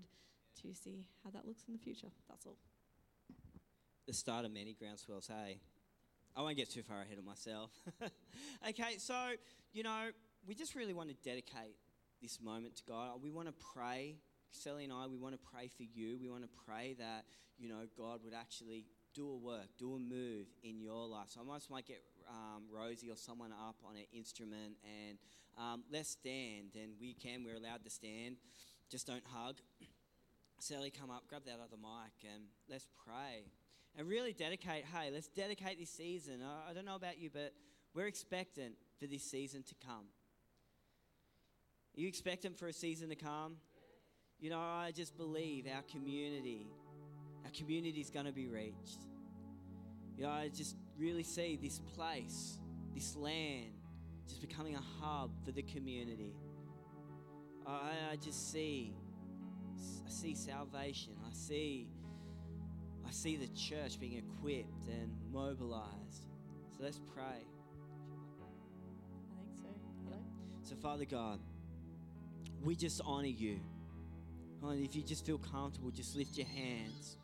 to 0.62 0.74
see 0.74 1.06
how 1.24 1.32
that 1.32 1.46
looks 1.46 1.64
in 1.68 1.74
the 1.74 1.80
future. 1.80 2.10
That's 2.30 2.46
all. 2.46 2.58
The 4.06 4.14
start 4.14 4.46
of 4.46 4.52
many 4.52 4.76
groundswells, 4.76 5.28
hey? 5.28 5.60
I 6.36 6.42
won't 6.42 6.58
get 6.58 6.70
too 6.70 6.82
far 6.82 7.02
ahead 7.02 7.18
of 7.18 7.26
myself. 7.26 7.72
okay, 8.70 8.98
so, 8.98 9.16
you 9.72 9.84
know, 9.84 10.10
we 10.46 10.56
just 10.56 10.76
really 10.76 10.94
want 10.94 11.10
to 11.10 11.16
dedicate 11.24 11.78
this 12.22 12.42
moment 12.42 12.76
to 12.78 12.84
God. 12.84 13.22
We 13.22 13.32
want 13.32 13.48
to 13.48 13.54
pray. 13.74 14.18
Sally 14.52 14.84
and 14.84 14.94
I, 14.94 15.08
we 15.08 15.18
want 15.18 15.36
to 15.36 15.40
pray 15.52 15.70
for 15.76 15.84
you. 15.84 16.18
We 16.20 16.30
want 16.30 16.44
to 16.44 16.50
pray 16.66 16.96
that, 17.00 17.26
you 17.58 17.70
know, 17.70 17.86
God 17.98 18.20
would 18.24 18.34
actually 18.34 18.86
do 19.14 19.30
a 19.30 19.36
work, 19.36 19.68
do 19.78 19.96
a 19.96 20.00
move 20.00 20.48
in 20.64 20.80
your 20.80 21.08
life. 21.08 21.28
So 21.30 21.40
I 21.40 21.44
almost 21.44 21.70
might 21.70 21.86
get 21.86 22.02
um, 22.28 22.64
Rosie 22.72 23.10
or 23.10 23.16
someone 23.16 23.52
up 23.52 23.76
on 23.88 23.96
an 23.96 24.06
instrument 24.12 24.78
and 24.84 25.18
um, 25.58 25.84
let's 25.92 26.10
stand. 26.10 26.76
And 26.76 26.94
we 27.00 27.14
can, 27.14 27.44
we're 27.44 27.56
allowed 27.56 27.84
to 27.84 27.90
stand. 27.90 28.38
Just 28.90 29.08
don't 29.08 29.24
hug. 29.26 29.58
Sally, 30.60 30.92
come 30.92 31.12
up, 31.12 31.24
grab 31.28 31.44
that 31.46 31.60
other 31.64 31.78
mic, 31.78 32.32
and 32.34 32.44
let's 32.70 32.88
pray. 33.06 33.46
And 33.98 34.08
really 34.08 34.34
dedicate, 34.34 34.86
hey, 34.86 35.10
let's 35.12 35.28
dedicate 35.28 35.78
this 35.78 35.90
season. 35.90 36.40
I, 36.42 36.72
I 36.72 36.74
don't 36.74 36.86
know 36.86 36.96
about 36.96 37.20
you, 37.20 37.30
but 37.32 37.54
we're 37.94 38.08
expectant 38.08 38.76
for 39.00 39.06
this 39.06 39.24
season 39.24 39.64
to 39.64 39.76
come. 39.86 40.06
Are 41.96 42.02
you 42.02 42.08
expectant 42.08 42.58
for 42.58 42.68
a 42.68 42.74
season 42.74 43.10
to 43.10 43.16
come? 43.16 43.58
You 44.40 44.50
know, 44.50 44.60
I 44.60 44.92
just 44.96 45.16
believe 45.16 45.68
our 45.68 45.84
community 45.84 46.66
our 47.44 47.52
community 47.52 48.00
is 48.00 48.10
going 48.10 48.26
to 48.26 48.32
be 48.32 48.48
reached. 48.48 49.06
You 50.18 50.24
know, 50.24 50.30
I 50.30 50.50
just 50.50 50.76
really 50.98 51.24
see 51.24 51.60
this 51.62 51.80
place, 51.80 52.60
this 52.94 53.16
land, 53.16 53.72
just 54.28 54.42
becoming 54.42 54.76
a 54.76 54.84
hub 55.02 55.32
for 55.44 55.52
the 55.52 55.64
community. 55.64 56.36
I, 57.66 58.12
I 58.12 58.16
just 58.18 58.52
see, 58.52 58.94
I 60.06 60.10
see 60.10 60.36
salvation. 60.36 61.14
I 61.26 61.34
see, 61.34 61.88
I 63.08 63.12
see 63.12 63.38
the 63.38 63.48
church 63.48 64.00
being 64.00 64.18
equipped 64.18 64.88
and 64.88 65.10
mobilized. 65.32 66.26
So 66.78 66.84
let's 66.84 67.00
pray. 67.14 67.24
I 67.24 67.40
think 69.42 69.54
so. 69.62 69.70
Hello? 70.06 70.20
So, 70.64 70.76
Father 70.76 71.06
God, 71.06 71.40
we 72.64 72.76
just 72.76 73.02
honor 73.06 73.28
you. 73.28 73.60
And 74.64 74.86
if 74.86 74.96
you 74.96 75.04
just 75.04 75.26
feel 75.26 75.38
comfortable, 75.38 75.92
just 75.92 76.16
lift 76.16 76.38
your 76.38 76.48
hands. 76.48 77.18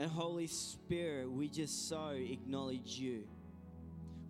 And 0.00 0.10
Holy 0.10 0.46
Spirit, 0.46 1.30
we 1.30 1.50
just 1.50 1.86
so 1.86 2.12
acknowledge 2.16 2.98
you. 2.98 3.24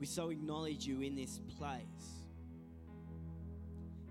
We 0.00 0.06
so 0.06 0.30
acknowledge 0.30 0.84
you 0.84 1.00
in 1.00 1.14
this 1.14 1.38
place. 1.56 2.26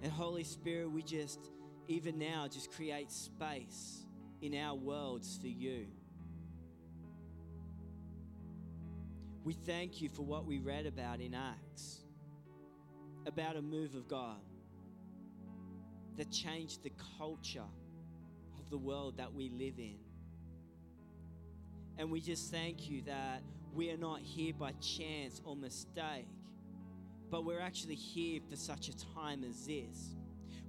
And 0.01 0.10
Holy 0.10 0.45
Spirit, 0.45 0.89
we 0.89 1.03
just, 1.03 1.51
even 1.89 2.18
now, 2.18 2.47
just 2.47 2.72
create 2.72 3.12
space 3.12 4.05
in 4.41 4.55
our 4.55 4.74
worlds 4.74 5.38
for 5.41 5.49
you. 5.49 5.88
We 9.43 9.51
thank 9.51 10.01
you 10.01 10.07
for 10.07 10.22
what 10.22 10.45
we 10.45 10.60
read 10.60 10.86
about 10.86 11.20
in 11.20 11.34
Acts 11.34 12.05
about 13.26 13.57
a 13.57 13.62
move 13.62 13.95
of 13.95 14.07
God 14.07 14.39
that 16.16 16.32
changed 16.32 16.84
the 16.84 16.91
culture 17.18 17.68
of 18.57 18.70
the 18.70 18.78
world 18.78 19.18
that 19.18 19.34
we 19.34 19.49
live 19.49 19.78
in. 19.78 19.97
And 22.00 22.10
we 22.10 22.22
just 22.22 22.50
thank 22.50 22.89
you 22.89 23.02
that 23.02 23.43
we 23.76 23.91
are 23.91 23.97
not 23.97 24.22
here 24.22 24.54
by 24.58 24.72
chance 24.80 25.41
or 25.43 25.54
mistake, 25.54 26.28
but 27.30 27.43
we're 27.43 27.60
actually 27.60 27.95
here 27.95 28.39
for 28.50 28.56
such 28.56 28.88
a 28.88 28.97
time 29.14 29.43
as 29.43 29.68
this. 29.68 30.16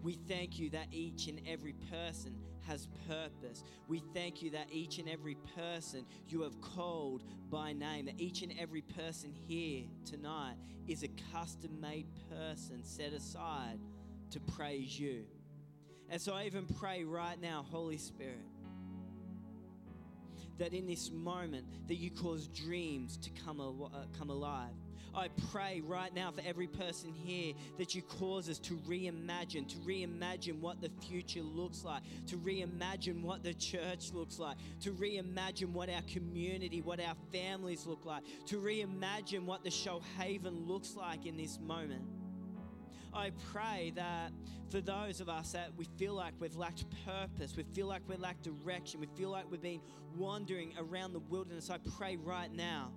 We 0.02 0.18
thank 0.28 0.58
you 0.58 0.70
that 0.70 0.88
each 0.90 1.28
and 1.28 1.40
every 1.46 1.74
person 1.88 2.34
has 2.66 2.88
purpose. 3.06 3.62
We 3.86 4.02
thank 4.12 4.42
you 4.42 4.50
that 4.50 4.72
each 4.72 4.98
and 4.98 5.08
every 5.08 5.36
person 5.56 6.04
you 6.26 6.42
have 6.42 6.60
called 6.60 7.22
by 7.48 7.74
name, 7.74 8.06
that 8.06 8.20
each 8.20 8.42
and 8.42 8.52
every 8.58 8.82
person 8.82 9.32
here 9.46 9.84
tonight 10.04 10.56
is 10.88 11.04
a 11.04 11.08
custom 11.32 11.80
made 11.80 12.06
person 12.28 12.82
set 12.82 13.12
aside 13.12 13.78
to 14.32 14.40
praise 14.40 14.98
you. 14.98 15.26
And 16.08 16.20
so 16.20 16.32
I 16.32 16.46
even 16.46 16.66
pray 16.66 17.04
right 17.04 17.40
now, 17.40 17.64
Holy 17.70 17.98
Spirit, 17.98 18.48
that 20.60 20.74
in 20.74 20.86
this 20.86 21.10
moment 21.10 21.64
that 21.88 21.96
you 21.96 22.10
cause 22.10 22.46
dreams 22.48 23.16
to 23.16 23.30
come, 23.44 23.60
al- 23.60 23.90
uh, 23.92 24.04
come 24.18 24.30
alive. 24.30 24.70
I 25.14 25.28
pray 25.50 25.82
right 25.84 26.14
now 26.14 26.30
for 26.30 26.42
every 26.46 26.68
person 26.68 27.12
here 27.12 27.54
that 27.78 27.94
you 27.94 28.02
cause 28.02 28.48
us 28.48 28.58
to 28.60 28.74
reimagine, 28.88 29.66
to 29.68 29.76
reimagine 29.78 30.60
what 30.60 30.80
the 30.80 30.90
future 31.08 31.42
looks 31.42 31.82
like, 31.82 32.02
to 32.28 32.36
reimagine 32.36 33.22
what 33.22 33.42
the 33.42 33.54
church 33.54 34.12
looks 34.12 34.38
like, 34.38 34.56
to 34.82 34.92
reimagine 34.92 35.72
what 35.72 35.90
our 35.90 36.02
community, 36.02 36.80
what 36.80 37.00
our 37.00 37.16
families 37.32 37.86
look 37.86 38.04
like, 38.04 38.22
to 38.46 38.60
reimagine 38.60 39.46
what 39.46 39.64
the 39.64 39.70
show 39.70 40.00
Haven 40.18 40.68
looks 40.68 40.94
like 40.94 41.26
in 41.26 41.36
this 41.36 41.58
moment. 41.58 42.02
I 43.12 43.32
pray 43.52 43.92
that 43.96 44.32
for 44.70 44.80
those 44.80 45.20
of 45.20 45.28
us 45.28 45.52
that 45.52 45.70
we 45.76 45.86
feel 45.96 46.14
like 46.14 46.34
we've 46.38 46.56
lacked 46.56 46.84
purpose, 47.04 47.56
we 47.56 47.64
feel 47.64 47.86
like 47.86 48.02
we 48.08 48.16
lack 48.16 48.40
direction, 48.42 49.00
we 49.00 49.08
feel 49.16 49.30
like 49.30 49.50
we've 49.50 49.60
been 49.60 49.80
wandering 50.16 50.74
around 50.78 51.12
the 51.12 51.20
wilderness, 51.20 51.70
I 51.70 51.78
pray 51.96 52.16
right 52.16 52.52
now 52.52 52.92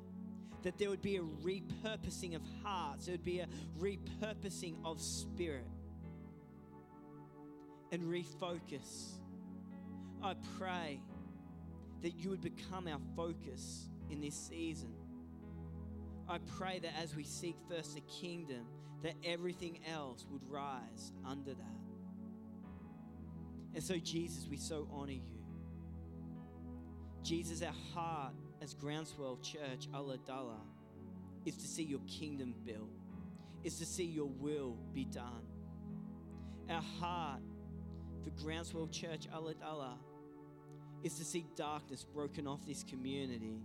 that 0.61 0.77
there 0.77 0.89
would 0.89 1.01
be 1.01 1.17
a 1.17 1.21
repurposing 1.21 2.35
of 2.35 2.41
hearts, 2.63 3.07
there 3.07 3.13
would 3.13 3.23
be 3.23 3.39
a 3.39 3.47
repurposing 3.79 4.75
of 4.85 5.01
spirit 5.01 5.67
and 7.91 8.03
refocus. 8.03 9.13
I 10.21 10.35
pray 10.57 11.01
that 12.01 12.15
you 12.15 12.29
would 12.29 12.41
become 12.41 12.87
our 12.87 12.99
focus 13.15 13.89
in 14.09 14.21
this 14.21 14.35
season. 14.35 14.93
I 16.29 16.37
pray 16.57 16.79
that 16.79 16.91
as 17.01 17.15
we 17.15 17.23
seek 17.23 17.57
first 17.69 17.95
the 17.95 18.01
kingdom, 18.01 18.65
that 19.03 19.15
everything 19.23 19.79
else 19.91 20.25
would 20.31 20.41
rise 20.49 21.11
under 21.25 21.53
that. 21.53 21.83
And 23.73 23.83
so, 23.83 23.97
Jesus, 23.97 24.47
we 24.49 24.57
so 24.57 24.87
honor 24.91 25.11
you. 25.11 25.21
Jesus, 27.23 27.61
our 27.61 27.73
heart 27.93 28.33
as 28.61 28.73
Groundswell 28.73 29.37
Church, 29.41 29.87
Ulladulla, 29.93 30.59
is 31.45 31.55
to 31.57 31.67
see 31.67 31.83
your 31.83 32.01
kingdom 32.07 32.53
built, 32.65 32.89
is 33.63 33.77
to 33.79 33.85
see 33.85 34.05
your 34.05 34.29
will 34.29 34.77
be 34.93 35.05
done. 35.05 35.45
Our 36.69 36.81
heart 36.81 37.41
for 38.23 38.29
Groundswell 38.31 38.87
Church, 38.87 39.27
Ulladulla, 39.33 39.97
is 41.03 41.15
to 41.15 41.25
see 41.25 41.45
darkness 41.55 42.05
broken 42.05 42.47
off 42.47 42.65
this 42.65 42.83
community 42.83 43.59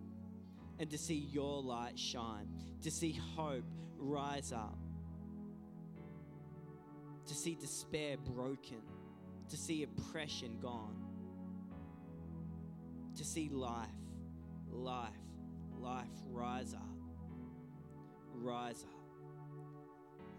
and 0.81 0.91
to 0.91 0.99
see 0.99 1.29
your 1.33 1.63
light 1.63 1.99
shine, 1.99 2.49
to 2.83 2.91
see 2.91 3.19
hope 3.37 3.65
rise 3.99 4.53
up, 4.53 4.79
to 7.29 7.35
see 7.35 7.55
despair 7.55 8.17
broken, 8.17 8.81
to 9.51 9.57
see 9.57 9.83
oppression 9.83 10.59
gone, 10.61 10.97
to 13.17 13.25
see 13.25 13.51
life, 13.51 13.89
life, 14.71 15.11
life 15.79 16.07
rise 16.31 16.73
up, 16.73 16.89
rise 18.33 18.83
up. 18.83 18.99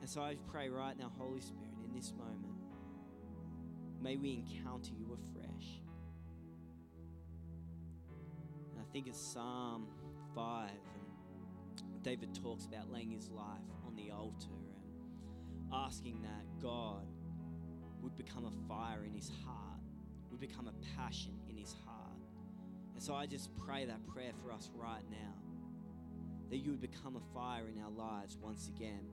And 0.01 0.09
so 0.09 0.21
I 0.21 0.35
pray 0.51 0.69
right 0.69 0.97
now, 0.97 1.11
Holy 1.15 1.41
Spirit, 1.41 1.73
in 1.85 1.93
this 1.95 2.11
moment, 2.17 2.55
may 4.01 4.15
we 4.15 4.43
encounter 4.43 4.91
you 4.97 5.13
afresh. 5.13 5.81
And 8.71 8.79
I 8.79 8.91
think 8.91 9.07
it's 9.07 9.19
Psalm 9.19 9.85
5, 10.33 10.69
and 11.93 12.01
David 12.01 12.33
talks 12.33 12.65
about 12.65 12.91
laying 12.91 13.11
his 13.11 13.29
life 13.29 13.45
on 13.85 13.95
the 13.95 14.09
altar 14.09 14.49
asking 15.73 16.21
that 16.21 16.61
God 16.61 17.05
would 18.01 18.15
become 18.17 18.45
a 18.45 18.67
fire 18.67 19.03
in 19.05 19.13
his 19.13 19.31
heart, 19.45 19.79
would 20.31 20.39
become 20.39 20.67
a 20.67 20.97
passion 20.97 21.33
in 21.49 21.57
his 21.57 21.75
heart. 21.85 21.97
And 22.93 23.03
so 23.03 23.13
I 23.13 23.25
just 23.25 23.55
pray 23.55 23.85
that 23.85 24.05
prayer 24.07 24.31
for 24.43 24.51
us 24.51 24.69
right 24.75 25.03
now 25.09 25.33
that 26.49 26.57
you 26.57 26.71
would 26.71 26.81
become 26.81 27.15
a 27.15 27.33
fire 27.33 27.67
in 27.67 27.81
our 27.81 27.91
lives 27.91 28.37
once 28.41 28.67
again. 28.67 29.05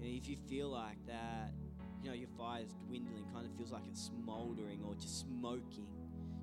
And 0.00 0.08
if 0.08 0.28
you 0.28 0.36
feel 0.48 0.70
like 0.70 0.96
that, 1.06 1.52
you 2.02 2.08
know, 2.08 2.14
your 2.14 2.28
fire 2.38 2.62
is 2.62 2.72
dwindling, 2.86 3.26
kind 3.32 3.46
of 3.46 3.52
feels 3.56 3.72
like 3.72 3.82
it's 3.86 4.00
smoldering 4.00 4.80
or 4.86 4.94
just 4.94 5.20
smoking, 5.20 5.86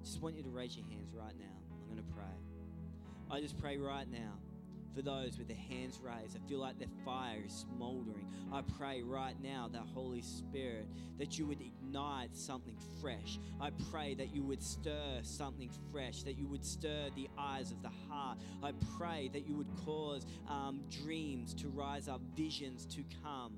just 0.04 0.22
want 0.22 0.36
you 0.36 0.44
to 0.44 0.50
raise 0.50 0.78
your 0.78 0.86
hands 0.86 1.14
right 1.16 1.34
now. 1.40 1.46
I'm 1.82 1.96
going 1.96 2.06
to 2.08 2.14
pray. 2.14 2.24
I 3.32 3.42
just 3.42 3.58
pray 3.58 3.78
right 3.78 4.10
now 4.10 4.34
for 4.98 5.04
those 5.04 5.38
with 5.38 5.48
their 5.48 5.56
hands 5.56 6.00
raised. 6.04 6.36
I 6.36 6.50
feel 6.50 6.58
like 6.60 6.80
their 6.80 6.88
fire 7.06 7.44
is 7.46 7.54
smoldering. 7.54 8.28
I 8.52 8.64
pray 8.80 9.04
right 9.04 9.36
now 9.44 9.70
that 9.72 9.84
Holy 9.94 10.24
Spirit, 10.24 10.88
that 11.20 11.38
you 11.38 11.46
would 11.46 11.62
ignite 11.62 12.36
something 12.36 12.76
fresh. 13.00 13.38
I 13.62 13.70
pray 13.92 14.16
that 14.16 14.34
you 14.34 14.42
would 14.42 14.64
stir 14.64 15.20
something 15.22 15.70
fresh, 15.92 16.24
that 16.24 16.36
you 16.36 16.48
would 16.48 16.66
stir 16.66 17.10
the 17.16 17.30
eyes 17.38 17.72
of 17.72 17.84
the 17.84 17.92
heart. 18.10 18.40
I 18.64 18.72
pray 18.98 19.30
that 19.34 19.48
you 19.48 19.56
would 19.56 19.70
cause 19.86 20.26
um, 20.50 20.82
dreams 21.04 21.54
to 21.56 21.68
rise 21.68 22.08
up, 22.08 22.22
visions 22.36 22.88
to 22.96 23.04
come. 23.24 23.54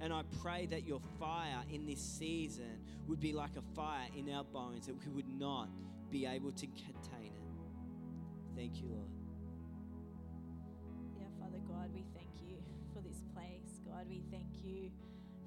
And 0.00 0.12
I 0.12 0.22
pray 0.42 0.66
that 0.66 0.88
your 0.88 1.00
fire 1.20 1.62
in 1.72 1.86
this 1.86 2.00
season 2.00 2.80
would 3.06 3.20
be 3.20 3.32
like 3.32 3.56
a 3.56 3.76
fire 3.76 4.08
in 4.16 4.28
our 4.32 4.44
bones, 4.44 4.88
that 4.88 4.96
we 5.06 5.12
would 5.12 5.28
not 5.38 5.68
be 6.10 6.26
able 6.26 6.50
to 6.50 6.66
contain 6.66 7.26
it. 7.26 8.56
Thank 8.56 8.80
you, 8.80 8.88
Lord. 8.88 9.19
God, 11.80 11.94
we 11.94 12.04
thank 12.12 12.28
you 12.44 12.60
for 12.92 13.00
this 13.00 13.24
place. 13.32 13.80
God, 13.88 14.04
we 14.04 14.20
thank 14.30 14.52
you 14.62 14.90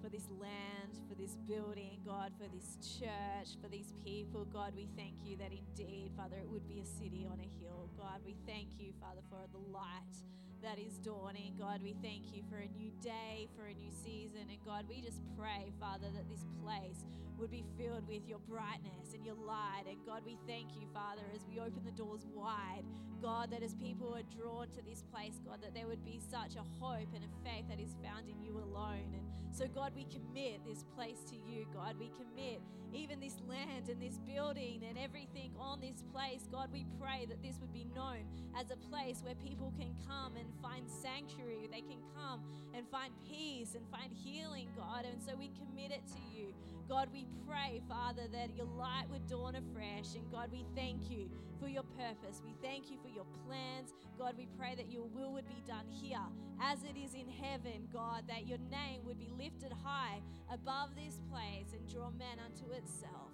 for 0.01 0.09
this 0.09 0.25
land, 0.41 0.97
for 1.07 1.13
this 1.13 1.37
building, 1.45 2.01
God, 2.03 2.33
for 2.41 2.49
this 2.49 2.81
church, 2.81 3.53
for 3.61 3.69
these 3.69 3.93
people. 4.03 4.43
God, 4.45 4.73
we 4.75 4.89
thank 4.97 5.13
you 5.23 5.37
that 5.37 5.53
indeed, 5.53 6.09
Father, 6.17 6.37
it 6.37 6.49
would 6.49 6.67
be 6.67 6.81
a 6.81 6.85
city 6.85 7.27
on 7.29 7.37
a 7.37 7.49
hill. 7.61 7.87
God, 7.99 8.25
we 8.25 8.35
thank 8.47 8.69
you, 8.79 8.93
Father, 8.99 9.21
for 9.29 9.45
the 9.53 9.61
light 9.69 10.17
that 10.63 10.79
is 10.79 10.97
dawning. 11.03 11.53
God, 11.59 11.83
we 11.83 11.93
thank 12.01 12.31
you 12.31 12.41
for 12.49 12.55
a 12.55 12.69
new 12.79 12.89
day, 13.03 13.47
for 13.55 13.67
a 13.67 13.73
new 13.73 13.91
season. 13.91 14.47
And 14.49 14.57
God, 14.65 14.85
we 14.87 15.01
just 15.01 15.19
pray, 15.37 15.71
Father, 15.79 16.07
that 16.15 16.29
this 16.31 16.47
place 16.63 17.03
would 17.37 17.51
be 17.51 17.65
filled 17.77 18.07
with 18.07 18.23
your 18.25 18.39
brightness 18.47 19.13
and 19.13 19.25
your 19.25 19.35
light. 19.35 19.83
And 19.89 19.97
God, 20.05 20.23
we 20.25 20.37
thank 20.47 20.75
you, 20.79 20.87
Father, 20.93 21.23
as 21.35 21.41
we 21.51 21.59
open 21.59 21.83
the 21.83 21.91
doors 21.91 22.25
wide. 22.33 22.83
God, 23.21 23.51
that 23.51 23.61
as 23.61 23.75
people 23.75 24.15
are 24.15 24.23
drawn 24.31 24.67
to 24.71 24.81
this 24.87 25.03
place, 25.11 25.39
God, 25.45 25.59
that 25.61 25.73
there 25.73 25.87
would 25.87 26.03
be 26.05 26.19
such 26.31 26.55
a 26.55 26.63
hope 26.79 27.11
and 27.13 27.23
a 27.23 27.31
faith 27.43 27.67
that 27.69 27.79
is 27.79 27.95
found 28.03 28.29
in 28.29 28.41
you 28.41 28.55
alone. 28.55 29.11
And 29.13 29.23
so, 29.51 29.67
God, 29.67 29.91
we 29.95 30.05
commit 30.05 30.65
this 30.65 30.83
place 30.95 31.19
to 31.29 31.35
you. 31.35 31.65
God, 31.73 31.95
we 31.99 32.09
commit 32.17 32.61
even 32.93 33.19
this 33.19 33.37
land 33.47 33.89
and 33.89 34.01
this 34.01 34.17
building 34.25 34.83
and 34.87 34.97
everything 34.97 35.51
on 35.59 35.79
this 35.79 36.03
place. 36.11 36.47
God, 36.51 36.69
we 36.71 36.85
pray 36.99 37.25
that 37.29 37.41
this 37.43 37.59
would 37.61 37.71
be 37.73 37.85
known 37.95 38.25
as 38.57 38.71
a 38.71 38.77
place 38.89 39.21
where 39.23 39.35
people 39.35 39.73
can 39.77 39.93
come 40.07 40.33
and 40.37 40.49
find 40.61 40.89
sanctuary. 40.89 41.67
They 41.71 41.81
can 41.81 42.01
come 42.15 42.41
and 42.73 42.87
find 42.89 43.13
peace 43.27 43.75
and 43.75 43.85
find 43.89 44.11
healing, 44.11 44.69
God. 44.75 45.05
And 45.05 45.21
so 45.21 45.35
we 45.35 45.51
commit 45.57 45.91
it 45.91 46.05
to 46.07 46.21
you. 46.37 46.53
God, 46.87 47.09
we 47.13 47.25
pray, 47.47 47.81
Father, 47.87 48.23
that 48.31 48.55
your 48.55 48.67
light 48.77 49.05
would 49.09 49.27
dawn 49.27 49.55
afresh. 49.55 50.15
And 50.15 50.29
God, 50.31 50.49
we 50.51 50.65
thank 50.75 51.09
you 51.09 51.29
for 51.59 51.67
your 51.67 51.83
purpose. 51.97 52.41
We 52.43 52.53
thank 52.61 52.91
you 52.91 52.97
for 53.01 53.09
your 53.09 53.25
plans. 53.47 53.93
God, 54.17 54.35
we 54.37 54.47
pray 54.57 54.75
that 54.75 54.91
your 54.91 55.05
will 55.05 55.31
would 55.33 55.47
be 55.47 55.63
done 55.65 55.87
here 55.89 56.27
as 56.61 56.83
it 56.83 56.97
is 56.97 57.13
in 57.13 57.27
heaven, 57.27 57.87
God, 57.91 58.23
that 58.27 58.47
your 58.47 58.59
name 58.69 59.01
would 59.05 59.19
be 59.19 59.31
lifted 59.37 59.71
high 59.83 60.21
above 60.51 60.89
this 60.95 61.19
place 61.31 61.73
and 61.73 61.87
draw 61.87 62.09
men 62.11 62.37
unto 62.43 62.71
itself. 62.73 63.31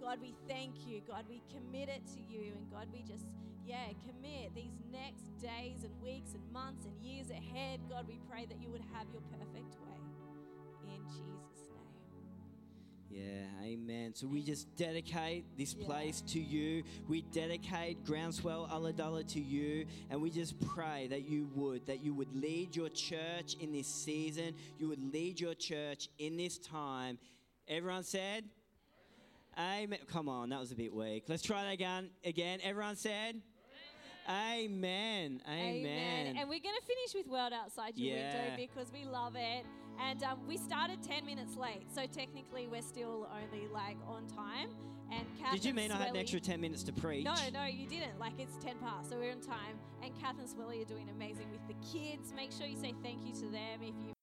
God, 0.00 0.18
we 0.20 0.34
thank 0.48 0.86
you. 0.86 1.00
God, 1.06 1.24
we 1.28 1.42
commit 1.50 1.88
it 1.88 2.02
to 2.14 2.20
you. 2.20 2.52
And 2.56 2.70
God, 2.70 2.88
we 2.92 3.02
just, 3.02 3.26
yeah, 3.66 3.86
commit 4.06 4.54
these 4.54 4.78
next 4.92 5.36
days 5.40 5.84
and 5.84 5.92
weeks 6.02 6.34
and 6.34 6.52
months 6.52 6.86
and 6.86 6.94
years 7.04 7.30
ahead. 7.30 7.80
God, 7.90 8.06
we 8.06 8.18
pray 8.30 8.46
that 8.46 8.60
you 8.62 8.70
would 8.70 8.82
have 8.92 9.06
your 9.12 9.22
perfect 9.22 9.76
way. 9.82 10.94
In 10.94 11.02
Jesus' 11.08 11.68
name. 11.74 11.86
Yeah, 13.10 13.64
amen. 13.64 14.14
So 14.14 14.28
we 14.28 14.42
just 14.42 14.74
dedicate 14.76 15.44
this 15.56 15.74
Yeah. 15.74 15.86
place 15.86 16.20
to 16.28 16.40
you. 16.40 16.84
We 17.08 17.22
dedicate 17.22 18.04
Groundswell 18.04 18.68
Ulladulla 18.68 19.26
to 19.32 19.40
you. 19.40 19.86
And 20.10 20.22
we 20.22 20.30
just 20.30 20.58
pray 20.60 21.08
that 21.08 21.28
you 21.28 21.50
would, 21.54 21.86
that 21.86 22.04
you 22.04 22.14
would 22.14 22.32
lead 22.34 22.76
your 22.76 22.88
church 22.88 23.54
in 23.60 23.72
this 23.72 23.88
season. 23.88 24.54
You 24.78 24.88
would 24.88 25.12
lead 25.12 25.40
your 25.40 25.54
church 25.54 26.08
in 26.18 26.36
this 26.36 26.58
time. 26.58 27.18
Everyone 27.66 28.04
said? 28.04 28.44
Amen. 29.58 29.98
Come 30.06 30.28
on, 30.28 30.50
that 30.50 30.60
was 30.60 30.70
a 30.70 30.76
bit 30.76 30.92
weak. 30.92 31.24
Let's 31.28 31.42
try 31.42 31.64
that 31.64 31.72
again. 31.72 32.10
Again. 32.24 32.60
Everyone 32.62 32.94
said? 32.94 33.40
Amen. 34.28 35.40
Amen. 35.48 35.76
Amen. 35.76 36.26
And 36.38 36.48
we're 36.48 36.60
going 36.60 36.74
to 36.80 36.86
finish 36.86 37.14
with 37.14 37.26
World 37.28 37.52
Outside 37.52 37.96
Your 37.96 38.16
Yeah. 38.16 38.34
Window 38.34 38.56
because 38.56 38.92
we 38.92 39.04
love 39.04 39.36
it. 39.36 39.64
And 40.00 40.22
um, 40.24 40.40
we 40.46 40.56
started 40.58 41.02
10 41.02 41.24
minutes 41.24 41.56
late, 41.56 41.86
so 41.94 42.02
technically 42.06 42.68
we're 42.68 42.82
still 42.82 43.28
only 43.32 43.66
like 43.68 43.96
on 44.06 44.26
time. 44.26 44.68
And 45.10 45.24
Kath 45.40 45.52
Did 45.52 45.64
you 45.64 45.72
mean 45.72 45.90
I 45.92 45.96
had 45.96 46.10
an 46.10 46.16
extra 46.16 46.40
10 46.40 46.60
minutes 46.60 46.82
to 46.84 46.92
preach? 46.92 47.24
No, 47.24 47.34
no, 47.52 47.64
you 47.64 47.86
didn't. 47.86 48.18
Like 48.18 48.34
it's 48.38 48.56
10 48.62 48.76
past, 48.78 49.08
so 49.08 49.16
we're 49.16 49.30
on 49.30 49.40
time. 49.40 49.78
And 50.02 50.12
Kath 50.20 50.38
and 50.38 50.48
Swelly 50.48 50.82
are 50.82 50.84
doing 50.84 51.08
amazing 51.08 51.46
with 51.50 51.66
the 51.68 51.74
kids. 51.86 52.34
Make 52.34 52.52
sure 52.52 52.66
you 52.66 52.76
say 52.76 52.92
thank 53.02 53.24
you 53.24 53.32
to 53.34 53.46
them 53.48 53.80
if 53.82 53.94
you 54.04 54.12